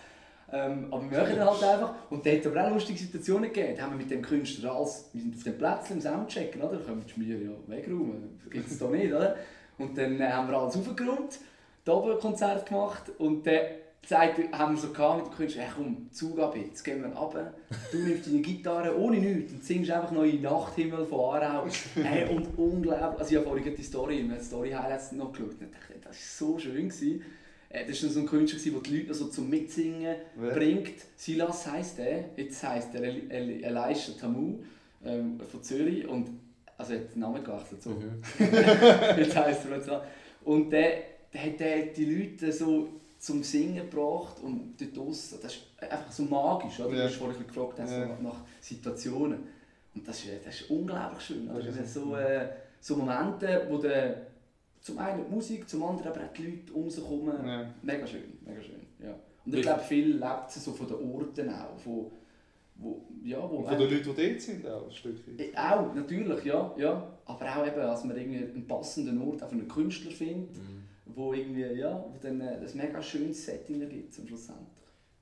Ähm, 0.51 0.87
aber 0.91 1.11
wir 1.11 1.19
machen 1.19 1.41
halt 1.41 1.63
einfach. 1.63 1.95
Und 2.11 2.27
hat 2.27 2.33
es 2.33 2.47
aber 2.47 2.67
auch 2.67 2.71
lustige 2.71 2.99
Situationen 2.99 3.53
gegeben. 3.53 3.75
Da 3.77 3.83
haben 3.83 3.93
wir 3.93 3.99
mit 3.99 4.11
dem 4.11 4.23
Künstler 4.23 4.75
alles, 4.75 5.09
wir 5.13 5.23
sind 5.23 5.35
auf 5.37 5.43
dem 5.43 5.59
Platz 5.59 5.91
im 5.91 6.01
Soundchecken, 6.01 6.63
oder? 6.63 6.77
Da 6.77 6.85
können 6.85 7.05
wir 7.17 7.25
die 7.25 7.45
ja 7.45 7.51
wegräumen. 7.67 8.39
Das 8.43 8.53
gibt 8.53 8.71
es 8.71 8.79
da 8.79 8.89
nicht, 8.89 9.13
oder? 9.13 9.37
Und 9.79 9.97
dann 9.97 10.21
äh, 10.21 10.29
haben 10.29 10.49
wir 10.49 10.59
alles 10.59 10.77
aufgeräumt, 10.77 11.39
da 11.85 11.93
oben 11.93 12.13
ein 12.13 12.19
Konzert 12.19 12.67
gemacht 12.67 13.11
und 13.19 13.47
dann 13.47 13.61
gesagt, 14.03 14.41
haben 14.53 14.75
wir 14.75 14.81
so 14.81 14.93
gehabt 14.93 15.17
mit 15.19 15.27
dem 15.27 15.37
Künstler, 15.37 15.63
hey, 15.63 15.73
komm, 15.77 16.09
Zug 16.13 16.39
ab 16.39 16.57
jetzt, 16.57 16.83
gehen 16.85 17.03
wir 17.03 17.17
runter. 17.17 17.55
Du 17.91 17.99
nimmst 17.99 18.27
deine 18.27 18.41
Gitarre 18.41 18.99
ohne 18.99 19.19
nichts 19.19 19.53
und 19.53 19.65
singst 19.65 19.91
einfach 19.91 20.11
noch 20.11 20.25
in 20.25 20.43
Nachthimmel 20.43 21.07
von 21.07 21.21
Aarau. 21.21 21.67
hey, 21.95 22.29
und 22.37 22.47
unglaublich, 22.59 23.21
also 23.21 23.31
ich 23.31 23.37
habe 23.37 23.47
vorhin 23.47 23.77
die 23.77 23.83
Story, 23.83 24.21
in 24.21 24.41
Story 24.41 24.71
Highlights 24.71 25.13
noch 25.13 25.33
geschaut 25.33 25.53
und 25.61 25.73
dachte, 25.73 25.95
das 26.03 26.41
war 26.41 26.49
so 26.49 26.59
schön. 26.59 26.89
Gewesen. 26.89 27.23
Äh, 27.73 27.87
Das 27.87 28.03
war 28.03 28.11
so 28.11 28.21
ein 28.21 28.27
Künstler, 28.27 28.59
der 28.73 28.81
die 28.83 28.99
Leute 28.99 29.15
so 29.15 29.27
zum 29.29 29.49
Mitsingen 29.51 30.17
Wer? 30.37 30.53
bringt. 30.55 30.95
Silas 31.17 31.67
heisst 31.71 31.99
er, 31.99 32.25
jetzt 32.37 32.63
heisst 32.63 32.95
er 32.95 33.03
El 33.03 33.31
El 33.31 33.65
Elisha 33.65 34.13
Tamu 34.21 34.59
ähm, 35.05 35.41
von 35.51 35.63
Zürich 35.63 36.07
und 36.07 36.29
also 36.79 36.95
er 36.95 37.01
hat 37.01 37.15
den 37.15 37.21
Namen 37.21 37.43
gewechselt. 37.45 37.83
So. 37.83 37.91
Mhm. 37.91 38.23
Jetzt 39.19 39.37
heisst 39.43 39.65
er 39.71 39.77
jetzt. 39.77 39.91
Und 40.45 40.71
der, 40.71 40.93
der 41.33 41.43
hat 41.47 41.61
der 41.61 41.87
die 41.87 42.05
Leute 42.07 42.51
so 42.53 42.89
zum 43.19 43.43
Singen 43.45 43.89
gebracht 43.89 44.37
und 44.43 44.75
dort 44.81 44.97
draussen, 44.97 45.39
das 45.41 45.53
ist 45.55 45.63
einfach 45.81 46.11
so 46.11 46.25
magisch, 46.25 46.81
oder? 46.81 46.91
Ja. 46.91 46.97
Du 47.03 47.05
hast 47.05 47.15
vorhin 47.17 47.47
gefragt 47.47 47.79
hast, 47.79 47.93
Ja. 47.93 48.19
nach, 48.21 48.41
Situationen. 48.61 49.39
Und 49.95 50.09
das 50.09 50.25
ist, 50.25 50.31
das 50.45 50.61
ist 50.61 50.71
unglaublich 50.71 51.21
schön. 51.25 51.49
Ist- 51.57 51.95
so, 51.95 52.17
äh, 52.17 52.49
so 52.81 52.97
Momente, 52.97 53.65
wo 53.69 53.79
der, 53.79 54.27
zum 54.83 54.99
einen 54.99 55.25
die 55.25 55.31
Musik, 55.35 55.69
zum 55.69 55.83
anderen 55.85 56.09
aber 56.13 56.25
auch 56.25 56.33
die 56.33 56.43
Leute 56.47 56.73
um 56.75 56.91
sich 56.91 57.03
herum, 57.05 57.29
Ja. 57.29 57.73
mega 57.83 58.07
schön, 58.07 58.37
mega 58.45 58.61
schön. 58.61 58.81
Ja. 59.03 59.15
Und 59.45 59.55
ich 59.55 59.63
glaube, 59.63 59.81
viel 59.81 60.13
lebt 60.17 60.49
es 60.49 60.65
so 60.65 60.73
von 60.73 60.87
den 60.87 60.97
Orten 61.13 61.49
auch, 61.51 61.77
von, 61.79 62.11
wo, 62.77 63.03
ja, 63.25 63.39
wo 63.49 63.57
Und 63.59 63.69
von 63.69 63.79
den 63.79 63.91
Leuten, 63.91 64.15
die 64.15 64.29
dort 64.29 64.41
sind, 64.41 64.67
auch 64.69 64.85
ein 64.87 64.93
Stück 64.93 65.17
weit. 65.29 65.41
äh, 65.41 65.57
Auch, 65.57 65.95
natürlich, 65.95 66.45
ja, 66.45 66.75
ja. 66.77 67.09
Aber 67.25 67.57
auch 67.57 67.67
eben, 67.67 67.77
dass 67.77 68.05
man 68.05 68.17
irgendwie 68.17 68.39
einen 68.39 68.67
passenden 68.67 69.21
Ort 69.23 69.43
auch 69.43 69.49
für 69.49 69.55
einen 69.55 69.69
Künstler 69.69 70.11
findet, 70.11 70.57
Mhm. 70.57 70.83
wo 71.07 71.33
irgendwie, 71.33 71.63
ja, 71.79 72.05
wo 72.09 72.17
dann 72.21 72.41
äh, 72.41 72.57
ein 72.57 72.71
mega 72.77 73.01
schönes 73.03 73.45
Setting 73.45 73.81
ergibt 73.81 74.13
zum 74.15 74.27
schlussendlich. 74.27 74.69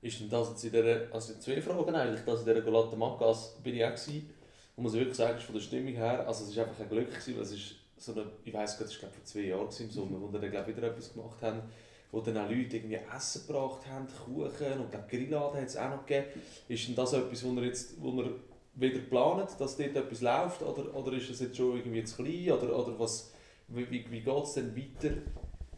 Ist 0.01 0.19
denn 0.19 0.29
das 0.29 0.49
jetzt 0.49 0.63
in 0.65 0.71
dieser, 0.71 1.13
also 1.13 1.33
zwei 1.39 1.61
Fragen 1.61 1.93
eigentlich, 1.93 2.21
das 2.25 2.39
in 2.39 2.45
dieser 2.47 2.61
Galata 2.61 2.95
Magas 2.95 3.59
bin 3.63 3.75
ich 3.75 3.85
auch 3.85 3.89
gewesen. 3.91 4.29
Und 4.75 4.83
muss 4.83 4.93
ich 4.93 4.99
wirklich 4.99 5.17
sagen, 5.17 5.37
ist 5.37 5.43
von 5.43 5.53
der 5.53 5.61
Stimmung 5.61 5.93
her, 5.93 6.27
also 6.27 6.43
es 6.45 6.55
war 6.57 6.65
einfach 6.65 6.79
ein 6.81 6.89
Glück, 6.89 7.09
gewesen, 7.09 7.35
weil 7.35 7.43
es 7.43 7.51
ist 7.51 7.75
so 8.01 8.13
eine, 8.13 8.25
ich 8.43 8.53
weiss 8.53 8.77
gerade, 8.77 8.89
es 8.89 9.01
war 9.01 9.09
vor 9.09 9.23
zwei 9.23 9.41
Jahren 9.41 9.69
im 9.79 9.91
Sommer, 9.91 10.21
wo 10.21 10.31
wir 10.31 10.39
dann 10.39 10.51
glaube 10.51 10.75
wieder 10.75 10.87
etwas 10.87 11.13
gemacht 11.13 11.41
haben, 11.41 11.61
wo 12.11 12.19
dann 12.19 12.37
auch 12.37 12.49
Leute 12.49 12.77
irgendwie 12.77 12.99
Essen 13.15 13.47
gebracht 13.47 13.87
haben, 13.87 14.07
Kuchen 14.07 14.79
und 14.79 14.91
glaube 14.91 15.07
Grilladen 15.09 15.61
hat 15.61 15.67
es 15.67 15.77
auch 15.77 15.89
noch 15.89 16.05
gegeben. 16.05 16.27
Ist 16.67 16.87
denn 16.87 16.95
das 16.95 17.13
etwas, 17.13 17.43
wo 17.43 17.51
wir 17.51 17.63
jetzt, 17.63 18.01
wo 18.01 18.11
wir 18.13 18.31
wieder 18.73 18.99
planen, 18.99 19.47
dass 19.59 19.77
dort 19.77 19.95
etwas 19.95 20.21
läuft, 20.21 20.61
oder, 20.63 20.95
oder 20.95 21.13
ist 21.13 21.29
es 21.29 21.39
jetzt 21.41 21.57
schon 21.57 21.77
irgendwie 21.77 22.03
zu 22.03 22.23
klein, 22.23 22.51
oder, 22.51 22.75
oder 22.75 22.99
was, 22.99 23.31
wie, 23.67 23.89
wie, 23.91 24.05
wie 24.09 24.21
geht 24.21 24.43
es 24.43 24.53
denn 24.53 24.75
weiter? 24.75 25.15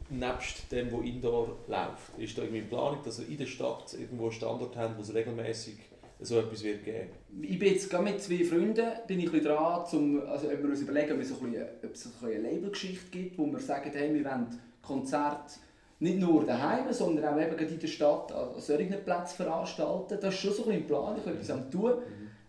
nebst 0.09 0.71
dem, 0.71 0.91
was 0.91 1.05
Indoor 1.05 1.57
läuft? 1.67 2.17
Ist 2.17 2.37
da 2.37 2.43
irgendwie 2.43 2.59
eine 2.59 2.67
Planung, 2.67 2.99
dass 3.03 3.19
wir 3.19 3.27
in 3.27 3.37
der 3.37 3.45
Stadt 3.45 3.93
irgendwo 3.93 4.23
einen 4.23 4.31
Standort 4.31 4.75
haben, 4.75 4.95
wo 4.97 5.01
es 5.01 5.13
regelmäßig 5.13 5.77
so 6.25 6.39
etwas 6.39 6.63
wird 6.63 6.83
geben? 6.83 7.09
Ich 7.41 7.59
bin 7.59 7.73
jetzt 7.73 7.89
gerade 7.89 8.03
mit 8.03 8.21
zwei 8.21 8.43
Freunden 8.43 8.85
bin 9.07 9.19
ich 9.19 9.25
ein 9.27 9.31
bisschen 9.31 9.45
dran, 9.47 9.85
zum, 9.85 10.21
also 10.27 10.47
ob 10.47 10.57
wir 10.63 10.69
uns 10.69 10.81
überlegen, 10.81 11.13
ob 11.13 11.19
es, 11.19 11.31
ein 11.31 11.51
bisschen, 11.51 11.65
ob 11.83 11.93
es 11.93 12.05
ein 12.05 12.27
eine 12.29 12.37
Labelgeschichte 12.51 13.09
gibt, 13.11 13.37
wo 13.37 13.45
wir 13.45 13.59
sagen, 13.59 13.91
hey, 13.93 14.13
wir 14.13 14.23
wollen 14.25 14.47
Konzerte 14.81 15.53
nicht 15.99 16.19
nur 16.19 16.45
daheim, 16.45 16.91
sondern 16.91 17.33
auch 17.33 17.39
eben 17.41 17.57
in 17.57 17.79
der 17.79 17.87
Stadt 17.87 18.31
an 18.31 18.59
solchen 18.59 19.03
Plätzen 19.03 19.35
veranstalten. 19.37 20.17
Das 20.19 20.33
ist 20.33 20.39
schon 20.41 20.51
so 20.51 20.63
ein 20.63 20.67
bisschen 20.67 20.81
im 20.81 20.87
Plan, 20.87 21.17
ich 21.17 21.25
etwas 21.31 21.49
am 21.51 21.71
tun. 21.71 21.93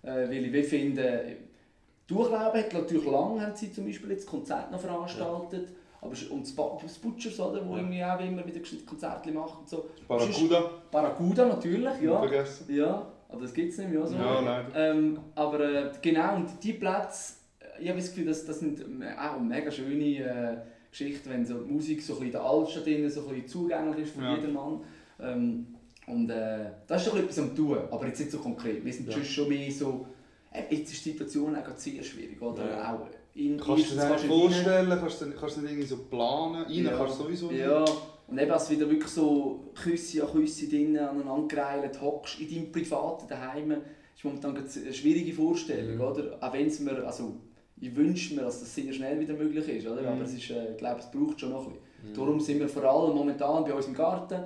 Äh, 0.02 0.28
weil 0.28 0.54
ich 0.54 0.66
finde, 0.66 1.36
Durchlauben 2.06 2.60
hat 2.60 2.72
natürlich 2.72 3.06
lange 3.06 3.40
haben 3.40 3.54
sie 3.56 3.72
zum 3.72 3.86
Beispiel 3.86 4.10
jetzt 4.10 4.26
Konzerte 4.26 4.72
noch 4.72 4.80
veranstaltet. 4.80 5.68
Aber 6.00 6.12
es- 6.12 6.24
und 6.24 6.42
das 6.42 6.98
Butchers, 6.98 7.40
oder, 7.40 7.66
wo 7.66 7.72
Ja. 7.72 7.78
irgendwie 7.78 8.04
auch 8.04 8.20
immer 8.20 8.46
wieder 8.46 8.60
Konzerte 8.84 9.32
macht 9.32 9.60
und 9.60 9.68
so. 9.68 9.86
Barracuda, 10.06 10.70
Barracuda 10.90 11.46
natürlich, 11.46 12.00
ja. 12.02 12.18
vergessen. 12.18 12.66
Ja, 12.74 13.06
aber 13.34 13.42
das 13.42 13.52
gibt 13.54 13.72
es 13.72 13.78
nicht 13.78 13.90
mehr 13.90 14.06
so. 14.06 14.14
Ja, 14.16 14.40
leider. 14.40 14.68
Ähm, 14.74 15.18
aber 15.34 15.60
äh, 15.60 15.90
genau, 16.00 16.36
und 16.36 16.48
die 16.62 16.72
Plätze, 16.74 17.34
ich 17.80 17.88
habe 17.88 17.98
das 17.98 18.08
Gefühl, 18.10 18.26
das, 18.26 18.44
das 18.44 18.60
sind 18.60 18.80
auch 19.18 19.40
mega 19.40 19.70
schöne 19.70 20.04
äh, 20.18 20.56
Geschichten, 20.90 21.28
wenn 21.30 21.44
so 21.44 21.58
die 21.64 21.72
Musik 21.72 22.00
so 22.02 22.14
ein 22.14 22.18
bisschen 22.20 22.26
in 22.26 22.32
der 22.32 22.42
Altstadt 22.44 22.86
drin, 22.86 23.10
so 23.10 23.20
ein 23.22 23.28
bisschen 23.28 23.48
zugänglich 23.48 24.04
ist 24.06 24.14
für 24.16 24.22
Ja. 24.22 24.34
jedermann. 24.36 24.80
Ähm, 25.20 25.66
und 26.06 26.30
äh, 26.30 26.66
das 26.86 27.02
ist 27.06 27.12
doch 27.12 27.18
etwas 27.18 27.38
am 27.38 27.54
tun, 27.56 27.78
aber 27.90 28.06
jetzt 28.06 28.20
nicht 28.20 28.30
so 28.30 28.38
konkret. 28.38 28.84
Wir 28.84 28.92
sind 28.92 29.08
Ja. 29.08 29.24
schon 29.24 29.48
mehr 29.48 29.70
so, 29.72 30.06
äh, 30.52 30.62
jetzt 30.74 30.92
ist 30.92 31.04
die 31.04 31.10
Situation 31.10 31.56
auch 31.56 31.64
gerade 31.64 31.80
sehr 31.80 32.02
schwierig, 32.02 32.40
oder? 32.40 32.68
Ja. 32.70 32.94
Auch 32.94 33.08
in, 33.34 33.58
Kannst 33.58 33.90
du 33.90 33.94
dir 33.94 34.00
das 34.00 34.08
kannst 34.10 34.24
vorstellen? 34.26 34.88
Kannst 35.00 35.20
du 35.22 35.30
kannst 35.32 35.56
du 35.56 35.60
nicht 35.62 35.70
irgendwie 35.72 35.88
so 35.88 35.96
planen? 36.04 36.62
Rein 36.64 36.84
Ja. 36.84 36.96
kannst 36.96 37.18
du 37.18 37.22
sowieso 37.24 37.50
nicht. 37.50 37.60
Ja, 37.60 37.84
und 38.26 38.38
eben, 38.38 38.50
als 38.50 38.68
du 38.68 38.74
wieder 38.74 38.88
wirklich 38.88 39.10
so 39.10 39.70
Küsse 39.74 40.22
an 40.22 40.30
Küsse 40.32 40.68
drinnen 40.68 40.98
aneinander 40.98 41.46
gereilt 41.48 42.00
hockst 42.00 42.40
in 42.40 42.48
deinem 42.48 42.72
privaten 42.72 43.28
Daheim, 43.28 43.72
ist 44.16 44.24
momentan 44.24 44.56
eine 44.56 44.92
schwierige 44.92 45.32
Vorstellung, 45.32 45.96
Mhm. 45.96 46.00
oder? 46.00 46.38
Auch 46.40 46.52
wenn 46.52 46.66
es 46.66 46.80
mir, 46.80 47.04
also 47.06 47.34
ich 47.80 47.94
wünsche 47.94 48.34
mir, 48.34 48.42
dass 48.42 48.60
das 48.60 48.74
sehr 48.74 48.92
schnell 48.92 49.18
wieder 49.20 49.34
möglich 49.34 49.68
ist, 49.68 49.86
oder? 49.86 50.02
Mhm. 50.02 50.08
Aber 50.08 50.22
es 50.22 50.34
ist, 50.34 50.50
äh, 50.50 50.72
ich 50.72 50.78
glaube, 50.78 51.00
es 51.00 51.10
braucht 51.10 51.40
schon 51.40 51.50
noch 51.50 51.66
ein 51.66 51.72
bisschen. 51.72 52.10
Mhm. 52.10 52.14
Darum 52.14 52.40
sind 52.40 52.58
wir 52.60 52.68
vor 52.68 52.84
allem 52.84 53.14
momentan 53.14 53.64
bei 53.64 53.74
uns 53.74 53.86
im 53.86 53.94
Garten, 53.94 54.44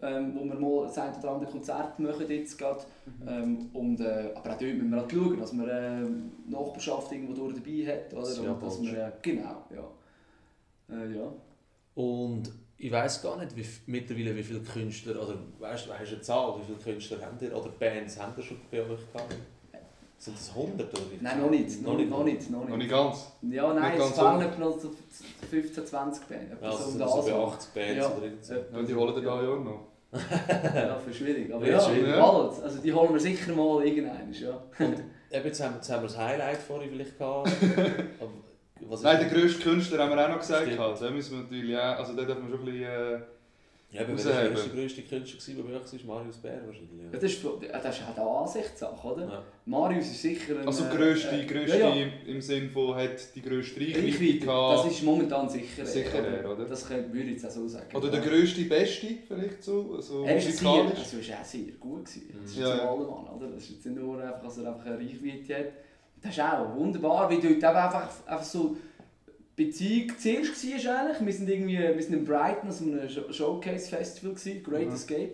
ähm, 0.00 0.32
wo 0.34 0.44
wir 0.44 0.54
mal 0.54 0.86
das 0.86 0.96
ein 0.98 1.12
oder 1.18 1.32
andere 1.32 1.50
Konzert 1.50 1.98
machen 1.98 2.26
jetzt 2.28 2.56
gerade. 2.56 2.84
Mhm. 3.04 3.28
Ähm, 3.28 3.70
und, 3.72 4.00
äh, 4.00 4.30
aber 4.34 4.52
auch 4.54 4.58
dort 4.58 4.62
müssen 4.62 4.90
wir 4.90 5.00
halt 5.00 5.12
schauen, 5.12 5.38
dass 5.40 5.52
man 5.52 5.68
äh, 5.68 6.50
Nachbarschaft 6.50 7.10
irgendwo 7.12 7.32
durch 7.34 7.54
dabei 7.54 7.86
hat, 7.92 8.12
oder? 8.14 8.22
Das 8.22 8.38
Und 8.38 8.62
dass 8.62 8.82
wir, 8.82 8.92
äh, 9.06 9.12
genau, 9.20 9.64
ja. 9.74 10.94
Äh, 10.96 11.14
ja. 11.16 11.32
Und 11.96 12.52
ich 12.78 12.92
weiß 12.92 13.22
gar 13.22 13.36
nicht, 13.36 13.56
wie, 13.56 13.66
mittlerweile 13.86 14.36
wie 14.36 14.42
viele 14.42 14.60
Künstler, 14.60 15.20
oder 15.22 15.36
weißt 15.58 15.86
du, 15.88 15.92
eine 15.92 16.20
Zahl, 16.20 16.54
wie 16.60 16.64
viele 16.64 16.78
Künstler 16.78 17.18
habt 17.22 17.42
ihr, 17.42 17.56
oder 17.56 17.70
Bands 17.70 18.18
habt 18.20 18.38
ihr 18.38 18.44
schon 18.44 18.58
bei 18.70 18.80
euch 18.80 19.12
gehabt? 19.12 19.34
Sind 20.20 20.36
das 20.36 20.50
100 20.50 20.92
oder? 20.92 21.02
Nein, 21.20 21.40
noch 21.40 21.50
nicht. 21.50 21.80
Noch, 21.80 21.96
noch 21.96 22.24
nicht. 22.24 22.50
Noch 22.50 22.60
Noch 22.60 22.68
nicht. 22.70 22.78
nicht 22.78 22.90
ganz. 22.90 23.32
Ja, 23.42 23.72
nein, 23.72 23.96
Nicht 23.96 24.04
es 24.04 24.18
fehlen 24.18 24.40
etwa 24.40 24.58
noch 24.60 24.80
so 24.80 24.90
15, 25.48 25.86
20 25.86 26.24
Bände. 26.26 26.56
Ja, 26.60 26.68
also 26.70 26.78
so 26.78 26.84
um 26.86 26.90
sind 26.90 27.08
so 27.08 27.22
bei 27.22 27.34
Anfang. 27.34 27.52
80 27.52 27.74
Bands 27.74 27.96
Ja. 27.96 28.06
oder 28.16 28.28
so. 28.40 28.54
Ja. 28.54 28.60
Ja, 28.72 28.82
die 28.82 28.94
holen 28.96 29.14
dir 29.14 29.22
da 29.22 29.42
ja 29.42 29.48
auch 29.48 29.64
noch. 29.64 29.80
Ja, 30.74 30.98
für 30.98 31.14
schwierig. 31.14 31.52
Aber 31.54 31.64
Ja, 31.66 31.72
ja, 31.72 31.80
schwierig. 31.80 32.16
bald. 32.16 32.62
Also 32.64 32.78
die 32.82 32.92
holen 32.92 33.12
wir 33.12 33.20
sicher 33.20 33.52
mal 33.54 33.86
irgendwann. 33.86 34.32
Ja. 34.32 34.60
Eben, 34.80 35.04
jetzt 35.46 35.62
haben, 35.62 35.74
jetzt 35.76 35.88
haben 35.90 36.02
wir 36.02 36.08
das 36.08 36.18
Highlight 36.18 36.58
vorhin 36.58 36.90
vielleicht 36.90 37.16
gehabt. 37.18 37.50
Was 38.88 39.00
ist 39.00 39.04
Nein, 39.04 39.18
der 39.20 39.28
grösste 39.28 39.62
Künstler 39.62 39.98
haben 39.98 40.10
wir 40.16 40.24
auch 40.24 40.28
noch 40.30 40.38
gesagt. 40.40 40.78
Halt. 40.78 41.00
Den 41.00 41.14
müssen 41.14 41.36
wir 41.36 41.42
natürlich 41.44 41.76
auch, 41.76 41.98
also 41.98 42.14
den 42.14 42.26
dürfen 42.26 42.48
wir 42.50 42.56
schon 42.56 42.66
ein 42.68 42.72
bisschen... 42.72 42.84
Äh, 42.84 43.18
Ja, 43.90 44.02
aber 44.02 44.18
wer 44.18 44.24
war 44.26 44.42
der 44.42 44.68
grösste 44.74 45.00
Künstler, 45.02 45.54
bei 45.62 45.72
euch 45.74 46.06
war? 46.06 46.16
Marius 46.16 46.36
Bär 46.36 46.60
wahrscheinlich. 46.66 46.90
Ja, 46.98 47.04
Ja. 47.04 47.18
das, 47.18 47.22
ist, 47.32 47.42
das 47.82 47.96
ist 47.98 48.02
auch 48.04 48.16
eine 48.20 48.30
Ansichtssache, 48.40 49.08
oder? 49.08 49.22
Ja. 49.24 49.42
Marius 49.64 50.04
ist 50.10 50.20
sicher 50.22 50.60
ein... 50.60 50.66
also 50.66 50.84
äh, 50.84 50.94
grösste, 50.94 51.36
äh, 51.40 51.46
grösste 51.46 51.78
Ja, 51.78 51.94
ja. 51.94 52.06
im 52.26 52.40
Sinn 52.42 52.68
von 52.70 52.94
hat 52.96 53.34
die 53.34 53.40
grösste 53.40 53.80
Reichweite 53.80 54.38
gehabt. 54.40 54.84
das 54.86 54.92
ist 54.92 55.02
momentan 55.04 55.48
sicher. 55.48 55.86
Sicher 55.86 56.22
er, 56.22 56.52
oder? 56.52 56.66
Das 56.66 56.86
könnte, 56.86 57.10
würde 57.14 57.28
ich 57.30 57.32
jetzt 57.36 57.46
auch 57.46 57.50
so 57.50 57.66
sagen. 57.66 57.96
Oder 57.96 58.10
der 58.10 58.20
grösste, 58.20 58.60
beste 58.64 59.06
vielleicht 59.26 59.62
so, 59.62 59.94
also 59.96 60.24
Er 60.24 60.36
ist 60.36 60.58
sehr, 60.58 60.68
musikalisch. 60.68 60.98
also 60.98 61.16
ist 61.18 61.32
auch 61.32 61.44
sehr 61.44 61.60
gut 61.80 62.04
gewesen. 62.04 62.28
Das 62.42 62.50
ist 62.50 62.56
Mhm. 62.58 62.62
Ja, 62.62 62.68
ja, 62.68 62.76
ja. 62.84 62.94
Mann, 62.94 63.26
oder? 63.36 63.46
Das 63.54 63.62
ist 63.64 63.70
jetzt 63.70 63.86
nicht 63.86 63.98
nur 63.98 64.22
einfach, 64.22 64.42
dass 64.42 64.58
er 64.58 64.66
einfach 64.74 64.84
eine 64.86 64.98
Reichweite 64.98 65.54
hat. 65.54 65.72
Das 66.22 66.32
ist 66.32 66.40
auch 66.40 66.74
wunderbar, 66.74 67.30
wie 67.30 67.36
dort 67.36 67.44
eben 67.52 67.64
einfach, 67.64 68.08
einfach 68.26 68.42
so 68.44 68.76
Beziehung 69.56 70.12
zuerst 70.18 70.64
war 70.86 71.00
eigentlich. 71.00 71.26
Wir 71.26 71.32
sind, 71.32 71.48
irgendwie, 71.48 71.78
wir 71.78 72.02
sind 72.02 72.14
in 72.14 72.24
Brighton 72.24 72.70
an 72.70 72.98
einem 73.00 73.08
Show- 73.08 73.32
Showcase-Festival, 73.32 74.34
gewesen, 74.34 74.62
Great 74.62 74.86
Mhm. 74.88 74.94
Escape. 74.94 75.32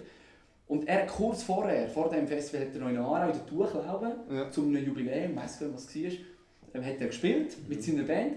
Und 0.66 0.88
er 0.88 1.06
kurz 1.06 1.42
vorher, 1.42 1.88
vor 1.88 2.08
dem 2.08 2.26
Festival, 2.26 2.66
hat 2.66 2.74
er 2.74 2.80
noch 2.80 2.88
in 2.88 2.96
Aarau 2.96 3.26
in 3.26 3.32
der 3.32 3.46
Tuchlaube 3.46 4.16
Ja. 4.30 4.50
zu 4.50 4.62
einem 4.62 4.82
Jubiläum, 4.84 5.36
weiss 5.36 5.58
gar 5.58 5.66
nicht, 5.66 5.76
was 5.76 5.94
es 5.94 6.02
war, 6.02 6.10
ähm, 6.74 6.86
hat 6.86 7.00
er 7.00 7.06
gespielt 7.08 7.56
mit 7.68 7.82
seiner 7.84 8.02
Band. 8.04 8.34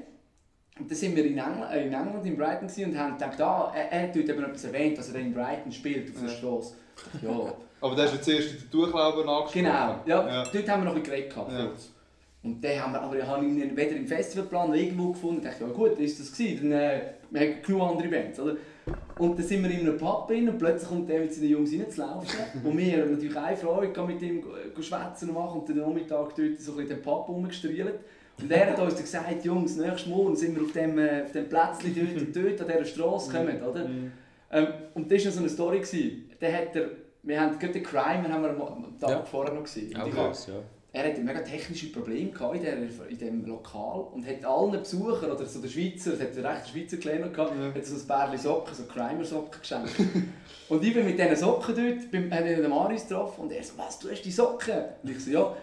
Und 0.79 0.91
dann 0.91 0.97
sind 0.97 1.15
wir 1.15 1.25
in 1.25 1.37
England, 1.37 1.71
äh, 1.73 1.87
in, 1.87 1.93
England, 1.93 2.25
in 2.25 2.37
Brighton 2.37 2.67
und 2.85 2.97
haben 2.99 3.13
gedacht, 3.13 3.41
ah, 3.41 3.71
er, 3.73 3.91
er 3.91 4.03
hat 4.03 4.15
dort 4.15 4.29
eben 4.29 4.43
etwas 4.43 4.63
erwähnt, 4.65 4.97
dass 4.97 5.09
er 5.11 5.19
in 5.21 5.33
Brighton 5.33 5.71
spielt, 5.71 6.13
auf 6.13 6.21
der. 6.21 6.29
Straße. 6.29 6.73
Ja, 7.21 7.53
Aber 7.81 7.95
der 7.95 8.05
ist 8.05 8.13
jetzt 8.15 8.27
erst 8.27 8.51
in 8.53 8.59
der 8.59 8.69
Tuchlaube 8.71 9.19
angesprochen. 9.19 9.51
genau. 9.53 9.99
Ja, 10.05 10.27
Ja. 10.27 10.43
Dort 10.51 10.69
haben 10.69 10.81
wir 10.83 10.85
noch 10.89 10.95
ein 10.95 11.01
bisschen 11.01 11.03
geredet 11.15 11.29
gehabt, 11.33 11.51
Ja. 11.51 11.65
kurz. 11.67 11.89
Und 12.47 12.63
dann 12.63 12.81
haben 12.81 12.93
wir, 12.93 13.01
aber 13.01 13.17
ich 13.17 13.25
habe 13.25 13.45
ihn 13.45 13.75
weder 13.75 13.95
im 13.97 14.07
Festivalplan 14.07 14.69
noch 14.69 14.75
irgendwo 14.75 15.11
gefunden. 15.11 15.39
Ich 15.43 15.49
dachte, 15.49 15.65
ja 15.65 15.69
gut, 15.69 15.95
dann 15.97 16.03
ist 16.05 16.17
das 16.17 16.31
gewesen. 16.31 16.69
Dann, 16.69 16.79
äh, 16.79 17.01
wir 17.29 17.41
haben 17.41 17.61
genug 17.61 17.81
andere 17.81 18.07
Bands, 18.07 18.39
oder? 18.39 18.55
Und 19.19 19.37
dann 19.37 19.45
sind 19.45 19.63
wir 19.63 19.69
in 19.69 19.81
einem 19.81 19.97
Pub 19.97 20.29
drin 20.29 20.47
und 20.47 20.57
plötzlich 20.57 20.87
kommt 20.87 21.09
der 21.09 21.19
mit 21.19 21.33
seinen 21.33 21.49
Jungs 21.49 21.73
reinzulaufen. 21.73 22.39
und 22.63 22.77
wir 22.77 23.01
haben 23.01 23.11
natürlich 23.11 23.37
eine 23.37 23.57
Freude, 23.57 24.01
mit 24.03 24.21
ihm 24.21 24.43
schwätzen 24.79 25.29
und 25.29 25.35
machen 25.35 25.59
und 25.59 25.67
den 25.67 25.77
Nachmittag 25.77 26.35
dort 26.35 26.37
so 26.37 26.43
ein 26.43 26.77
bisschen 26.77 26.87
den 26.87 27.01
Pub 27.01 27.27
rumgestrielt. 27.27 27.99
Und 28.41 28.51
er 28.51 28.71
hat 28.71 28.79
uns 28.79 28.93
dann 28.93 29.03
gesagt, 29.03 29.43
Jungs, 29.43 29.75
nächsten 29.75 30.09
Morgen 30.09 30.35
sind 30.37 30.55
wir 30.55 30.63
auf 30.63 30.71
dem, 30.71 30.97
äh, 30.99 31.23
auf 31.23 31.31
dem 31.33 31.49
Plätzchen 31.49 31.95
dort, 31.95 32.21
und 32.21 32.35
dort 32.35 32.61
an 32.61 32.67
dieser 32.67 32.85
Straße 32.85 33.31
kommen, 33.31 33.61
oder? 33.61 33.89
Ähm, 34.51 34.67
und 34.93 35.11
das 35.11 35.25
war 35.25 35.31
so 35.33 35.39
eine 35.39 35.49
Story. 35.49 35.79
Gewesen. 35.79 36.29
Der 36.39 36.53
hat 36.53 36.75
er, 36.75 36.91
wir 37.23 37.41
haben 37.41 37.59
gerade 37.59 37.73
den 37.73 37.83
Crime 37.83 38.31
haben 38.31 38.41
wir 38.41 38.51
am 38.51 38.97
Tag 38.97 39.09
Ja. 39.09 39.23
vorher 39.23 39.53
noch 39.53 39.63
gesehen. 39.63 39.93
Auch 39.97 40.07
ja. 40.07 40.31
Er 40.97 41.11
hatte 41.11 41.21
mega 41.21 41.41
technische 41.41 41.91
Probleme 41.91 42.31
in, 42.53 42.61
der, 42.61 42.77
in 42.77 43.17
diesem 43.17 43.45
Lokal 43.45 44.07
und 44.13 44.25
hat 44.25 44.43
allen 44.43 44.71
Besuchern, 44.71 45.31
oder 45.31 45.45
so 45.45 45.61
der 45.61 45.67
Schweizer, 45.69 46.13
es 46.13 46.19
hat 46.19 46.35
rechten 46.35 46.69
Schweizer 46.69 46.97
Kleiner 46.97 47.29
gehabt, 47.29 47.53
Ja. 47.59 47.73
hat 47.73 47.85
so 47.85 47.95
ein 47.95 48.07
Bärli 48.07 48.37
Socken, 48.37 48.73
so 48.73 48.83
Crimer-Socken 48.83 49.61
geschenkt. 49.61 49.91
und 50.69 50.83
ich 50.83 50.93
bin 50.93 51.05
mit 51.05 51.19
diesen 51.19 51.35
Socken 51.35 51.75
dort, 51.75 52.11
beim, 52.11 52.33
habe 52.33 52.49
ich 52.49 52.57
den 52.57 52.69
Marius 52.69 53.07
getroffen 53.07 53.41
und 53.41 53.51
er 53.51 53.63
so, 53.63 53.73
was, 53.77 53.99
du 53.99 54.09
hast 54.09 54.23
die 54.23 54.31
Socken? 54.31 54.75
Und 55.03 55.09
ich 55.11 55.23
so, 55.23 55.31
ja. 55.31 55.55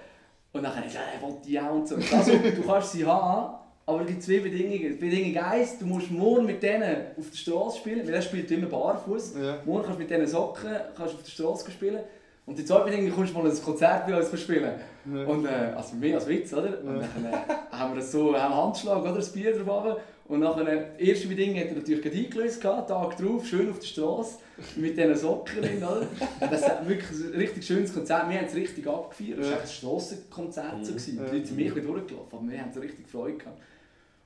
Und 0.52 0.62
dann 0.62 0.70
habe 0.76 0.86
ich 0.86 0.92
gesagt, 0.92 1.06
er 1.20 1.26
will 1.26 1.34
die 1.44 1.58
auch 1.58 1.74
und 1.74 1.88
so. 1.88 1.98
So, 2.00 2.16
Also, 2.16 2.32
du 2.36 2.62
kannst 2.64 2.92
sie 2.92 3.04
haben, 3.04 3.56
aber 3.86 4.00
es 4.02 4.06
gibt 4.06 4.22
zwei 4.22 4.38
Bedingungen. 4.38 4.98
Bedingung 5.00 5.42
eins, 5.42 5.78
du 5.78 5.86
musst 5.86 6.10
morgen 6.12 6.46
mit 6.46 6.62
denen 6.62 7.06
auf 7.18 7.28
der 7.28 7.36
Straße 7.36 7.78
spielen, 7.78 8.06
weil 8.06 8.14
er 8.14 8.22
spielt 8.22 8.48
immer 8.52 8.68
barfuß. 8.68 9.34
Ja. 9.42 9.58
Morgen 9.64 9.82
kannst 9.82 9.98
du 9.98 10.02
mit 10.02 10.10
diesen 10.10 10.26
Socken 10.28 10.70
kannst 10.96 11.14
du 11.14 11.18
auf 11.18 11.22
der 11.24 11.30
Straße 11.32 11.70
spielen. 11.72 12.00
Und 12.46 12.58
die 12.58 12.64
zweite 12.64 12.84
Bedingung, 12.90 13.10
kommst 13.12 13.34
du 13.34 13.38
mal 13.38 13.50
ein 13.50 13.62
Konzert 13.62 14.06
bei 14.06 14.18
uns 14.18 14.40
spielen. 14.40 14.72
Ja. 15.12 15.24
Und 15.24 15.46
äh, 15.46 15.72
also 15.74 15.96
mehr 15.96 16.16
als 16.16 16.28
Witz, 16.28 16.52
oder? 16.52 16.78
Und 16.82 17.00
Ja. 17.00 17.08
dann 17.14 17.24
äh, 17.32 17.36
haben 17.72 17.94
wir 17.94 18.00
das 18.00 18.12
so, 18.12 18.36
haben 18.36 18.54
Handschlag, 18.54 19.00
oder? 19.02 19.14
Das 19.14 19.32
Bier 19.32 19.56
drauf. 19.58 19.96
Und 20.26 20.40
nachher, 20.40 20.66
äh, 20.98 21.06
erste 21.10 21.28
Bedingung 21.28 21.58
hat 21.58 21.68
er 21.68 21.74
natürlich 21.76 22.02
gerade 22.02 22.16
eingelöst, 22.16 22.60
gehabt, 22.60 22.88
Tag 22.88 23.16
drauf, 23.16 23.46
schön 23.46 23.70
auf 23.70 23.78
der 23.78 23.86
Straße, 23.86 24.38
mit 24.76 24.96
diesen 24.96 25.14
Socken 25.16 25.60
drin, 25.62 25.76
oder? 25.78 26.06
Das 26.40 26.62
war 26.62 26.88
wirklich 26.88 27.10
ein 27.10 27.34
richtig 27.38 27.64
schönes 27.66 27.92
Konzert, 27.92 28.28
wir 28.28 28.38
haben 28.38 28.46
es 28.46 28.54
richtig 28.54 28.86
abgefeiert. 28.86 29.38
Es 29.38 29.50
war 29.50 29.60
ein 29.60 29.66
Strassenkonzert. 29.66 30.84
So 30.84 30.92
gewesen. 30.92 31.16
Ja. 31.18 31.24
Die 31.24 31.36
Leute 31.36 31.46
sind 31.46 31.56
mich 31.56 31.72
durchgelaufen, 31.72 32.38
aber 32.38 32.50
wir 32.50 32.60
haben 32.60 32.72
so 32.72 32.80
richtig 32.80 33.06
Freude 33.08 33.38
gehabt. 33.38 33.60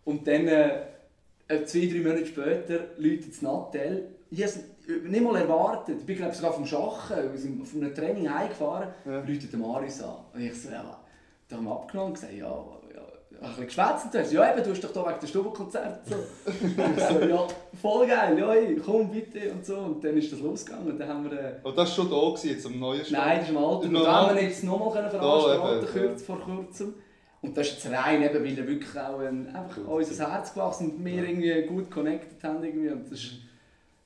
Und 0.04 0.26
dann, 0.26 0.46
äh, 0.48 0.70
äh, 1.48 1.64
zwei, 1.64 1.86
drei 1.86 2.00
Monate 2.00 2.26
später, 2.26 2.78
läutet 2.96 3.30
das 3.32 3.42
Nattel. 3.42 4.08
Ich 4.30 4.38
habe 4.42 4.50
es 4.50 4.60
nicht 4.88 5.22
mal 5.22 5.36
erwartet. 5.36 5.96
Ich 6.00 6.06
bin 6.06 6.16
glaube 6.16 6.34
sogar 6.34 6.52
vom 6.52 6.66
Schachen, 6.66 7.16
aus 7.34 7.42
dem- 7.42 7.64
von 7.64 7.82
einem 7.82 7.94
Training 7.94 8.32
heimgefahren, 8.32 8.88
Ja. 9.04 9.18
läutet 9.20 9.52
Marius 9.56 10.02
an. 10.02 10.14
Und 10.34 10.40
ich 10.40 10.60
so, 10.62 10.70
ja, 10.70 10.96
da 11.48 11.56
haben 11.56 11.64
wir 11.64 11.72
abgenommen 11.72 12.08
und 12.10 12.14
gesagt, 12.14 12.32
ja, 12.32 12.46
ja, 12.46 13.40
ein 13.40 13.48
bisschen 13.50 13.66
geschwätzt. 13.66 14.04
Und 14.14 14.26
so, 14.26 14.34
ja 14.34 14.52
eben, 14.52 14.64
du 14.64 14.70
hast 14.70 14.82
doch 14.84 14.92
da 14.92 15.06
wegen 15.08 15.20
der 15.20 15.26
Stubenkonzert. 15.26 16.00
So. 16.08 16.14
ich 16.50 17.04
so, 17.04 17.20
ja, 17.20 17.46
voll 17.80 18.06
geil, 18.06 18.38
ja, 18.38 18.82
komm 18.84 19.10
bitte 19.10 19.52
und 19.52 19.64
so. 19.64 19.76
Und 19.76 20.02
dann 20.02 20.16
ist 20.16 20.32
das 20.32 20.40
losgegangen. 20.40 20.90
Und 20.92 20.98
dann 20.98 21.08
haben 21.08 21.30
wir... 21.30 21.38
Äh, 21.38 21.52
Und 21.62 21.76
das 21.78 21.88
war 21.98 22.04
schon 22.06 22.10
da, 22.10 22.28
gewesen, 22.30 22.48
jetzt 22.50 22.66
am 22.66 22.78
neuen 22.78 23.04
Stand? 23.04 23.24
Nein, 23.24 23.36
das 23.38 23.44
ist 23.44 23.50
im 23.50 23.58
Alter. 23.58 23.88
Und 23.88 23.94
da 23.94 24.12
haben 24.26 24.34
wir 24.36 24.42
jetzt 24.42 24.64
nochmal 24.64 24.90
veranstalten 24.90 25.86
können, 25.86 26.18
vor 26.18 26.40
kurzem. 26.40 26.94
Und 27.40 27.56
das 27.56 27.68
ist 27.68 27.84
jetzt 27.84 27.94
rein, 27.94 28.20
eben, 28.22 28.44
weil 28.44 28.58
er 28.58 28.66
wirklich 28.66 28.98
auch 28.98 29.20
ein, 29.20 29.54
einfach 29.54 29.86
unser 29.86 30.32
Herz 30.32 30.52
gewachsen 30.52 30.90
und 30.90 31.04
wir 31.04 31.22
irgendwie 31.28 31.62
gut 31.66 31.88
connected 31.90 32.42
haben. 32.42 32.64
Irgendwie. 32.64 32.88
Und 32.88 33.04
das 33.04 33.18
ist 33.20 33.32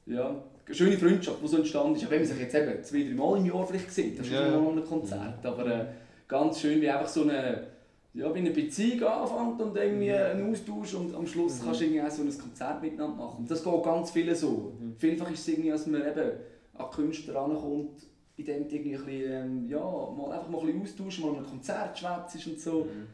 ja, 0.04 0.34
schöne 0.74 0.96
Freundschaft, 0.98 1.38
die 1.42 1.48
so 1.48 1.56
entstanden 1.58 1.96
ist. 1.96 2.06
Auch 2.06 2.10
wenn 2.10 2.18
man 2.20 2.28
sich 2.28 2.38
jetzt 2.40 2.54
eben 2.54 2.82
zwei, 2.84 3.02
drei 3.04 3.14
Mal 3.14 3.38
im 3.38 3.46
Jahr 3.46 3.66
vielleicht 3.66 3.90
sieht, 3.92 4.18
das 4.18 4.26
ist 4.26 4.32
Ja. 4.32 4.50
ja. 4.52 4.58
mal 4.58 4.72
ein 4.76 4.84
Konzert. 4.84 5.44
Aber 5.46 5.66
äh, 5.66 5.84
ganz 6.28 6.60
schön, 6.60 6.80
wie 6.80 6.88
einfach 6.90 7.08
so 7.08 7.22
eine, 7.22 7.66
ja, 8.14 8.34
wie 8.34 8.38
eine 8.38 8.50
Beziehung 8.50 9.02
anfängt 9.08 9.60
und 9.62 9.76
irgendwie 9.76 10.12
ein 10.12 10.50
Austausch 10.50 10.94
und 10.94 11.14
am 11.14 11.26
Schluss 11.26 11.60
Mhm. 11.60 11.64
kannst 11.64 11.80
du 11.80 11.84
irgendwie 11.84 12.02
auch 12.02 12.10
so 12.10 12.22
ein 12.22 12.38
Konzert 12.38 12.82
miteinander 12.82 13.16
machen. 13.16 13.38
Und 13.40 13.50
das 13.50 13.62
geht 13.64 13.82
ganz 13.82 14.10
vielen 14.10 14.34
so. 14.34 14.72
Mhm. 14.80 14.94
Vielfach 14.98 15.30
ist 15.30 15.40
es 15.40 15.48
irgendwie, 15.48 15.70
dass 15.70 15.86
man 15.86 16.00
eben 16.02 16.30
an 16.74 16.90
Künstler 16.90 17.34
rankommt, 17.36 18.02
in 18.36 18.44
dem 18.44 18.62
irgendwie 18.68 18.94
ein 18.96 19.04
bisschen, 19.04 19.32
ähm, 19.32 19.68
ja, 19.68 19.78
mal 19.80 20.32
einfach 20.32 20.48
mal 20.48 20.60
ein 20.60 20.80
bisschen 20.80 21.06
austauschen, 21.06 21.24
mal 21.24 21.30
an 21.32 21.36
einem 21.38 21.46
Konzert 21.46 21.98
schwätzt 21.98 22.46
und 22.46 22.58
so. 22.60 22.72
Mhm. 22.84 23.06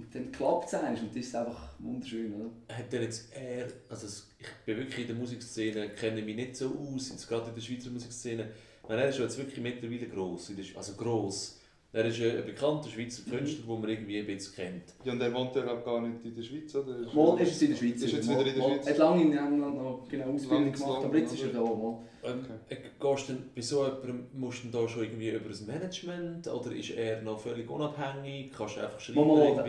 Und 0.00 0.14
dann 0.14 0.32
klappt 0.32 0.68
es 0.68 0.74
eigentlich 0.74 1.02
und 1.02 1.10
das 1.10 1.26
ist 1.26 1.34
einfach 1.34 1.68
wunderschön, 1.78 2.32
oder? 2.34 2.74
Hat 2.74 2.94
er 2.94 3.02
jetzt 3.02 3.34
eher, 3.34 3.68
also 3.90 4.06
ich 4.06 4.46
bin 4.64 4.78
wirklich 4.78 5.00
in 5.00 5.06
der 5.08 5.16
Musikszene, 5.16 5.90
kenne 5.90 6.22
mich 6.22 6.36
nicht 6.36 6.56
so 6.56 6.74
aus, 6.74 7.10
jetzt 7.10 7.28
gerade 7.28 7.48
in 7.48 7.54
der 7.54 7.60
Schweizer 7.60 7.90
Musikszene. 7.90 8.48
Meine, 8.88 9.02
er 9.02 9.10
ist 9.10 9.18
jetzt 9.18 9.36
wirklich 9.36 9.60
mittlerweile 9.60 10.08
gross, 10.08 10.50
also 10.74 10.94
gross. 10.94 11.59
Er 11.92 12.04
ist 12.04 12.20
ein 12.20 12.46
bekannter 12.46 12.88
Schweizer 12.88 13.28
Künstler, 13.28 13.66
den 13.66 13.80
man 13.80 13.90
irgendwie 13.90 14.18
ein 14.20 14.26
bisschen 14.26 14.54
kennt. 14.54 14.94
Ja, 15.02 15.12
und 15.12 15.18
der 15.18 15.34
wohnt 15.34 15.56
ja 15.56 15.62
glaub, 15.62 15.84
gar 15.84 16.00
nicht 16.00 16.24
in 16.24 16.36
der 16.36 16.42
Schweiz, 16.42 16.72
oder? 16.76 16.96
Mal 17.12 17.40
ist 17.40 17.50
es 17.50 17.62
in 17.62 17.70
der 17.70 17.76
Schweiz. 17.76 18.02
Ist 18.02 18.12
jetzt 18.12 18.28
wieder 18.30 18.46
in 18.46 18.54
der. 18.54 18.62
Schweiz? 18.62 18.86
Er 18.86 18.92
hat 18.92 18.98
lange 18.98 19.22
in 19.22 19.32
England 19.32 19.76
noch 19.76 20.06
genau 20.08 20.32
Ausbildung 20.32 20.72
gemacht, 20.72 21.04
aber 21.04 21.18
jetzt 21.18 21.34
ist 21.34 21.42
er 21.42 21.60
oder? 21.60 21.70
da 21.70 21.76
mal. 21.76 21.98
Ähm, 22.22 22.44
äh, 22.68 22.76
du 23.00 23.16
denn 23.28 23.50
bei 23.54 23.62
so 23.62 23.84
jemandem, 23.84 24.26
musst 24.34 24.64
du 24.64 24.68
da 24.68 24.88
schon 24.88 25.02
irgendwie 25.02 25.30
über 25.30 25.48
das 25.48 25.62
Management 25.62 26.46
oder 26.46 26.72
ist 26.72 26.90
er 26.90 27.22
noch 27.22 27.40
völlig 27.40 27.68
unabhängig? 27.68 28.52
Kannst 28.56 28.76
du 28.76 28.80
einfach 28.80 29.00
schreiben? 29.00 29.26
Mal, 29.26 29.64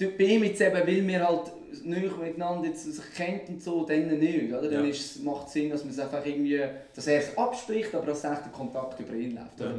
die, 0.00 0.06
bei 0.06 0.24
ihm 0.24 0.44
jetzt 0.44 0.60
eben, 0.60 0.74
weil 0.74 1.06
wir 1.06 1.28
halt 1.28 1.52
näher 1.84 2.10
miteinander 2.16 2.68
jetzt 2.68 2.84
sich 2.84 3.14
kennt 3.14 3.48
und 3.48 3.62
so, 3.62 3.84
dann 3.84 4.18
nicht, 4.18 4.52
oder? 4.52 4.62
Dann 4.62 4.84
Ja. 4.84 4.90
ist, 4.90 5.22
macht 5.22 5.48
es 5.48 5.52
Sinn, 5.52 5.70
dass 5.70 5.84
man 5.84 5.92
es 5.92 5.98
einfach 5.98 6.24
irgendwie, 6.24 6.60
dass 6.94 7.06
er 7.06 7.18
es 7.18 7.36
abspricht, 7.36 7.94
aber 7.94 8.06
dass 8.06 8.24
echt 8.24 8.44
der 8.44 8.52
Kontakt 8.52 8.98
über 9.00 9.14
ihn 9.14 9.34
läuft. 9.34 9.60
Ja. 9.60 9.74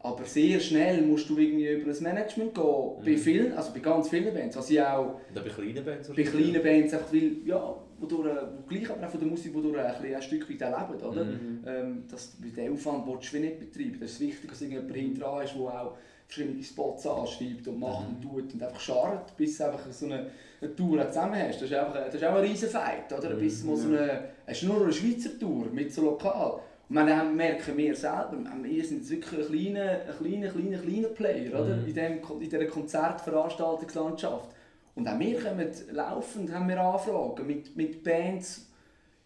Oder? 0.00 0.08
Aber 0.14 0.24
sehr 0.24 0.60
schnell 0.60 1.02
musst 1.02 1.28
du 1.28 1.36
irgendwie 1.38 1.68
über 1.68 1.86
das 1.86 2.00
Management 2.00 2.54
gehen. 2.54 2.64
Bei 3.04 3.10
Mhm. 3.12 3.16
vielen, 3.18 3.52
also 3.52 3.72
bei 3.72 3.80
ganz 3.80 4.08
vielen 4.08 4.32
Bands, 4.32 4.56
was 4.56 4.70
ich 4.70 4.80
auch 4.80 4.86
auch 4.86 5.20
bei 5.34 5.40
kleinen 5.42 5.84
Bands? 5.84 6.08
bei 6.08 6.22
kleinen 6.22 6.62
Bands 6.62 6.94
einfach 6.94 7.12
will, 7.12 7.38
ja, 7.44 7.74
wodurch, 7.98 8.26
wo 8.56 8.62
gleich 8.68 8.90
aber 8.90 9.06
auch 9.06 9.10
von 9.10 9.20
der 9.20 9.28
Musik, 9.28 9.54
wodurch 9.54 9.78
ein, 9.78 10.14
ein 10.14 10.22
Stück 10.22 10.42
weit 10.50 10.60
leben, 10.60 11.02
oder? 11.04 11.24
Mhm. 11.24 11.64
Ähm, 11.66 12.04
das, 12.10 12.36
den 12.38 12.72
Aufwand 12.72 13.06
willst 13.06 13.32
du 13.32 13.38
nicht 13.38 13.58
betreiben. 13.58 13.98
Das 14.00 14.12
ist 14.12 14.20
wichtig, 14.20 14.50
dass 14.50 14.60
irgendjemand 14.60 14.94
hinten 14.96 15.20
dran 15.20 15.44
ist, 15.44 15.54
der 15.54 15.62
auch 15.62 15.96
verschiedene 16.28 16.62
Spots 16.62 17.06
anschreibt 17.06 17.66
und 17.68 17.78
macht 17.78 18.08
Mhm. 18.08 18.16
und 18.16 18.22
tut 18.22 18.54
und 18.54 18.62
einfach 18.62 18.80
scharrt, 18.80 19.36
bis 19.36 19.58
du 19.58 19.64
einfach 19.64 19.90
so 19.92 20.06
eine, 20.06 20.26
eine 20.60 20.74
Tour 20.76 21.06
zusammen 21.08 21.36
hast. 21.36 21.62
Das 21.62 21.70
ist, 21.70 21.72
einfach, 21.76 21.94
das 22.06 22.14
ist 22.16 22.24
auch 22.24 22.34
ein 22.34 22.44
riesen 22.44 22.68
Fight, 22.68 23.12
oder? 23.16 23.30
Mhm. 23.34 23.38
Bis 23.38 23.64
mal 23.64 23.76
so 23.76 23.88
eine, 23.88 24.24
ist 24.46 24.62
nur 24.64 24.82
eine 24.82 24.92
Schweizer 24.92 25.38
Tour 25.38 25.66
mit 25.72 25.92
so 25.92 26.02
lokal. 26.02 26.60
Und 26.88 26.94
dann 26.96 27.34
merken 27.36 27.76
wir 27.76 27.96
selber, 27.96 28.36
wir 28.62 28.84
sind 28.84 29.08
wirklich 29.10 29.40
ein 29.40 29.72
kleiner, 29.74 29.90
ein 30.08 30.16
kleiner, 30.18 30.48
kleiner, 30.52 30.78
kleiner 30.78 31.08
Player 31.08 31.60
oder? 31.60 31.76
Mhm. 31.78 31.86
In, 31.88 31.94
dem, 31.94 32.18
in 32.40 32.40
dieser 32.50 32.64
Konzertveranstaltungslandschaft. 32.66 34.50
Und 34.94 35.08
auch 35.08 35.18
wir 35.18 35.40
kommen 35.40 35.68
laufend 35.92 36.52
haben 36.52 36.68
wir 36.68 36.80
Anfragen 36.80 37.46
mit, 37.46 37.76
mit 37.76 38.02
Bands, 38.02 38.66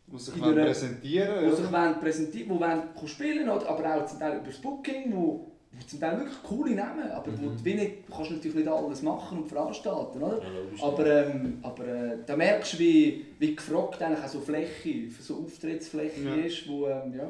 Muss 0.06 0.26
sich 0.26 0.36
In 0.36 0.54
der- 0.54 0.64
präsentieren, 0.64 1.44
die 1.50 1.54
sich 1.56 1.70
wollen 1.72 2.00
präsentieren 2.00 2.48
die 2.48 2.61
wollen 2.61 2.82
spielen 3.06 3.48
oder 3.48 3.68
aber 3.68 3.94
auch 3.96 4.06
zum 4.06 4.18
Teil 4.18 4.38
über 4.38 4.46
das 4.46 4.56
Booking, 4.56 5.12
wo, 5.14 5.46
wo 5.70 5.86
zum 5.86 6.00
Teil 6.00 6.18
wirklich 6.18 6.42
coole 6.42 6.74
Namen, 6.74 7.08
aber 7.12 7.30
wo 7.38 7.46
Mhm. 7.50 7.56
du, 7.58 7.64
wie 7.64 7.74
nicht, 7.74 8.08
du 8.08 8.12
kannst 8.16 8.30
natürlich 8.32 8.56
nicht 8.56 8.68
alles 8.68 9.02
machen 9.02 9.38
und 9.38 9.46
veranstalten, 9.48 10.20
oder? 10.20 10.38
Ja. 10.42 10.84
Aber, 10.84 11.06
ähm, 11.06 11.58
aber 11.62 11.86
äh, 11.86 12.16
da 12.26 12.34
merkst 12.36 12.72
du, 12.72 12.78
wie, 12.80 13.26
wie 13.38 13.54
gefragt 13.54 14.02
eigentlich 14.02 14.24
auch 14.24 14.28
so 14.28 14.40
Fläche, 14.40 15.08
so 15.20 15.44
Auftrittsfläche 15.44 16.22
Ja. 16.22 16.34
ist, 16.34 16.68
wo, 16.68 16.88
ähm, 16.88 17.14
ja. 17.16 17.28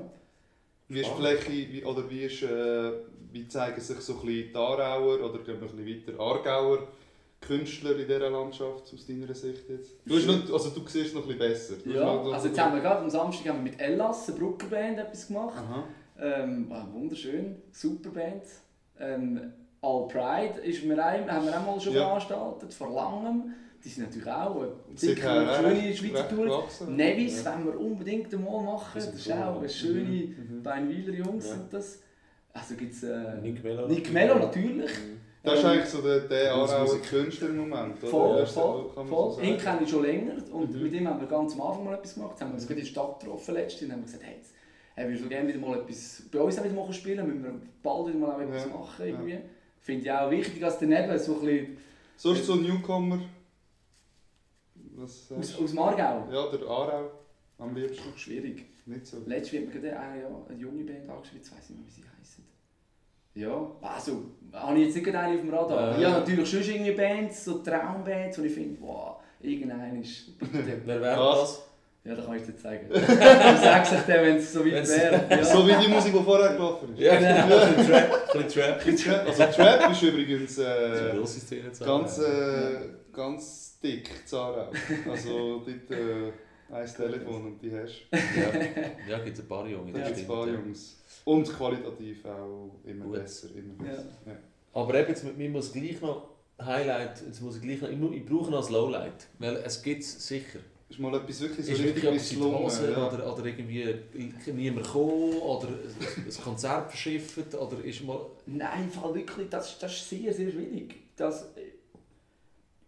Wie 0.91 1.01
ist 1.01 1.11
Fläche, 1.11 1.51
wie, 1.73 1.85
oder 1.85 2.11
wie, 2.11 2.25
ist, 2.25 2.43
äh, 2.43 2.93
wie 3.33 3.47
zeigen 3.47 3.81
sich 3.81 3.99
so 4.01 4.15
ein 4.15 4.27
bisschen 4.27 4.49
die 4.51 4.57
Aarauer 4.57 5.21
oder 5.21 5.39
gehen 5.39 5.61
wir 5.61 5.69
ein 5.69 5.77
bisschen 5.77 5.87
weiter 6.17 6.21
Aargauer 6.21 6.89
Künstler 7.41 7.93
in 7.93 8.09
dieser 8.09 8.29
Landschaft 8.29 8.93
aus 8.93 9.07
deiner 9.07 9.33
Sicht 9.33 9.69
jetzt? 9.71 9.93
Du, 10.05 10.17
hast 10.17 10.27
noch, 10.27 10.53
also 10.53 10.71
du 10.71 10.87
siehst 10.89 11.15
noch 11.15 11.23
ein 11.23 11.29
bisschen 11.29 11.39
besser. 11.39 11.75
Du 11.85 11.91
ja. 11.93 12.05
noch- 12.05 12.33
Also 12.33 12.49
jetzt 12.49 12.59
haben 12.61 12.75
wir 12.75 12.83
gerade 12.83 13.03
am 13.03 13.09
Samstag 13.11 13.49
haben 13.53 13.65
wir 13.65 13.71
mit 13.71 13.81
Ellas, 13.81 14.29
eine 14.29 14.39
Bruckerband, 14.39 14.99
etwas 14.99 15.29
gemacht. 15.29 15.55
Aha. 15.57 15.85
Ähm, 16.21 16.67
wow, 16.69 16.83
wunderschön, 16.93 17.63
super 17.73 18.11
Band. 18.11 18.43
Ähm, 18.99 19.53
All 19.83 20.09
Pride 20.09 20.61
ist 20.61 20.85
mir 20.85 20.99
auch, 20.99 21.29
haben 21.29 21.47
wir 21.47 21.57
auch 21.59 21.67
mal 21.67 21.81
schon 21.81 21.95
Ja. 21.95 22.05
veranstaltet, 22.07 22.75
vor 22.75 22.93
langem. 22.93 23.55
Die 23.83 23.89
sind 23.89 24.05
natürlich 24.07 24.29
auch 24.29 24.61
eine 24.61 24.71
dicke, 25.01 25.23
schöne 25.23 25.95
Schweizer 25.97 26.29
Tour. 26.29 26.65
Nevis 26.89 27.45
Ja. 27.45 27.55
wollen 27.55 27.65
wir 27.67 27.81
unbedingt 27.81 28.35
einmal 28.35 28.63
machen. 28.63 28.91
Das 28.95 29.07
Das 29.07 29.15
ist 29.15 29.27
ist 29.27 29.33
auch 29.33 29.59
eine 29.59 29.69
schöne 29.69 30.01
Mhm. 30.03 30.63
Beinweiler 30.63 31.15
Jungs 31.15 31.47
Ja. 31.47 31.55
sind 31.55 31.73
das. 31.73 32.01
Also 32.53 32.75
gibt 32.75 32.93
es 32.93 33.03
äh, 33.05 33.37
Nick 33.41 33.63
Mello. 33.65 33.89
Nick 33.89 34.13
Mello 34.13 34.35
natürlich. 34.39 34.91
Mhm. 34.91 35.21
Das 35.43 35.59
ist 35.59 35.65
eigentlich 35.65 35.87
so 35.89 36.03
der, 36.03 36.21
der 36.21 36.53
Aarauer. 36.55 37.01
Künstler 37.01 37.49
im 37.49 37.57
Moment, 37.57 37.97
oder? 38.03 38.11
Voll, 38.11 38.47
so, 38.47 38.61
voll, 38.61 38.85
kann 38.89 38.97
man 38.97 39.07
voll. 39.09 39.33
so 39.33 39.41
Ihn 39.41 39.57
kenne 39.57 39.79
ich 39.85 39.89
schon 39.91 40.03
länger 40.03 40.35
und 40.53 40.75
Mhm. 40.77 40.83
mit 40.83 40.93
ihm 40.93 41.09
haben 41.09 41.21
wir 41.21 41.29
ganz 41.29 41.55
am 41.55 41.63
Anfang 41.63 41.85
mal 41.85 41.95
etwas 41.95 42.15
gemacht. 42.15 42.33
Jetzt 42.33 42.41
haben 42.43 42.49
wir 42.51 42.55
uns 42.57 42.67
gerade 42.67 42.81
in 42.81 42.85
der 42.85 42.91
Stadt 42.93 43.21
getroffen 43.21 43.55
letztens 43.55 43.83
und 43.89 43.93
haben 43.93 44.03
gesagt, 44.05 44.23
hey, 44.25 44.35
jetzt 44.37 44.53
er 44.97 45.09
würde 45.09 45.23
so 45.23 45.29
gerne 45.31 45.49
wieder 45.49 45.59
mal 45.59 45.79
etwas 45.79 46.23
bei 46.31 46.41
uns 46.41 46.63
wieder 46.63 46.75
machen 46.75 46.93
spielen, 46.93 47.27
müssen 47.27 47.43
wir 47.45 47.55
bald 47.83 48.09
wieder 48.09 48.19
mal 48.19 48.33
auch 48.35 48.41
etwas 48.41 48.65
Ja, 48.67 48.69
machen 48.77 49.07
irgendwie. 49.07 49.39
Finde 49.81 50.03
ich 50.05 50.13
auch 50.13 50.31
wichtig, 50.31 50.61
dass 50.61 50.79
daneben 50.79 51.19
so 51.19 51.41
ein 51.41 51.41
bisschen 51.47 51.77
Sonst 52.17 52.45
so 52.45 52.57
Newcomer. 52.57 53.21
Was 55.01 55.33
aus, 55.33 55.63
aus 55.63 55.73
Margau. 55.73 56.27
Ja, 56.31 56.47
der 56.51 56.67
Aarau 56.69 57.11
am 57.59 57.75
liebsten. 57.75 58.13
Schwierig. 58.17 58.67
Nicht 58.87 59.07
so. 59.07 59.19
Letztes 59.27 59.53
wird 59.53 59.75
mir 59.75 59.81
gerade 59.81 59.99
eine, 60.01 60.23
ja, 60.23 60.29
eine 60.49 60.59
junge 60.59 60.85
Band 60.85 61.09
angeschrieben, 61.09 61.43
jetzt 61.43 61.53
weiss 61.57 61.65
ich 61.65 61.77
nicht 61.77 61.79
mehr, 61.79 61.87
wie 61.87 61.91
sie 61.93 62.03
heissen. 62.19 62.45
Ja, 63.35 63.71
also, 63.83 64.23
habe 64.53 64.79
ich 64.79 64.87
jetzt 64.87 64.95
nicht 64.97 65.05
gerade 65.05 65.19
eine 65.19 65.35
auf 65.37 65.41
dem 65.41 65.55
Radar. 65.55 65.97
Äh. 65.99 66.03
Ja, 66.03 66.11
natürlich 66.11 66.51
schon 66.51 66.61
irgendwie 66.63 66.93
Bands, 66.93 67.45
so 67.45 67.59
Traumbands, 67.59 68.39
wo 68.39 68.43
ich 68.43 68.53
finde, 68.53 68.81
wow, 68.81 69.17
irgendein 69.41 70.01
ist... 70.03 70.33
Wer 70.41 71.01
wäre 71.01 71.21
Was? 71.21 71.41
das? 71.41 71.67
Ja, 72.03 72.15
das 72.15 72.25
kann 72.27 72.37
ich 72.37 72.43
dir 72.47 72.53
sagen. 72.59 72.87
Du 72.91 72.99
sagst 72.99 73.93
es 73.93 74.07
dir, 74.07 74.23
wenn 74.23 74.37
es 74.37 74.53
so 74.53 74.65
weit 74.65 74.73
Wenn's- 74.73 74.89
wäre. 74.97 75.27
Ja. 75.31 75.45
So 75.45 75.67
wie 75.69 75.75
die 75.87 75.89
Musik, 75.89 76.13
die 76.15 76.23
vorher 76.25 76.55
gelaufen 76.55 76.95
ist. 76.95 77.01
Ja, 77.01 77.17
Genau. 77.17 77.57
ein 77.59 77.75
bisschen 77.77 77.87
Trap. 77.93 78.35
Ein 78.35 78.43
bisschen 78.85 79.13
Trap. 79.13 79.27
Also 79.29 79.45
Trap 79.63 79.91
ist 79.93 80.03
übrigens 80.03 80.57
Das 80.57 80.67
ist 80.67 81.01
eine 81.01 81.11
äh, 81.11 81.17
grosse 81.17 81.41
Szene 81.41 81.73
zu 81.73 81.85
ganz, 81.85 82.19
äh, 82.19 82.79
ganz 83.21 83.79
dick, 83.83 84.09
Zara. 84.27 84.71
Also 85.09 85.61
dort 85.61 85.91
äh, 85.91 86.33
ein 86.73 86.87
Telefon 86.87 87.47
und 87.47 87.63
die 87.63 87.71
hast 87.73 88.07
du. 88.11 88.17
Ja, 88.17 89.17
ja 89.17 89.19
gibt 89.25 89.37
es 89.37 89.43
ein 89.45 89.49
paar 89.49 89.67
Junge. 89.67 89.93
Da 89.93 90.01
gibt 90.07 90.17
es 90.17 90.23
ein 90.23 90.29
paar 90.29 90.47
ja. 90.47 90.55
Jungs. 90.55 91.01
Und 91.25 91.49
qualitativ 91.53 92.25
auch 92.25 92.71
immer 92.85 93.05
Gut. 93.05 93.15
besser. 93.15 93.49
Immer 93.55 93.85
Ja. 93.85 93.93
besser. 93.93 94.09
Ja. 94.27 94.33
Aber 94.73 94.95
eben, 94.95 95.09
jetzt, 95.09 95.37
mir 95.37 95.51
muss 95.51 95.73
gleich 95.73 96.01
noch 96.01 96.29
Highlight, 96.61 97.23
jetzt 97.27 97.41
muss 97.43 97.57
ich 97.57 97.63
gleich 97.63 97.81
noch, 97.83 97.91
ich, 97.91 98.21
ich 98.21 98.27
brauche 98.27 98.51
noch 98.51 98.67
ein 98.67 98.73
Lowlight. 98.73 99.27
Weil 99.39 99.57
es 99.57 99.83
gibt 99.83 100.03
es 100.03 100.27
sicher. 100.27 100.61
Ist 100.89 100.99
mal 100.99 101.15
etwas 101.15 101.41
wirklich 101.41 101.67
so 101.67 101.73
ist 101.73 101.79
richtig 101.79 102.03
wirklich 102.03 102.15
etwas 102.15 102.33
in. 102.33 102.43
Hose 102.43 102.93
Ja. 102.93 103.07
oder, 103.07 103.33
oder 103.33 103.45
irgendwie 103.47 103.95
niemand 104.53 104.87
gekommen 104.87 105.35
oder 105.39 105.69
ein 105.69 106.25
ein 106.27 106.43
Konzert 106.43 106.91
verschifft 106.91 107.55
oder 107.55 107.85
ist 107.85 108.03
mal... 108.03 108.21
Nein, 108.47 108.85
im 108.85 108.91
Fall 108.91 109.15
wirklich, 109.15 109.49
das, 109.49 109.79
das 109.79 109.93
ist 109.93 110.09
sehr, 110.11 110.33
sehr 110.33 110.51
schwierig. 110.51 110.97
Das, 111.17 111.47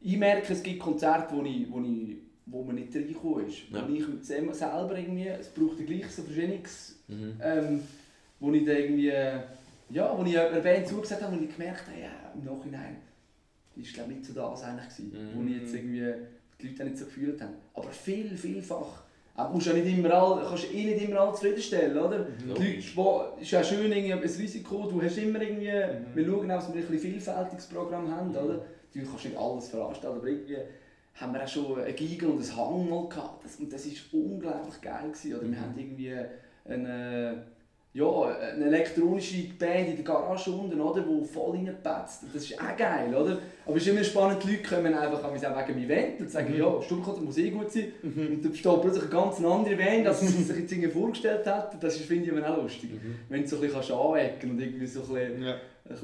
ich 0.03 0.17
merke, 0.17 0.53
es 0.53 0.63
gibt 0.63 0.81
Konzerte, 0.81 1.35
wo, 1.35 1.43
ich, 1.43 1.67
wo, 1.71 1.81
ich, 1.81 2.17
wo 2.47 2.63
man 2.65 2.75
nicht 2.77 2.95
reingekommen 2.95 3.47
ist. 3.47 3.59
Ja. 3.71 3.87
Wo 3.89 3.93
ich 3.95 4.07
mit 4.09 4.25
selber 4.25 4.99
irgendwie, 4.99 5.29
es 5.29 5.49
braucht 5.49 5.79
ja 5.79 5.85
gleich 5.87 6.11
so 6.11 6.23
Verschiedenes, 6.23 6.99
Mhm. 7.09 7.35
ähm, 7.43 7.81
wo 8.41 8.51
ich 8.53 8.65
dann 8.65 8.77
irgendwie, 8.77 9.13
ja, 9.91 10.17
wo 10.19 10.25
ich 10.25 10.39
einer 10.39 10.61
Band 10.61 10.87
zugesagt 10.89 11.23
habe, 11.23 11.37
wo 11.37 11.43
ich 11.45 11.55
gemerkt 11.57 11.85
habe, 11.89 12.01
ja, 12.01 12.11
im 12.35 12.45
Nachhinein, 12.45 12.97
ist 13.77 13.93
glaube 13.95 14.13
nicht 14.13 14.25
so 14.25 14.33
das 14.33 14.63
eigentlich 14.65 15.13
Mhm. 15.13 15.29
wo 15.37 15.43
ich 15.49 15.61
jetzt 15.61 15.75
irgendwie, 15.75 16.13
die 16.61 16.69
Leute 16.69 16.85
nicht 16.85 16.99
so 16.99 17.05
gefühlt 17.05 17.41
haben. 17.41 17.55
Aber 17.75 17.91
viel, 17.91 18.37
vielfach, 18.37 19.03
du 19.37 19.55
musst 19.55 19.67
ja 19.67 19.73
nicht 19.73 19.87
immer 19.99 20.13
all, 20.13 20.45
kannst 20.47 20.73
eh 20.73 20.85
nicht 20.85 21.03
immer 21.09 21.21
alle 21.21 21.33
zufriedenstellen, 21.35 21.97
oder? 21.99 22.19
Leute, 22.19 22.33
Logisch. 22.49 22.97
wo- 22.97 23.25
ist 23.41 23.51
ja 23.51 23.63
schön, 23.65 23.91
irgendwie 23.91 24.13
ein 24.13 24.19
Risiko, 24.21 24.89
du 24.91 25.03
hast 25.03 25.19
immer 25.19 25.41
irgendwie, 25.43 25.71
Mhm. 25.71 26.15
wir 26.17 26.27
schauen 26.27 26.49
dass 26.49 26.69
wir 26.75 26.81
ein 26.83 26.87
bisschen 26.89 27.13
vielfältiges 27.13 27.67
Programm 27.67 28.11
haben, 28.11 28.31
oder? 28.31 28.65
Du 28.95 29.01
kannst 29.01 29.25
nicht 29.25 29.37
alles 29.37 29.69
veranstalten, 29.69 30.19
aber 30.19 30.27
irgendwie 30.27 30.57
haben 31.15 31.33
wir 31.35 31.43
auch 31.45 31.49
schon 31.49 31.81
einen 31.81 31.95
Giga 31.97 32.27
und 32.27 32.41
einen 32.43 32.57
Hang 32.57 32.89
mal 32.89 33.09
gehabt. 33.09 33.45
Das, 33.45 33.57
und 33.57 33.73
das 33.73 33.87
war 33.87 34.21
unglaublich 34.21 34.81
geil. 34.81 35.09
Gewesen, 35.09 35.35
oder? 35.35 35.43
Wir 35.43 35.49
Mhm. 35.49 35.61
haben 35.61 35.75
irgendwie 35.79 36.15
eine, 36.65 37.43
ja, 37.95 38.23
eine 38.55 38.65
elektronische 38.67 39.49
Band 39.59 39.89
in 39.89 39.97
der 39.97 40.05
Garage 40.05 40.51
unten, 40.51 40.81
oder? 40.81 41.03
Die 41.03 41.25
voll 41.27 41.51
reingepetzt. 41.57 42.23
Das 42.33 42.43
ist 42.45 42.59
auch 42.59 42.77
geil, 42.77 43.15
oder? 43.15 43.39
Aber 43.67 43.77
es 43.77 43.83
ist 43.83 43.89
immer 43.89 44.03
spannend, 44.05 44.43
die 44.45 44.53
Leute 44.57 44.63
kommen 44.75 44.95
einfach 44.95 45.23
auch 45.25 45.33
wegen 45.35 45.67
dem 45.79 45.85
Event 45.91 46.21
und 46.21 46.31
sagen, 46.31 46.53
Mhm. 46.55 46.59
ja, 46.59 46.83
Stuttgart 46.83 47.21
muss 47.21 47.37
eh 47.39 47.51
gut 47.51 47.71
sein. 47.71 47.93
Und 48.03 48.43
dann 48.45 48.55
steht 48.55 48.81
plötzlich 48.81 49.03
eine 49.03 49.13
ganz 49.13 49.45
andere 49.45 49.77
Band, 49.77 50.07
als 50.07 50.21
sie 50.21 50.27
sich 50.43 50.57
jetzt 50.59 50.73
irgendwie 50.73 50.91
vorgestellt 50.91 51.47
hat. 51.47 51.83
Das 51.83 51.97
ist, 51.97 52.07
finde 52.07 52.25
ich 52.25 52.31
immer 52.33 52.51
auch 52.51 52.63
lustig. 52.63 52.91
Mhm. 52.93 53.17
Wenn 53.29 53.43
du 53.43 53.49
so 53.49 53.57
ein 53.57 53.63
bisschen 53.63 53.75
kannst 53.77 53.91
anecken 53.93 54.51
und 54.53 54.61
irgendwie 54.61 54.87
so 54.87 55.01
ein 55.03 55.09
bisschen, 55.09 55.43
Ja. 55.43 55.57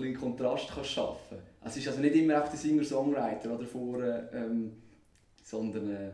einen 0.05 0.15
Kontrast 0.15 0.69
kannst 0.75 0.91
schaffen 0.91 1.19
kannst. 1.31 1.48
Es 1.65 1.77
ist 1.77 1.89
also 1.89 2.01
nicht 2.01 2.15
immer 2.15 2.43
auch 2.43 2.49
der 2.49 2.59
Singer-Songwriter 2.59 3.55
oder 3.55 3.67
vorne, 3.67 4.29
ähm, 4.33 4.73
sondern 5.43 5.91
äh, 5.91 6.11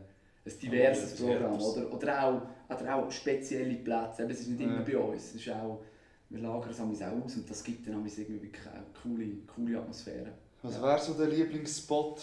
ein 0.47 0.59
diverses 0.61 1.21
Oh, 1.23 1.27
Programm. 1.27 1.61
Oder, 1.61 1.93
oder, 1.93 2.25
auch, 2.25 2.43
oder 2.81 2.95
auch 2.97 3.11
spezielle 3.11 3.75
Plätze. 3.77 4.23
Eben, 4.23 4.31
Es 4.31 4.41
ist 4.41 4.49
nicht 4.51 4.61
immer 4.63 4.77
Ja. 4.79 4.83
bei 4.83 4.99
uns. 4.99 5.25
Es 5.27 5.35
ist 5.37 5.49
auch, 5.51 5.81
wir 6.31 6.41
lagern 6.41 6.71
es 6.71 6.81
auch 6.81 7.25
aus 7.25 7.37
und 7.37 7.49
das 7.49 7.63
gibt 7.63 7.87
dann 7.87 7.95
irgendwie 7.95 8.43
wirklich 8.43 8.67
eine 8.73 8.85
coole, 9.03 9.27
coole 9.55 9.79
Atmosphäre. 9.79 10.33
Was 10.63 10.81
wäre 10.81 10.99
so 10.99 11.15
der 11.15 11.29
Lieblingsspot, 11.29 12.23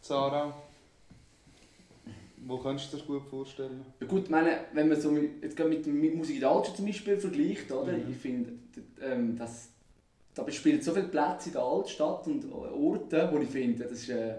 Zara? 0.00 0.54
Wo 2.46 2.58
könntest 2.58 2.92
du 2.92 2.96
dir 2.96 3.02
das 3.02 3.06
gut 3.08 3.22
vorstellen? 3.28 3.84
Ja 4.00 4.06
gut, 4.06 4.30
meine, 4.30 4.60
wenn 4.72 4.88
man 4.88 5.00
so 5.00 5.10
mit, 5.10 5.42
jetzt 5.42 5.58
mit 5.58 5.84
der 5.84 5.92
Musik 5.92 6.36
in 6.36 6.40
der 6.42 6.50
Altstadt 6.50 6.76
zum 6.76 6.86
Beispiel 6.86 7.18
vergleicht, 7.18 7.72
oder? 7.72 7.92
Mhm. 7.92 8.10
ich 8.10 8.16
finde, 8.16 8.52
ähm, 9.02 9.36
das, 9.36 9.70
da 10.36 10.42
bespielt 10.42 10.84
so 10.84 10.92
viele 10.92 11.08
Plätze 11.08 11.48
in 11.48 11.52
der 11.54 11.62
Altstadt 11.62 12.26
und 12.26 12.44
Orte, 12.52 13.28
wo 13.32 13.38
ich 13.38 13.48
finde, 13.48 13.82
das 13.84 13.92
ist, 13.92 14.10
äh, 14.10 14.34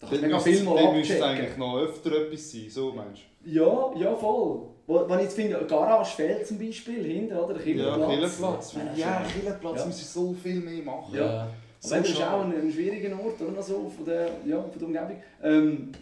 da 0.00 0.08
kann 0.08 0.20
mega 0.20 0.38
viel 0.40 0.62
mal 0.64 0.74
Dann 0.76 0.96
müsste 0.96 1.14
abchecken. 1.14 1.44
eigentlich 1.44 1.56
noch 1.56 1.78
öfter 1.78 2.12
etwas 2.12 2.50
sein, 2.52 2.66
so 2.68 2.92
meinst 2.92 3.22
Ja, 3.44 3.92
ja, 3.96 4.14
voll. 4.16 4.62
Wo, 4.88 5.08
wenn 5.08 5.18
ich 5.18 5.24
jetzt 5.24 5.34
finde, 5.36 5.64
Garage 5.66 6.16
fällt 6.16 6.46
zum 6.46 6.58
Beispiel, 6.58 7.02
hinten, 7.04 7.36
oder? 7.36 7.54
Der 7.54 7.62
du? 7.62 7.70
Ja, 7.70 7.94
Killerplatz. 8.08 8.70
Killerplatz. 8.72 8.74
Ja, 8.74 9.06
Ja, 9.08 9.22
äh, 9.24 9.32
Killerplatz 9.40 9.78
Ja. 9.80 9.86
müssen 9.86 10.04
so 10.04 10.32
viel 10.34 10.60
mehr 10.60 10.82
machen. 10.84 11.14
Ja. 11.14 11.24
Ja. 11.24 11.48
Aber 11.84 11.96
das 12.00 12.08
ist 12.10 12.22
auch 12.22 12.40
ein, 12.42 12.52
ein 12.60 12.72
schwieriger 12.72 13.12
Ort, 13.24 13.40
oder? 13.40 13.62
So, 13.62 13.88
von, 13.94 14.04
der, 14.04 14.28
ja, 14.44 14.60
von 14.62 14.78
der 14.78 14.88
Umgebung. 14.88 15.22
Ähm, 15.42 15.92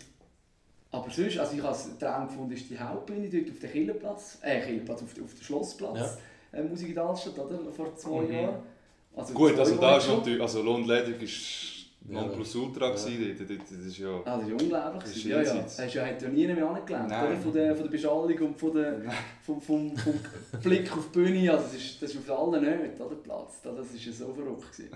aber 0.90 1.10
sonst, 1.10 1.38
also 1.38 1.56
ich 1.56 1.62
habe 1.62 1.74
es 1.74 1.98
Traum 1.98 2.28
gefunden, 2.28 2.52
ist 2.52 2.70
die 2.70 2.78
Hauptbühne 2.78 3.28
dort 3.28 3.50
auf 3.50 3.58
dem 3.58 3.70
Killerplatz, 3.70 4.38
äh, 4.42 4.60
Killerplatz, 4.60 5.02
auf, 5.02 5.08
auf 5.22 5.34
dem 5.34 5.42
Schlossplatz, 5.42 6.18
äh, 6.52 6.62
Musik 6.62 6.88
in 6.88 6.94
der 6.94 7.04
Altstadt, 7.04 7.38
oder? 7.38 7.58
Vor 7.72 7.94
zwei 7.96 8.20
Mhm. 8.22 8.32
Jahren. 8.32 8.73
Also 9.16 9.32
Gut, 9.34 9.58
also 9.58 9.76
da 9.76 9.96
ist 9.96 10.04
schon. 10.06 10.18
natürlich, 10.18 10.40
also 10.40 10.62
Lohnledig 10.62 11.22
ist 11.22 11.70
Ja. 12.08 12.20
Nonplusultra 12.20 12.88
Ja. 12.88 12.94
gewesen, 12.94 13.34
dort, 13.38 13.48
dort, 13.50 13.60
das 13.62 13.86
ist 13.86 13.98
ja... 13.98 14.20
Ah, 14.26 14.36
das 14.38 14.46
ist 14.48 14.62
unglaublich. 14.62 15.02
Das 15.04 15.16
ist 15.16 15.24
ja, 15.24 15.42
ja. 15.42 15.62
Hast 15.64 15.94
ja, 15.94 16.04
hat 16.06 16.20
ja 16.20 16.28
nie 16.28 16.46
mehr 16.46 16.68
angelernt, 16.68 17.06
oder? 17.10 17.36
Von 17.36 17.52
der, 17.54 17.74
von 17.74 17.84
der 17.84 17.90
Beschallung 17.90 18.38
und 18.40 18.58
von 18.58 18.74
der, 18.74 19.00
vom, 19.42 19.60
vom, 19.62 19.96
vom 19.96 20.14
Blick 20.62 20.92
auf 20.92 21.06
die 21.10 21.18
Bühne. 21.18 21.50
Also 21.50 21.64
das, 21.64 21.74
ist, 21.76 22.02
das 22.02 22.14
ist 22.14 22.28
auf 22.30 22.38
allen 22.52 22.62
nicht, 22.62 23.00
oder? 23.00 23.14
Platz. 23.16 23.62
Das 23.62 23.74
war 23.74 23.84
ja 23.84 24.12
so 24.12 24.34
verrückt. 24.34 24.72
Gewesen. 24.72 24.90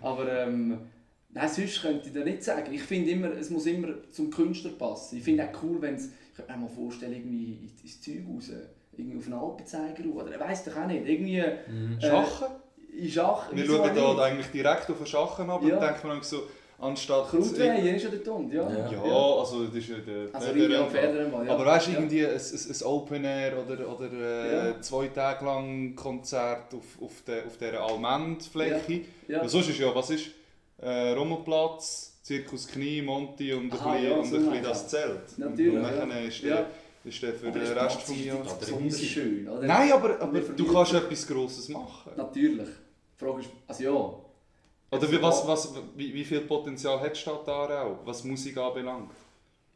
Aber 0.00 0.32
ähm, 0.46 0.78
nein, 1.34 1.48
sonst 1.50 1.82
könnte 1.82 2.08
ich 2.08 2.14
da 2.14 2.20
nicht 2.24 2.42
sagen. 2.42 2.72
Ich 2.72 2.82
finde 2.82 3.10
immer, 3.10 3.32
es 3.32 3.50
muss 3.50 3.66
immer 3.66 3.88
zum 4.10 4.30
Künstler 4.30 4.70
passen. 4.70 5.18
Ich 5.18 5.24
finde 5.24 5.44
auch 5.46 5.62
cool, 5.62 5.82
wenn 5.82 5.96
es, 5.96 6.06
ich 6.06 6.34
könnte 6.36 6.52
mir 6.52 6.58
mal 6.60 6.68
vorstellen, 6.68 7.12
irgendwie 7.12 7.52
in- 7.52 7.72
ins 7.82 8.00
Zeug 8.00 8.22
raus, 8.26 8.50
irgendwie 8.96 9.18
auf 9.18 9.24
einen 9.26 9.34
Alpenzeiger 9.34 10.04
oder 10.14 10.32
ich 10.32 10.40
weiss 10.40 10.64
doch 10.64 10.76
auch 10.78 10.86
nicht, 10.86 11.06
irgendwie 11.06 11.42
Mhm. 11.70 11.98
Äh, 11.98 12.08
Schachen? 12.08 12.46
In 12.98 13.10
Schach. 13.10 13.46
Wir 13.52 13.66
schauen 13.66 13.94
da 13.94 14.12
nicht? 14.12 14.20
eigentlich 14.20 14.46
direkt 14.48 14.90
auf 14.90 14.96
den 14.98 15.06
Schachen 15.06 15.50
ab 15.50 15.62
Ja. 15.64 15.74
und 15.76 15.82
denken 15.82 16.08
mir 16.08 16.22
so, 16.22 16.42
anstatt... 16.78 17.28
Krautweihen 17.30 17.86
ist 17.96 18.02
ja 18.04 18.10
dort 18.10 18.28
unten, 18.28 18.54
ja. 18.56 18.70
Ja. 18.70 18.90
Ja, 19.06 19.34
also 19.38 19.64
das 19.64 19.74
ist 19.76 19.88
ja 19.88 19.96
der 19.98 20.34
Also 20.34 20.48
Federer- 20.48 21.44
ja. 21.44 21.52
Aber 21.54 21.66
weißt 21.66 21.86
du, 21.86 21.90
Ja. 21.92 21.96
irgendwie 21.98 22.26
ein, 22.26 22.32
ein, 22.34 22.40
ein 22.80 22.82
Open 22.86 23.24
Air 23.24 23.52
oder, 23.64 23.88
oder 23.94 24.12
äh, 24.12 24.68
Ja. 24.70 24.80
zwei 24.80 25.08
Tage 25.08 25.44
lang 25.44 25.94
Konzert 25.96 26.74
auf, 26.74 27.02
auf, 27.02 27.22
der, 27.26 27.46
auf 27.46 27.56
dieser 27.56 27.80
Allmendfläche. 27.80 28.92
Ja. 29.28 29.42
Ja. 29.42 29.48
Sonst 29.48 29.68
ist 29.70 29.78
ja, 29.78 29.94
was 29.94 30.10
ist? 30.10 30.30
Äh, 30.82 31.12
Rummelplatz, 31.12 32.18
Zirkus 32.22 32.66
Knie, 32.68 33.00
Monti 33.02 33.52
und 33.54 33.72
ein 33.72 33.78
Aha, 33.78 33.92
bisschen, 33.92 34.10
ja, 34.10 34.16
und 34.16 34.24
so 34.26 34.36
ein 34.36 34.46
bisschen 34.46 34.64
das 34.64 34.88
Zelt. 34.88 35.38
Natürlich, 35.38 35.74
Und 35.74 35.82
ja. 35.82 35.90
dann 35.92 36.10
ist, 36.26 36.42
der, 36.42 36.50
Ja. 36.50 36.66
ist 37.04 37.22
der 37.22 37.32
für 37.34 37.48
Aber 37.48 37.58
den 37.58 37.62
Rest 37.68 37.74
Platz 37.74 38.02
vom 38.02 38.14
ist 38.16 38.24
Jahr. 38.24 38.36
doch 38.38 38.46
Oder 38.50 38.60
besonders 38.60 39.00
schön, 39.00 39.48
oder? 39.48 39.66
Nein, 39.66 39.92
aber, 39.92 40.20
aber 40.20 40.40
du 40.40 40.72
kannst 40.72 40.94
etwas 40.94 41.26
Grosses 41.26 41.68
machen. 41.68 42.12
Natürlich. 42.16 42.68
Die 43.18 43.24
Frage 43.24 43.40
ist, 43.40 43.50
also 43.66 43.82
ja. 43.84 44.96
Oder 44.98 45.10
wie, 45.10 45.20
was, 45.22 45.46
was, 45.46 45.74
wie, 45.96 46.14
wie 46.14 46.24
viel 46.24 46.40
Potenzial 46.42 47.00
hat 47.00 47.14
die 47.16 47.20
Stadt 47.20 47.48
Aarau, 47.48 47.98
was 48.04 48.22
Musik 48.24 48.56
anbelangt? 48.58 49.10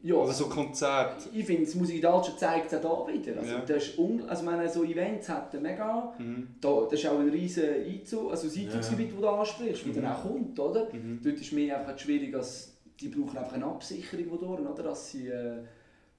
ja 0.01 0.14
Also 0.16 0.45
so 0.45 0.49
Konzerte. 0.49 1.28
ich 1.32 1.45
finde, 1.45 1.64
das 1.64 1.74
Musik 1.74 1.97
in 1.97 2.01
der 2.03 2.14
Altstadt 2.14 2.39
zeigt 2.39 2.72
es 2.72 2.84
auch 2.84 3.07
da 3.09 3.12
wieder. 3.12 3.36
Also, 3.41 3.51
Ja. 3.53 3.59
das 3.66 3.76
ist 3.84 3.99
un 3.99 4.22
also 4.28 4.45
meine, 4.45 4.68
so 4.68 4.84
Events 4.84 5.28
hat 5.28 5.53
mega. 5.61 6.14
Mhm. 6.18 6.49
Da, 6.61 6.82
das 6.89 7.01
ist 7.01 7.07
auch 7.09 7.18
ein 7.18 7.28
riesen 7.30 7.64
Einzug, 7.84 8.30
also 8.30 8.47
ein 8.47 8.64
Einzugsgebiet, 8.66 9.09
Ja. 9.09 9.14
das 9.14 9.20
du 9.22 9.28
ansprichst, 9.28 9.84
wo 9.86 9.91
Mhm. 9.91 9.95
dann 9.97 10.07
auch 10.12 10.22
kommt, 10.22 10.61
oder? 10.61 10.89
Mhm. 10.93 11.20
Dort 11.22 11.41
ist 11.41 11.53
mir 11.53 11.78
einfach 11.78 11.99
schwierig, 11.99 12.30
dass 12.32 12.72
die 13.01 13.09
brauchen 13.09 13.39
einfach 13.39 13.55
eine 13.55 13.66
Absicherung 13.66 14.30
wodurch, 14.30 14.61
oder? 14.61 14.82
Dass 14.84 15.11
sie, 15.11 15.26
äh, 15.28 15.62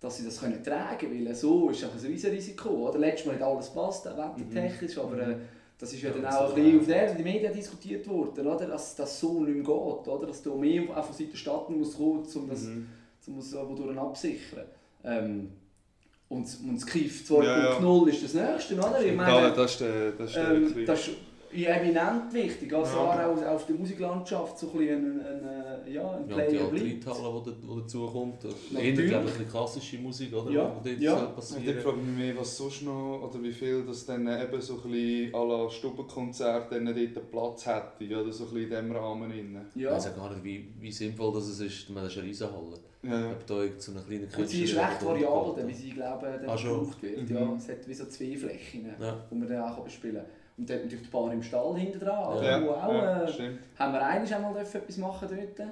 dass 0.02 0.18
sie 0.18 0.26
das 0.26 0.40
können 0.42 0.62
tragen 0.62 0.98
können, 0.98 1.26
weil 1.26 1.34
so 1.36 1.70
ist 1.70 1.82
einfach 1.84 2.00
ein 2.00 2.06
riesen 2.06 2.32
Risiko, 2.32 2.70
oder? 2.90 3.00
Letztes 3.00 3.28
Mal 3.28 3.36
hat 3.36 3.44
alles 3.44 3.70
passt, 3.70 4.08
auch 4.10 4.18
wettertechnisch, 4.38 4.98
aber 4.98 5.20
äh, 5.20 5.36
das 5.80 5.94
ist 5.94 6.02
ja, 6.04 6.10
Ja, 6.10 6.16
dann 6.18 6.26
auch 6.26 6.50
ist 6.50 6.56
ein 6.58 6.64
bisschen 6.64 6.76
auch- 6.78 6.82
auf 6.82 6.88
der 6.88 7.10
in 7.12 7.16
den 7.18 7.24
Medien 7.24 7.54
diskutiert 7.54 8.08
worden, 8.10 8.46
oder? 8.48 8.68
Dass 8.68 8.96
das 8.96 9.20
so 9.20 9.40
nicht 9.42 9.56
mehr 9.56 9.64
geht, 9.64 10.08
oder? 10.08 10.28
Dass 10.28 10.42
da 10.44 10.54
mehr 10.54 10.84
auch 10.96 11.06
von 11.06 11.16
Seiten 11.16 11.32
der 11.32 11.38
Stadt 11.38 11.70
muss 11.70 11.96
kommen, 11.96 12.24
um 12.36 12.50
das, 12.50 12.62
Mhm. 12.64 12.88
um 13.28 13.36
das 13.38 13.54
wodurch 13.54 13.98
absichern. 13.98 14.66
Ähm, 15.04 15.52
und, 16.28 16.46
und 16.64 16.76
das 16.76 16.86
KIF 16.86 17.24
2.0 17.28 17.44
Ja, 17.46 17.80
ja. 17.82 18.08
ist 18.08 18.24
das 18.24 18.34
Nächste, 18.34 18.76
oder? 18.76 19.02
Ich 19.02 19.08
Ja, 19.08 19.14
meine, 19.14 19.54
das 19.54 19.72
ist 19.72 19.80
der, 19.82 20.12
das 20.12 20.28
ist 20.30 20.36
der 20.36 20.52
ähm, 20.52 20.86
ja, 21.54 21.70
eminent 21.76 22.34
wichtig. 22.34 22.74
Also 22.74 22.96
Ja. 22.98 23.28
auch 23.28 23.46
auf 23.56 23.66
der 23.66 23.76
Musiklandschaft 23.76 24.58
so 24.60 24.72
ein 24.72 24.78
bisschen 24.78 25.20
ein, 25.20 25.26
ein, 25.26 25.46
ein, 25.46 25.92
ja, 25.94 26.12
ein 26.12 26.20
Ja, 26.22 26.28
die 26.28 26.34
Player 26.34 26.68
bleibt. 26.68 26.84
Die, 26.86 27.00
die 27.00 27.80
dazukommt. 27.82 28.46
Eher, 28.78 28.94
glaube 28.94 29.30
ich, 29.42 29.50
klassische 29.50 29.98
Musik, 29.98 30.34
oder? 30.34 30.52
Ja, 30.52 30.82
Die 30.84 30.90
dort 30.92 31.02
ja. 31.02 31.26
passieren 31.28 31.78
ich 31.78 31.84
frage 31.84 31.98
mich 31.98 32.18
mehr, 32.18 32.38
was 32.38 32.56
sonst 32.58 32.84
noch, 32.84 33.22
oder 33.30 33.42
wie 33.44 33.52
viel 33.52 33.84
das 33.86 34.06
dann 34.06 34.28
eben 34.28 34.62
so 34.62 34.76
ein 34.84 34.92
bisschen 34.92 35.34
à 35.34 35.44
la 35.48 35.70
Stubenkonzert 35.70 36.72
dann 36.72 36.86
dort 36.86 37.32
Platz 37.32 37.66
hätte, 37.66 38.20
oder 38.22 38.32
so 38.32 38.46
ein 38.46 38.50
bisschen 38.54 38.58
in 38.64 38.70
diesem 38.70 38.92
Rahmen. 38.92 39.30
Drin. 39.30 39.58
Ich 39.76 39.82
Ja. 39.82 39.92
weiß 39.92 40.06
ja 40.06 40.12
gar 40.12 40.30
nicht, 40.32 40.44
wie, 40.44 40.74
wie 40.80 40.92
sinnvoll 40.92 41.34
das 41.34 41.48
ist. 41.50 41.62
Ich 41.62 41.90
meine, 41.90 42.04
das 42.06 42.14
ist 42.14 42.20
eine 42.20 42.28
Riesenhalle. 42.28 42.78
Ja, 43.02 43.18
ja. 43.28 43.32
Ob 43.32 43.46
da 43.48 43.62
irgend 43.64 43.82
so 43.82 43.92
eine 43.94 44.02
kleine 44.02 44.28
Und 44.38 44.48
sie 44.50 44.64
ist 44.66 44.76
recht 44.76 45.06
variabel, 45.06 45.68
wie 45.68 45.74
sie 45.74 45.90
glaube 45.92 46.26
dann 46.42 46.50
Ah, 46.50 46.56
gebraucht 46.56 47.02
wird. 47.02 47.30
Mhm. 47.30 47.36
Ja, 47.36 47.54
es 47.58 47.70
hat 47.70 47.88
wie 47.88 47.94
so 47.94 48.06
zwei 48.08 48.36
Flächen, 48.36 48.90
Ja. 49.00 49.26
die 49.32 49.36
man 49.36 49.48
dann 49.48 49.62
auch 49.64 49.80
bespielen 49.86 50.16
kann. 50.18 50.26
Und 50.60 50.70
hat 50.70 50.84
natürlich 50.84 51.06
die 51.06 51.10
Bar 51.12 51.32
im 51.32 51.42
Stall 51.42 51.76
hinten 51.78 52.00
dran, 52.00 52.24
also 52.24 52.44
Ja. 52.44 52.62
wo 52.62 52.72
auch, 52.72 52.94
ja, 52.94 53.24
äh, 53.24 53.28
stimmt. 53.32 53.60
haben 53.78 53.94
wir 53.94 54.06
eigentlich 54.06 54.36
einmal 54.36 54.54
dürfen 54.54 54.82
etwas 54.82 54.98
machen 54.98 55.30
dort. 55.58 55.70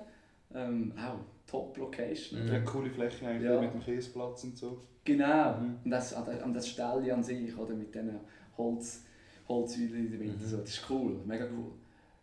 Ähm, 0.55 0.93
auch 0.97 1.19
top 1.45 1.77
Location. 1.77 2.43
Mhm. 2.45 2.49
Eine 2.51 2.63
coole 2.63 2.89
Fläche 2.89 3.27
eigentlich 3.27 3.43
Ja. 3.51 3.59
mit 3.59 3.73
dem 3.73 3.81
Kiesplatz 3.83 4.43
und 4.45 4.57
so. 4.57 4.79
Genau. 5.03 5.57
Mhm. 5.57 5.77
Und 5.83 5.91
das, 5.91 6.13
an 6.13 6.53
das- 6.53 6.67
Ställe 6.69 7.13
an 7.13 7.21
sich, 7.23 7.57
oder, 7.57 7.73
mit 7.73 7.93
diesen 7.93 8.17
Holz, 8.57 9.03
Holzsäulen 9.49 9.95
in 10.07 10.09
der 10.11 10.19
Mitte, 10.19 10.43
Mhm. 10.43 10.47
so, 10.47 10.57
das 10.57 10.69
ist 10.69 10.85
cool, 10.89 11.19
mega 11.25 11.45
cool. 11.45 11.71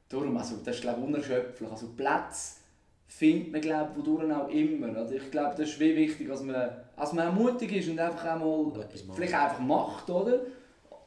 Darum, 0.08 0.36
also, 0.36 0.56
das 0.64 0.76
ist 0.76 0.82
glaube 0.82 1.00
ich 1.00 1.06
unerschöpflich. 1.06 1.70
Also 1.70 1.88
Platz 1.96 2.60
findet 3.06 3.52
man 3.52 3.60
glaube 3.60 3.90
ich 3.92 3.98
wodurch 4.06 4.32
auch 4.34 4.48
immer. 4.48 4.88
Oder? 4.90 5.10
Ich 5.12 5.30
glaube, 5.30 5.54
das 5.56 5.68
ist 5.70 5.80
wie 5.80 5.94
wichtig, 5.96 6.28
dass 6.28 6.42
man, 6.42 6.54
dass 6.96 7.12
man 7.12 7.28
auch 7.28 7.32
mutig 7.32 7.72
ist 7.76 7.88
und 7.88 7.98
einfach 7.98 8.36
auch 8.40 8.72
mal 8.72 8.86
vielleicht 9.14 9.34
einfach 9.34 9.60
macht, 9.60 10.08
oder? 10.10 10.40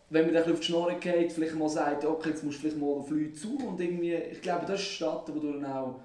Wenn 0.10 0.26
man 0.26 0.34
dann 0.34 0.44
ein 0.46 0.54
auf 0.54 0.60
die 0.60 0.66
Schnorre 0.66 0.96
geht, 0.96 1.32
vielleicht 1.34 1.56
mal 1.56 1.68
sagt, 1.70 2.06
okay, 2.06 2.30
jetzt 2.30 2.44
musst 2.44 2.58
du 2.58 2.62
vielleicht 2.62 2.80
mal 2.80 2.94
einen 2.96 3.06
Flüge 3.06 3.34
zu 3.34 3.58
und 3.68 3.80
irgendwie, 3.82 4.14
ich 4.14 4.42
glaube, 4.42 4.66
das 4.66 4.80
ist 4.80 4.88
Stadt, 4.88 5.24
wo 5.34 5.40
du 5.40 5.54
dann 5.54 5.66
auch, 5.66 5.96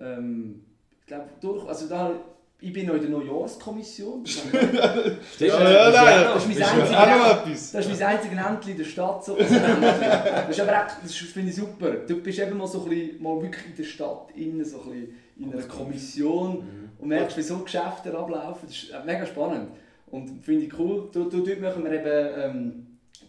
ähm, 0.00 0.64
ich 1.00 1.06
glaube, 1.06 1.24
durch, 1.40 1.68
also 1.68 1.86
da, 1.88 2.12
ich 2.60 2.72
bin 2.72 2.86
noch 2.86 2.94
in 2.94 3.02
der 3.02 3.10
Neujahrskommission. 3.10 4.22
Das 4.22 4.32
Stimmt, 4.32 4.54
Ja, 5.40 5.70
ja, 5.70 5.90
nein, 5.90 6.24
das 6.34 6.46
ist 6.46 6.48
mein 6.60 6.62
einziges 6.62 7.72
das 7.72 7.86
ist 7.86 8.00
mein 8.00 8.08
einziges 8.08 8.38
Entchen 8.38 8.70
in 8.72 8.78
der 8.78 8.84
Stadt. 8.84 9.24
So. 9.24 9.36
Das 9.36 9.50
ist 9.50 10.60
aber 10.60 10.72
auch, 10.72 10.86
das 11.02 11.14
finde 11.14 11.50
ich 11.50 11.56
super. 11.56 11.90
Du 12.06 12.22
bist 12.22 12.38
eben 12.38 12.56
mal 12.56 12.66
so 12.68 12.84
ein 12.84 12.88
bisschen, 12.88 13.22
mal 13.22 13.42
wirklich 13.42 13.66
in 13.66 13.76
der 13.76 13.84
Stadt, 13.84 14.28
innen, 14.36 14.64
so 14.64 14.80
ein 14.82 14.90
bisschen 14.90 15.14
in 15.38 15.52
einer 15.52 15.62
Kommission 15.64 16.52
Mhm. 16.58 16.90
und 17.00 17.08
merkst, 17.08 17.36
wie 17.36 17.42
so 17.42 17.58
Geschäfte 17.58 18.16
ablaufen. 18.16 18.60
Das 18.68 18.76
ist 18.76 18.90
äh, 18.90 19.04
mega 19.04 19.26
spannend. 19.26 19.70
Und 20.10 20.44
finde 20.44 20.66
ich 20.66 20.78
cool. 20.78 21.08
Dort, 21.12 21.32
dort 21.32 21.60
machen 21.60 21.82
wir 21.84 21.92
eben, 21.92 22.40
ähm, 22.40 22.86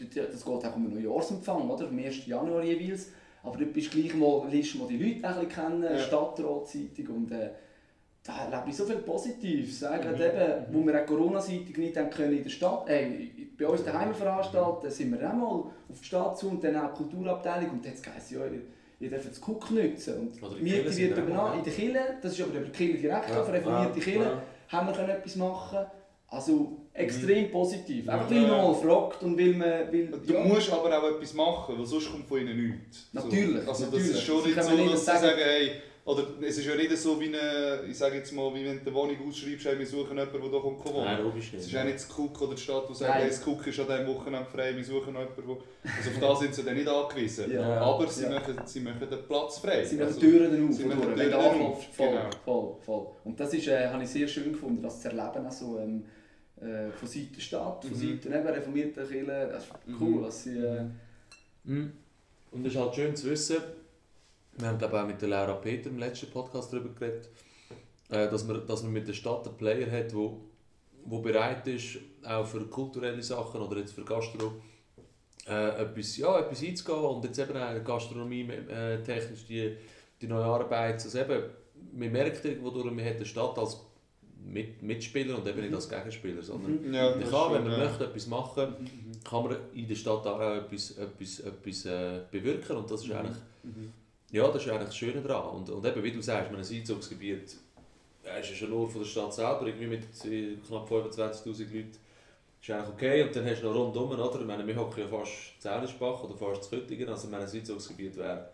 das 0.09 0.43
geht 0.45 0.65
auch 0.65 0.75
um 0.75 0.85
einen 0.85 0.93
Neujahrsempfang, 1.03 1.69
oder? 1.69 1.87
Am 1.87 1.97
1. 1.97 2.25
Januar 2.27 2.63
jeweils. 2.63 3.07
Aber 3.43 3.57
dort 3.57 3.73
bist 3.73 3.93
du 3.93 3.99
gleich 4.01 4.15
mal, 4.15 4.47
lernst 4.49 4.73
du 4.73 4.77
mal 4.79 4.87
die 4.87 4.97
Leute 4.97 5.27
ein 5.27 5.33
bisschen 5.35 5.49
kennen, 5.49 5.83
Ja. 5.83 5.97
Stadtratzeitung 5.99 7.07
und 7.15 7.31
äh, 7.31 7.49
da 8.23 8.45
erlebe 8.45 8.69
ich 8.69 8.75
so 8.77 8.85
viel 8.85 8.95
Positives. 8.97 9.81
Gerade 9.81 10.07
Mhm. 10.15 10.21
eben, 10.21 10.65
wo 10.73 10.85
wir 10.87 11.01
auch 11.01 11.05
Corona-seitig 11.05 11.77
nicht 11.77 11.97
haben 11.97 12.09
können 12.09 12.37
in 12.37 12.43
der 12.43 12.49
Stadt, 12.49 12.87
äh, 12.89 13.27
bei 13.57 13.67
uns 13.67 13.83
daheim 13.83 14.13
veranstalten, 14.15 14.89
sind 14.89 15.11
wir 15.19 15.29
auch 15.29 15.33
mal 15.33 15.45
auf 15.89 15.99
die 15.99 16.05
Stadt 16.05 16.37
zu 16.37 16.47
und 16.49 16.63
dann 16.63 16.75
auch 16.77 16.93
die 16.93 17.03
Kulturabteilung 17.03 17.71
und 17.71 17.85
jetzt 17.85 18.07
heisst 18.07 18.27
es 18.27 18.31
ja, 18.31 18.39
ihr 19.01 19.09
dürft 19.09 19.29
das 19.29 19.41
Cook 19.45 19.71
nutzen. 19.71 20.29
Und 20.41 20.61
Miete 20.63 20.95
wird 20.95 21.17
übernommen. 21.17 21.57
In 21.59 21.63
der 21.65 21.73
Kille, 21.73 21.99
das 22.21 22.31
ist 22.31 22.41
aber 22.41 22.51
über 22.59 22.65
die 22.67 22.71
Kille 22.71 22.97
direkt, 22.97 23.29
Ja. 23.29 23.41
auf 23.41 23.51
reformierte 23.51 23.99
Ja. 23.99 24.05
Kille, 24.05 24.41
haben 24.69 24.87
wir 24.87 24.93
können 24.93 25.09
etwas 25.09 25.35
machen 25.35 25.79
Also 26.33 26.77
extrem 26.93 27.51
positiv. 27.51 28.07
Einfach 28.09 28.29
Ja. 28.29 28.35
weil 28.41 28.47
man 28.47 28.57
mal 28.63 28.73
fragt 28.75 29.23
und 29.23 29.37
weil 29.37 29.53
man... 29.53 29.69
Weil, 29.91 30.07
Du 30.25 30.33
ja. 30.33 30.43
musst 30.43 30.71
aber 30.71 30.97
auch 30.97 31.09
etwas 31.15 31.33
machen, 31.33 31.75
weil 31.77 31.85
sonst 31.85 32.11
kommt 32.11 32.27
von 32.27 32.39
ihnen 32.41 32.57
nichts. 32.69 33.09
Natürlich, 33.13 33.63
So. 33.63 33.69
Also 33.69 33.85
natürlich. 33.85 34.07
das 34.09 34.17
ist 34.17 34.23
schon 34.23 34.43
nicht 34.43 34.63
so, 34.63 34.71
nicht 34.71 34.93
dass 34.93 34.99
sie 34.99 35.05
sagen- 35.05 35.21
sagen, 35.25 35.39
hey, 35.43 35.71
oder 36.05 36.23
es 36.41 36.57
ist 36.57 36.65
ja 36.65 36.75
nicht 36.75 36.97
so 36.97 37.17
wie 37.19 37.27
eine, 37.27 37.83
ich 37.89 37.97
sage 37.97 38.17
jetzt 38.17 38.33
mal, 38.33 38.53
wie 38.53 38.65
wenn 38.65 38.75
du 38.83 38.87
eine 38.87 38.93
Wohnung 38.93 39.15
ausschreibst, 39.29 39.65
hey, 39.65 39.79
wir 39.79 39.87
suchen 39.87 40.17
jemanden, 40.17 40.33
der 40.33 40.51
hier 40.51 40.59
kommt 40.59 40.85
wohnen. 40.85 41.05
Nein, 41.05 41.23
logisch 41.23 41.47
Es 41.47 41.53
nicht. 41.53 41.73
ist 41.73 41.77
auch 41.79 41.83
nicht 41.85 41.95
das 41.95 42.09
Cook 42.19 42.41
oder 42.41 42.55
die 42.55 42.61
Stadt, 42.61 42.89
die 42.89 42.93
sagt, 42.93 43.13
hey, 43.15 43.27
das 43.29 43.47
Cook 43.47 43.65
ist 43.67 43.79
an 43.79 43.87
diesem 43.87 44.07
Wochenende 44.07 44.45
frei, 44.53 44.75
wir 44.75 44.83
suchen 44.83 45.07
jemanden, 45.15 45.41
wo... 45.47 45.53
Also 45.83 46.09
auf 46.11 46.19
das 46.19 46.39
sind 46.41 46.55
sie 46.55 46.63
dann 46.63 46.75
nicht 46.75 46.87
angewiesen. 46.89 47.51
Ja. 47.53 47.79
Aber 47.81 48.05
sie, 48.07 48.23
Ja. 48.23 48.31
machen, 48.31 48.55
sie 48.65 48.79
machen 48.81 49.07
den 49.09 49.23
Platz 49.27 49.59
frei. 49.59 49.83
Sie 49.85 49.95
machen 49.95 50.07
Also, 50.07 50.19
Türen 50.19 50.51
dann 50.51 50.67
auf, 50.69 50.75
sie 50.75 50.83
machen 50.85 51.01
Türen 51.15 51.33
anklopfst. 51.33 51.87
auf, 51.89 51.95
Voll, 51.95 52.07
genau. 52.09 52.29
voll, 52.43 52.75
voll. 52.81 53.07
Und 53.23 53.39
das 53.39 53.53
ist, 53.53 53.67
äh, 53.69 53.87
habe 53.87 54.03
ich 54.03 54.09
sehr 54.09 54.27
schön 54.27 54.51
gefunden, 54.51 54.81
das 54.83 55.01
zu 55.01 55.07
erleben, 55.07 55.45
also, 55.45 55.79
ähm, 55.79 56.03
äh, 56.63 56.91
von 56.91 57.07
Seiten 57.07 57.39
Stadt, 57.41 57.85
von 57.85 57.91
Mhm. 57.91 57.95
Seiten 58.21 58.33
eben 58.33 58.47
reformierter 58.47 59.05
Kirche. 59.05 59.49
Das 59.51 59.63
ist 59.65 59.71
Mhm. 59.87 59.97
cool, 60.01 60.23
dass 60.23 60.43
sie... 60.43 60.57
Äh, 60.57 60.85
Mhm. 61.65 61.93
Und 62.51 62.65
es 62.65 62.73
ist 62.73 62.79
halt 62.79 62.93
schön 62.93 63.15
zu 63.15 63.29
wissen, 63.29 63.57
wir 64.57 64.67
haben 64.67 64.77
glaube 64.77 65.01
auch 65.01 65.07
mit 65.07 65.21
der 65.21 65.29
Laura 65.29 65.53
Peter 65.53 65.89
im 65.89 65.97
letzten 65.97 66.29
Podcast 66.29 66.71
darüber 66.73 66.89
geredet, 66.89 67.29
äh, 68.09 68.29
dass, 68.29 68.45
man, 68.45 68.67
dass 68.67 68.83
man 68.83 68.91
mit 68.91 69.07
der 69.07 69.13
Stadt 69.13 69.47
einen 69.47 69.55
Player 69.57 69.89
hat, 69.89 70.11
der 70.11 70.13
wo, 70.13 70.41
wo 71.05 71.19
bereit 71.19 71.65
ist, 71.67 71.99
auch 72.23 72.45
für 72.45 72.65
kulturelle 72.67 73.23
Sachen 73.23 73.61
oder 73.61 73.77
jetzt 73.79 73.93
für 73.93 74.03
Gastro, 74.03 74.55
äh, 75.47 75.81
etwas, 75.81 76.17
ja, 76.17 76.39
etwas 76.39 76.61
einzugehen 76.63 76.99
und 76.99 77.25
jetzt 77.25 77.39
eben 77.39 77.57
auch 77.57 77.83
Gastronomie 77.83 78.47
äh, 78.49 79.01
technisch 79.01 79.45
die, 79.45 79.75
die 80.21 80.27
neue 80.27 80.43
Arbeit, 80.45 80.95
also 81.03 81.17
eben, 81.17 81.43
man 81.93 82.11
merkt 82.11 82.43
irgendwo 82.45 82.69
durch, 82.69 82.85
man 82.85 83.03
hat 83.05 83.15
eine 83.15 83.25
Stadt 83.25 83.57
als 83.57 83.77
mit, 84.45 84.81
Mitspieler 84.81 85.37
und 85.37 85.47
eben 85.47 85.61
nicht 85.61 85.73
als 85.73 85.89
Gegenspieler, 85.89 86.41
sondern 86.41 86.85
Mhm. 86.87 86.93
Ja, 86.93 87.11
das 87.15 87.29
kann, 87.29 87.53
wenn 87.53 87.63
man 87.63 87.71
ja. 87.71 87.77
möchte 87.85 88.05
etwas 88.05 88.27
machen, 88.27 88.75
kann 89.23 89.43
man 89.43 89.55
in 89.73 89.87
der 89.87 89.95
Stadt 89.95 90.25
auch 90.27 90.39
etwas, 90.41 90.91
etwas, 90.97 91.39
etwas 91.39 91.85
äh, 91.85 92.19
bewirken 92.31 92.77
und 92.77 92.89
das 92.91 93.01
ist 93.01 93.07
Mhm. 93.09 93.15
eigentlich, 93.15 93.37
Mhm. 93.63 93.93
ja, 94.31 94.47
das 94.47 94.63
ist 94.63 94.69
eigentlich 94.69 94.87
das 94.87 94.97
Schöne 94.97 95.21
daran. 95.21 95.55
Und, 95.57 95.69
und 95.69 95.85
eben, 95.85 96.03
wie 96.03 96.11
du 96.11 96.21
sagst, 96.21 96.51
man, 96.51 96.61
ein 96.61 96.67
Einzugsgebiet 96.67 97.55
ja, 98.25 98.37
ist 98.37 98.49
ja 98.49 98.55
schon 98.55 98.69
nur 98.69 98.89
von 98.89 99.01
der 99.01 99.07
Stadt 99.07 99.33
selber, 99.33 99.65
irgendwie 99.67 99.87
mit 99.87 100.03
äh, 100.25 100.55
knapp 100.67 100.89
25'000 100.89 101.45
Leuten, 101.73 101.91
ist 102.61 102.69
eigentlich 102.69 102.89
okay. 102.93 103.23
Und 103.23 103.35
dann 103.35 103.45
hast 103.45 103.61
du 103.61 103.67
noch 103.67 103.75
rundum, 103.75 104.11
oder? 104.11 104.39
Ich 104.39 104.45
meine, 104.47 104.65
wir 104.65 104.75
hocken 104.75 105.01
ja 105.01 105.07
fast 105.07 105.31
Zählischbach 105.59 106.23
oder 106.23 106.35
fast 106.35 106.63
Züttingen, 106.69 107.09
also 107.09 107.27
mein 107.27 107.41
Einzugsgebiet 107.41 108.15
wäre 108.17 108.49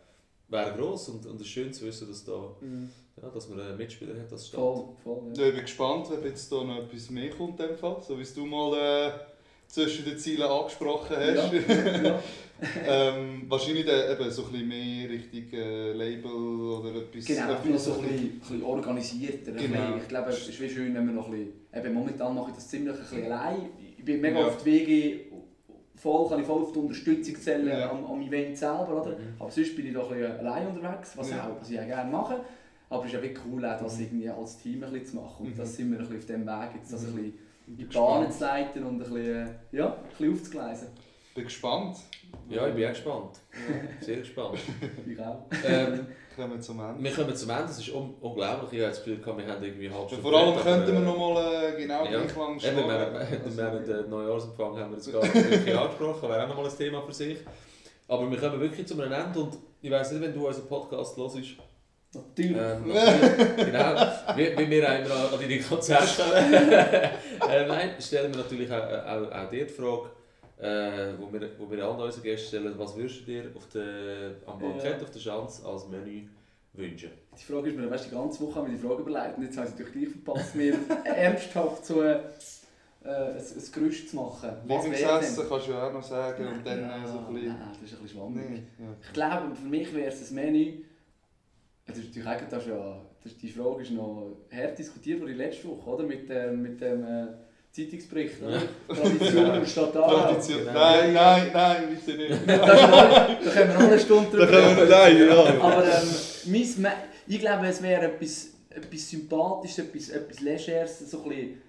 wär 0.51 0.71
gross 0.71 1.09
und, 1.09 1.25
und 1.27 1.35
es 1.35 1.41
ist 1.41 1.47
schön 1.49 1.71
zu 1.71 1.85
wissen, 1.85 2.07
dass, 2.07 2.23
da, 2.25 2.55
Mhm. 2.61 2.89
Ja, 3.21 3.29
dass 3.29 3.49
man 3.49 3.59
einen 3.61 3.77
Mitspieler 3.77 4.19
hat 4.19 4.31
als 4.31 4.47
Stadt. 4.47 4.59
voll, 4.59 4.85
voll, 5.03 5.21
ja. 5.35 5.41
Ja, 5.43 5.47
ich 5.49 5.53
bin 5.55 5.61
gespannt, 5.63 6.07
ob 6.11 6.23
jetzt 6.25 6.51
da 6.51 6.63
noch 6.63 6.77
etwas 6.77 7.09
mehr 7.09 7.29
kommt 7.31 7.59
in 7.59 7.67
dem 7.67 7.77
Fall. 7.77 7.97
So 8.01 8.17
wie 8.17 8.21
es 8.23 8.33
du 8.33 8.45
mal 8.45 8.73
äh, 8.77 9.11
zwischen 9.67 10.05
den 10.05 10.17
Zielen 10.17 10.43
angesprochen 10.43 11.15
hast. 11.17 11.53
Ja, 11.67 12.01
ja. 12.01 12.19
ähm, 12.85 13.43
wahrscheinlich 13.47 13.85
dann 13.85 14.11
eben 14.11 14.29
so 14.31 14.43
ein 14.47 14.51
bisschen 14.51 14.67
mehr 14.67 15.09
Richtung 15.09 15.57
äh, 15.57 15.93
Label 15.93 16.29
oder 16.29 16.93
etwas. 16.93 17.23
Genau, 17.23 17.53
etwas 17.53 17.65
noch 17.69 17.77
so 17.77 17.93
ein 17.93 18.01
bisschen, 18.01 18.17
ein 18.25 18.39
bisschen 18.39 18.63
organisierter. 18.63 19.51
Genau. 19.53 19.57
bisschen- 19.61 19.97
Ich 20.01 20.07
glaube, 20.09 20.29
es 20.31 20.49
ist 20.49 20.61
wie 20.61 20.69
schön, 20.69 20.93
wenn 20.93 21.05
man 21.05 21.15
noch 21.15 21.25
ein 21.27 21.31
bisschen... 21.31 21.53
Eben, 21.73 21.93
momentan 21.93 22.35
mache 22.35 22.49
ich 22.49 22.55
das 22.55 22.67
ziemlich 22.67 22.93
ein 22.95 22.99
bisschen 22.99 23.31
allein. 23.31 23.69
Ich 23.97 24.03
bin 24.03 24.19
mega 24.19 24.39
Ja. 24.41 24.47
auf 24.47 24.57
die 24.61 24.65
Wege... 24.65 25.19
Voll, 25.95 26.29
kann 26.29 26.39
ich 26.41 26.45
voll 26.45 26.61
auf 26.63 26.71
die 26.73 26.79
Unterstützung 26.79 27.35
zählen 27.35 27.67
Ja. 27.67 27.91
am, 27.91 28.05
am 28.05 28.21
Event 28.21 28.57
selber. 28.57 29.01
Oder? 29.01 29.11
Mhm. 29.17 29.35
Aber 29.39 29.51
sonst 29.51 29.75
bin 29.75 29.87
ich 29.87 29.93
doch 29.93 30.09
ein 30.11 30.17
bisschen 30.19 30.39
allein 30.39 30.67
unterwegs, 30.67 31.17
was, 31.17 31.29
Ja. 31.29 31.47
auch, 31.47 31.61
was 31.61 31.69
ich 31.69 31.79
auch 31.79 31.85
gerne 31.85 32.11
mache. 32.11 32.41
Aber 32.89 33.01
es 33.01 33.07
ist 33.07 33.13
ja 33.13 33.21
wirklich 33.21 33.39
cool, 33.45 33.63
auch 33.65 33.79
das 33.79 33.97
Mhm. 33.97 34.03
irgendwie 34.03 34.29
als 34.29 34.57
Team 34.57 34.83
ein 34.83 34.91
bisschen 34.91 35.05
zu 35.07 35.15
machen. 35.17 35.45
Und 35.45 35.53
Mhm. 35.53 35.57
das 35.57 35.75
sind 35.75 35.91
wir 35.91 35.99
ein 35.99 36.07
bisschen 36.07 36.17
auf 36.19 36.25
dem 36.25 36.45
Weg, 36.47 36.69
jetzt 36.75 36.93
das 36.93 37.03
ein 37.05 37.11
Mhm. 37.11 37.15
bisschen 37.15 37.33
Ich 37.67 37.67
in 37.67 37.75
bin 37.77 37.89
die 37.89 37.95
Bahnen 37.97 38.27
gespannt. 38.27 38.33
zu 38.33 38.43
leiten 38.43 38.83
und 38.83 38.93
ein 38.93 38.99
bisschen, 38.99 39.47
äh, 39.47 39.77
ja, 39.77 39.85
ein 39.87 39.93
bisschen 40.09 40.33
aufzugleisen. 40.33 40.87
bin 41.35 41.43
gespannt. 41.43 41.97
Ja, 42.49 42.67
ich 42.67 42.73
bin 42.73 42.85
auch 42.85 42.89
gespannt. 42.89 43.39
Sehr 44.01 44.17
gespannt. 44.17 44.57
Ich 45.07 45.19
auch. 45.19 45.45
ähm, 45.65 46.07
Kommen 46.35 46.53
wir 46.53 46.61
zum 46.61 46.79
Ende. 46.79 47.03
wir 47.03 47.11
kommen 47.11 47.35
zum 47.35 47.49
Ende, 47.49 47.65
es 47.65 47.79
ist 47.79 47.89
un 47.93 48.13
unglaublich. 48.21 48.73
Ich 48.73 48.79
habe 48.79 48.89
das 48.91 49.03
Gefühl, 49.03 49.19
wir 49.25 49.47
haben 49.47 49.63
irgendwie 49.63 49.89
halb 49.89 50.09
vor 50.11 50.33
allem 50.33 50.49
aber, 50.53 50.61
könnten 50.61 50.91
wir 50.93 50.99
äh, 50.99 51.03
noch 51.03 51.17
mal 51.17 51.63
äh, 51.73 51.81
genau 51.81 52.05
Ja. 52.05 52.09
gleich 52.23 52.35
lang 52.35 52.49
Eben, 52.51 52.59
schlagen. 52.59 52.87
während, 52.87 53.57
während 53.57 53.87
der 53.87 54.01
Neujahrsempfang 54.07 54.77
haben 54.79 54.91
wir 54.91 54.97
jetzt 54.97 55.11
gar 55.11 55.21
nicht 55.21 55.75
angesprochen, 55.77 56.29
wäre 56.29 56.43
auch 56.43 56.47
nochmal 56.49 56.65
ein 56.69 56.77
Thema 56.77 57.01
für 57.01 57.13
sich. 57.13 57.37
Aber 58.07 58.29
wir 58.31 58.37
kommen 58.37 58.59
wirklich 58.59 58.87
zu 58.87 58.99
einem 59.01 59.11
Ende 59.11 59.39
und 59.39 59.57
ich 59.81 59.91
weiss 59.91 60.11
nicht, 60.11 60.21
wenn 60.21 60.33
du 60.33 60.47
unseren 60.47 60.67
Podcast 60.67 61.15
hörst, 61.17 61.37
Natürlich. 62.11 62.57
ähm, 62.57 62.87
natürlich, 62.87 63.65
genau, 63.67 63.95
wie, 64.35 64.57
wie 64.57 64.69
wir 64.69 64.89
auch 64.89 65.05
immer 65.05 65.15
an, 65.15 65.33
an 65.33 65.39
deine 65.39 65.59
Konzerte 65.59 66.23
äh, 67.49 67.67
nein, 67.67 67.91
stellen 67.99 68.33
wir 68.33 68.41
natürlich 68.41 68.71
auch, 68.71 68.81
auch, 68.83 69.31
auch 69.31 69.49
dir 69.49 69.65
die 69.67 69.71
Frage, 69.73 70.09
äh, 70.57 71.13
wo, 71.19 71.31
wir, 71.31 71.49
wo 71.59 71.69
wir 71.69 71.85
allen 71.85 71.99
unseren 71.99 72.23
Gästen 72.23 72.47
stellen, 72.47 72.73
was 72.77 72.95
würdest 72.97 73.21
du 73.21 73.25
dir 73.25 73.51
auf 73.55 73.67
der, 73.67 74.31
am 74.47 74.57
Bankett 74.59 74.97
Ja. 74.97 75.03
auf 75.03 75.11
der 75.11 75.19
Schanze 75.19 75.65
als 75.65 75.87
Menü 75.87 76.23
wünschen? 76.73 77.11
Die 77.39 77.43
Frage 77.43 77.69
ist 77.69 77.77
mir, 77.77 77.89
weißt, 77.91 78.07
die 78.07 78.15
ganze 78.15 78.41
Woche 78.43 78.55
haben 78.55 78.71
wir 78.71 78.75
die 78.77 78.87
Frage 78.87 79.01
überlegt 79.03 79.37
und 79.37 79.43
jetzt 79.43 79.57
habe 79.57 79.67
ich 79.67 79.75
sie 79.75 79.83
natürlich 79.83 80.09
gleich 80.09 80.23
verpasst, 80.23 80.55
mir 80.55 80.73
ernsthaft 81.05 81.85
so 81.85 82.01
ein, 82.01 82.07
äh, 83.05 83.07
ein, 83.07 83.37
ein 83.37 83.71
Gerüst 83.71 84.09
zu 84.09 84.15
machen. 84.15 84.49
Lieblingsessen 84.67 85.47
kannst 85.47 85.67
du 85.67 85.71
ja 85.71 85.87
auch 85.87 85.93
noch 85.93 86.03
sagen 86.03 86.47
und 86.47 86.65
dann 86.65 86.81
Ja, 86.81 87.03
äh, 87.03 87.07
so 87.07 87.19
ein 87.19 87.33
bisschen... 87.35 87.49
Nein, 87.49 87.57
das 87.71 87.91
ist 87.91 87.97
ein 87.97 88.01
bisschen 88.03 88.17
schwammig. 88.19 88.49
Nee, 88.49 88.63
ja. 88.79 88.95
Ich 88.99 89.13
glaube, 89.13 89.55
für 89.55 89.67
mich 89.67 89.93
wäre 89.93 90.07
es 90.11 90.31
ein 90.31 90.35
Menü. 90.35 90.73
Das 91.89 91.97
ist 91.97 92.05
natürlich 92.07 92.27
eigentlich 92.27 92.49
das 92.49 92.63
ist 92.63 92.69
ja, 92.69 93.01
das, 93.23 93.37
die 93.37 93.49
Frage 93.49 93.81
ist 93.81 93.91
noch 93.91 94.37
hart 94.51 94.77
diskutiert 94.77 95.19
worden 95.21 95.35
letzte 95.37 95.67
Woche, 95.67 95.89
oder? 95.89 96.03
Mit, 96.03 96.29
dem- 96.29 96.61
mit 96.61 96.79
dem, 96.81 97.03
äh, 97.03 97.27
Zeitungsbericht, 97.71 98.41
oder? 98.41 98.61
Tradition 98.87 99.55
im 99.55 99.65
Stadtara. 99.65 100.29
Tradition. 100.29 100.59
genau. 100.61 100.73
Nein, 100.73 101.13
nein, 101.13 101.51
nein, 101.53 101.77
bitte 101.89 102.17
nicht. 102.17 102.31
Da 102.31 102.57
können 102.57 102.91
wir- 102.91 103.45
da 103.45 103.51
können 103.51 103.69
wir 103.69 103.73
noch 103.79 103.87
eine 103.91 103.99
Stunde 103.99 104.37
Da 104.37 104.45
drüber 104.45 104.47
können 104.61 104.77
wir, 104.77 104.85
nein, 104.85 105.17
ja. 105.27 105.61
Aber 105.61 105.83
ähm, 105.85 106.09
mein, 106.47 106.91
ich 107.27 107.39
glaube, 107.39 107.67
es 107.67 107.81
wäre 107.83 108.05
etwas, 108.05 108.47
etwas 108.71 109.09
Sympathisches, 109.09 109.79
etwas, 109.85 110.09
etwas 110.09 110.39
Legeres, 110.39 111.11
so 111.11 111.21
ein 111.23 111.29
bisschen, 111.29 111.61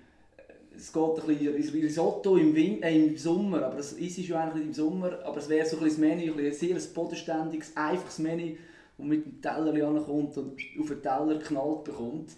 es 0.76 0.90
geht 0.90 1.02
ein 1.02 1.54
bisschen 1.56 1.80
Risotto 1.82 2.36
im, 2.38 2.54
Win 2.54 2.82
äh, 2.82 2.96
im 2.96 3.16
Sommer, 3.18 3.62
aber 3.66 3.78
es 3.78 3.92
ist 3.92 4.16
ja 4.26 4.40
eigentlich 4.40 4.54
nicht 4.54 4.66
im 4.68 4.72
Sommer, 4.74 5.18
aber 5.24 5.36
es 5.36 5.48
wäre 5.50 5.66
so 5.66 5.76
ein 5.76 5.84
bisschen 5.84 6.02
das 6.02 6.16
Menü, 6.16 6.30
ein, 6.30 6.36
bisschen 6.36 6.74
ein 6.74 6.80
sehr 6.80 6.94
bodenständiges, 6.94 7.72
einfaches 7.76 8.18
Menü, 8.20 8.56
das 9.00 9.08
mit 9.08 9.24
dem 9.24 9.42
Teller 9.42 9.88
ankommt 9.88 10.36
und 10.36 10.60
auf 10.78 10.88
den 10.88 11.02
Teller 11.02 11.38
geknallt 11.38 11.84
bekommt, 11.84 12.30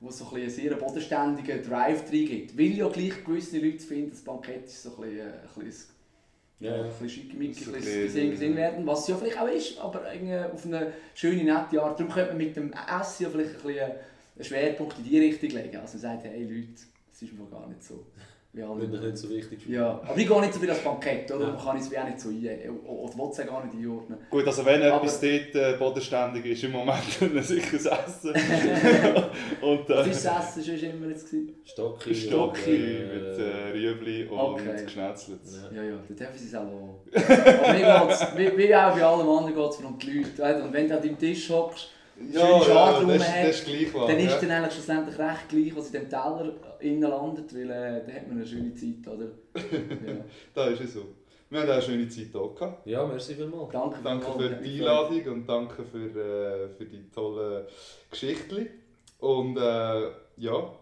wo 0.00 0.08
es 0.08 0.18
so 0.18 0.26
ein 0.30 0.40
einen 0.40 0.50
sehr 0.50 0.74
bodenständigen 0.74 1.62
Drive 1.62 2.08
drin 2.08 2.26
gibt. 2.26 2.58
Weil 2.58 2.76
ja 2.76 2.88
gleich 2.88 3.24
gewisse 3.24 3.58
Leute 3.58 3.78
finden, 3.78 4.10
das 4.10 4.20
Bankett 4.20 4.66
ist 4.66 4.82
so 4.82 4.90
ein 4.96 5.02
bisschen, 5.02 5.18
äh, 5.18 5.22
ein 5.22 5.64
bisschen 5.64 5.94
Ja, 6.60 6.74
ein 6.76 6.88
bisschen 6.88 7.08
schickimicki, 7.08 7.64
ein 7.66 7.72
gesehen, 7.72 8.30
gesehen 8.30 8.56
werden, 8.56 8.86
was 8.86 9.02
es 9.02 9.08
ja 9.08 9.16
vielleicht 9.16 9.38
auch 9.38 9.48
ist, 9.48 9.78
aber 9.78 10.02
auf 10.52 10.66
eine 10.66 10.92
schöne, 11.14 11.44
nette 11.44 11.82
Art. 11.82 11.98
Darum 11.98 12.12
könnte 12.12 12.28
man 12.30 12.38
mit 12.38 12.56
dem 12.56 12.72
Essen 12.72 13.24
ja 13.24 13.30
vielleicht 13.30 13.56
ein 13.56 13.62
bisschen 13.62 13.90
einen 14.36 14.44
Schwerpunkt 14.44 14.98
in 14.98 15.04
die 15.04 15.18
Richtung 15.18 15.50
legen. 15.50 15.76
Also 15.76 15.94
man 15.94 16.00
sagt, 16.00 16.24
hey 16.24 16.44
Leute, 16.44 16.82
es 17.12 17.22
ist 17.22 17.32
mir 17.32 17.46
gar 17.46 17.66
nicht 17.68 17.82
so. 17.82 18.06
Alle 18.52 18.82
Wenn 18.82 18.90
dich 18.90 19.00
nicht 19.00 19.16
so 19.16 19.30
wichtig 19.30 19.62
fühlst. 19.62 19.68
ja, 19.68 20.00
aber 20.04 20.16
ich 20.16 20.26
gehe 20.26 20.40
nicht 20.40 20.52
so 20.54 20.58
viel 20.58 20.70
als 20.70 20.80
Bankett, 20.82 21.30
oder? 21.30 21.44
Ja. 21.46 21.52
Man 21.52 21.64
kann 21.64 21.76
es 21.76 21.88
wie 21.88 21.96
auch 21.98 22.04
nicht 22.04 22.18
so 22.20 22.30
ein, 22.30 22.34
oder 22.84 23.14
will 23.16 23.28
es 23.30 23.40
auch 23.40 23.46
gar 23.46 23.64
nicht 23.64 23.76
einordnen. 23.76 24.18
Gut, 24.28 24.44
also 24.44 24.66
wenn 24.66 24.82
Aber- 24.82 24.96
etwas 24.96 25.20
dort 25.20 25.54
äh, 25.54 25.76
bodenständig 25.78 26.44
ist 26.46 26.64
im 26.64 26.72
Moment, 26.72 26.98
dann 27.20 27.42
sicher 27.44 27.78
das 27.78 27.86
Essen. 27.86 28.30
und 29.62 29.88
Was 29.88 30.06
äh, 30.06 30.10
ist 30.10 30.24
das 30.26 30.56
Essen 30.58 30.64
schon 30.80 30.90
immer 30.90 31.06
jetzt 31.08 31.30
gewesen? 31.30 31.54
Stocki. 31.64 32.12
Stocki 32.14 32.70
äh, 32.74 33.14
mit 33.14 33.38
äh, 33.38 33.70
Rüebli 33.72 34.24
und 34.26 34.38
Okay. 34.38 34.82
Geschnetzelt. 34.84 35.40
Ja. 35.72 35.76
Ja, 35.76 35.88
ja, 35.90 35.96
dann 36.08 36.16
dürfen 36.16 36.38
sie 36.38 36.46
es 36.46 36.54
auch. 36.56 36.62
Aber 36.62 37.72
mir 37.72 38.06
geht's, 38.08 38.26
wie, 38.36 38.58
wie 38.58 38.74
auch 38.74 38.94
bei 38.96 39.04
allem 39.04 39.28
anderen 39.28 39.54
geht 39.54 39.70
es 39.70 39.76
um 39.76 39.96
die 39.98 40.22
Leute. 40.24 40.62
Und 40.64 40.72
wenn 40.72 40.88
du 40.88 40.96
an 40.96 41.02
deinem 41.02 41.18
Tisch 41.18 41.48
hockst, 41.50 41.88
Ja, 42.32 42.62
ja, 42.62 43.00
das, 43.02 43.18
das 43.18 43.48
ist 43.48 43.64
gleich 43.64 43.94
wahr. 43.94 44.06
dann 44.06 44.18
ist 44.18 44.30
ja. 44.32 44.40
dann 44.40 44.50
eigentlich 44.50 44.74
schlussendlich 44.74 45.18
recht 45.18 45.48
gleich, 45.48 45.76
was 45.76 45.86
in 45.86 45.92
dem 45.92 46.08
Teller 46.10 46.52
innen 46.80 47.02
landet, 47.02 47.54
weil 47.54 47.70
äh, 47.70 48.04
dann 48.06 48.14
hat 48.14 48.28
man 48.28 48.36
eine 48.36 48.46
schöne 48.46 48.74
Zeit, 48.74 49.06
oder? 49.06 49.26
Ja. 50.06 50.24
Da 50.54 50.66
ist 50.66 50.80
es 50.82 50.94
so. 50.94 51.06
Wir 51.48 51.60
haben 51.60 51.68
auch 51.68 51.72
eine 51.72 51.82
schöne 51.82 52.08
Zeit 52.08 52.28
hier 52.30 52.54
gehabt. 52.54 52.86
Ja, 52.86 53.06
merci 53.06 53.34
vielmals. 53.34 53.72
Danke, 53.72 53.98
Danke 54.04 54.32
für 54.38 54.50
die 54.50 54.78
Einladung 54.80 55.32
und 55.32 55.48
danke 55.48 55.84
für, 55.84 56.06
äh, 56.06 56.68
für 56.76 56.84
die 56.84 57.10
tollen 57.10 57.64
Geschichten. 58.10 58.68
Und 59.18 59.56
äh, 59.56 60.02
ja, 60.36 60.72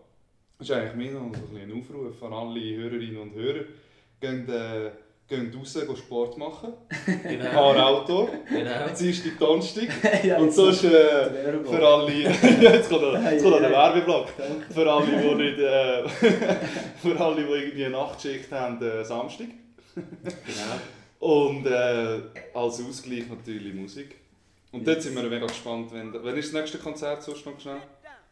das 0.58 0.68
ist 0.68 0.72
eigentlich 0.72 0.94
mehr 0.94 1.20
noch 1.20 1.32
so 1.34 1.56
ein 1.56 1.62
ein 1.62 1.78
Aufruf 1.78 2.22
an 2.22 2.32
alle 2.32 2.76
Hörerinnen 2.76 3.16
und 3.16 3.34
Hörer. 3.34 3.64
Geht, 4.20 4.48
äh, 4.48 4.90
geht 5.28 5.54
raus, 5.54 5.74
geht 5.74 5.98
Sport 5.98 6.38
machen, 6.38 6.72
Genau. 7.22 7.50
fahr 7.50 7.86
Auto, 7.86 8.28
genau. 8.48 8.88
Dienstag, 8.98 9.38
Donnerstag. 9.38 9.86
gefreut. 9.86 10.24
ja, 10.24 10.38
Und 10.38 10.46
jetzt 10.46 10.56
sonst 10.56 10.84
äh, 10.84 11.30
für 11.64 11.86
alle... 11.86 12.12
jetzt 12.60 12.88
kommt 12.88 13.02
der, 13.02 13.32
jetzt 13.32 13.42
kommt 13.44 13.60
der 13.60 13.70
Werbeblock. 13.70 14.28
Für 14.72 14.90
alle, 14.90 15.06
die 15.06 15.34
nicht... 15.34 15.58
Äh, 15.58 16.08
für 17.02 17.20
alle, 17.20 17.44
die 17.44 17.52
irgendwie 17.52 17.84
eine 17.84 17.96
Nachtschicht 17.96 18.50
haben, 18.50 18.82
äh, 18.82 19.04
Samstag. 19.04 19.48
genau. 19.94 20.78
Und 21.20 21.66
äh, 21.66 22.20
als 22.54 22.80
Ausgleich 22.80 23.28
natürlich 23.28 23.74
Musik. 23.74 24.16
Und 24.70 24.86
dort 24.86 25.02
sind 25.02 25.16
wir 25.16 25.22
mega 25.24 25.46
gespannt, 25.46 25.92
wenn, 25.92 26.12
wenn 26.12 26.36
ist 26.36 26.52
das 26.52 26.60
nächste 26.60 26.78
Konzert 26.78 27.22
sonst 27.22 27.44
noch 27.46 27.58
schnell? 27.58 27.80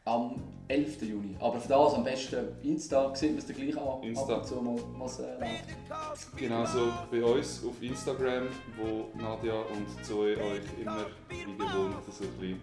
Am 0.06 0.42
11. 0.68 1.02
Juni. 1.02 1.36
Aber 1.40 1.60
für 1.60 1.68
das 1.68 1.94
am 1.94 2.04
besten 2.04 2.48
Insta 2.62 3.14
sieht 3.14 3.30
man 3.30 3.38
es 3.38 3.46
dann 3.46 3.56
gleich 3.56 3.76
auch 3.76 4.02
Insta. 4.02 4.34
ab 4.34 4.40
und 4.40 4.46
zu 4.46 4.54
mal, 4.56 4.76
was 4.98 5.20
äh, 5.20 5.34
läuft. 5.38 6.36
Genauso 6.36 6.88
bei 7.10 7.22
uns 7.22 7.62
auf 7.64 7.80
Instagram, 7.80 8.48
wo 8.76 9.08
Nadja 9.20 9.54
und 9.54 10.04
Zoe 10.04 10.36
euch 10.36 10.62
immer 10.80 11.06
wie 11.28 11.42
gewohnt 11.42 11.94
so 12.10 12.24
ein 12.24 12.30
bisschen 12.38 12.60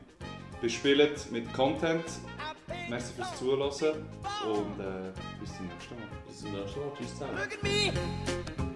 bespielen 0.62 1.12
mit 1.32 1.54
Content. 1.54 2.06
Merci 2.90 3.14
fürs 3.14 3.38
Zuhören 3.38 3.62
und 3.62 4.80
äh, 4.80 5.12
bis 5.40 5.56
zum 5.56 5.68
nächsten 5.68 5.96
Mal. 5.96 6.08
Bis 6.28 6.40
zum 6.40 6.52
nächsten 6.52 6.80
Mal. 6.80 6.92
Tschüss 6.98 7.12
zusammen. 7.18 8.73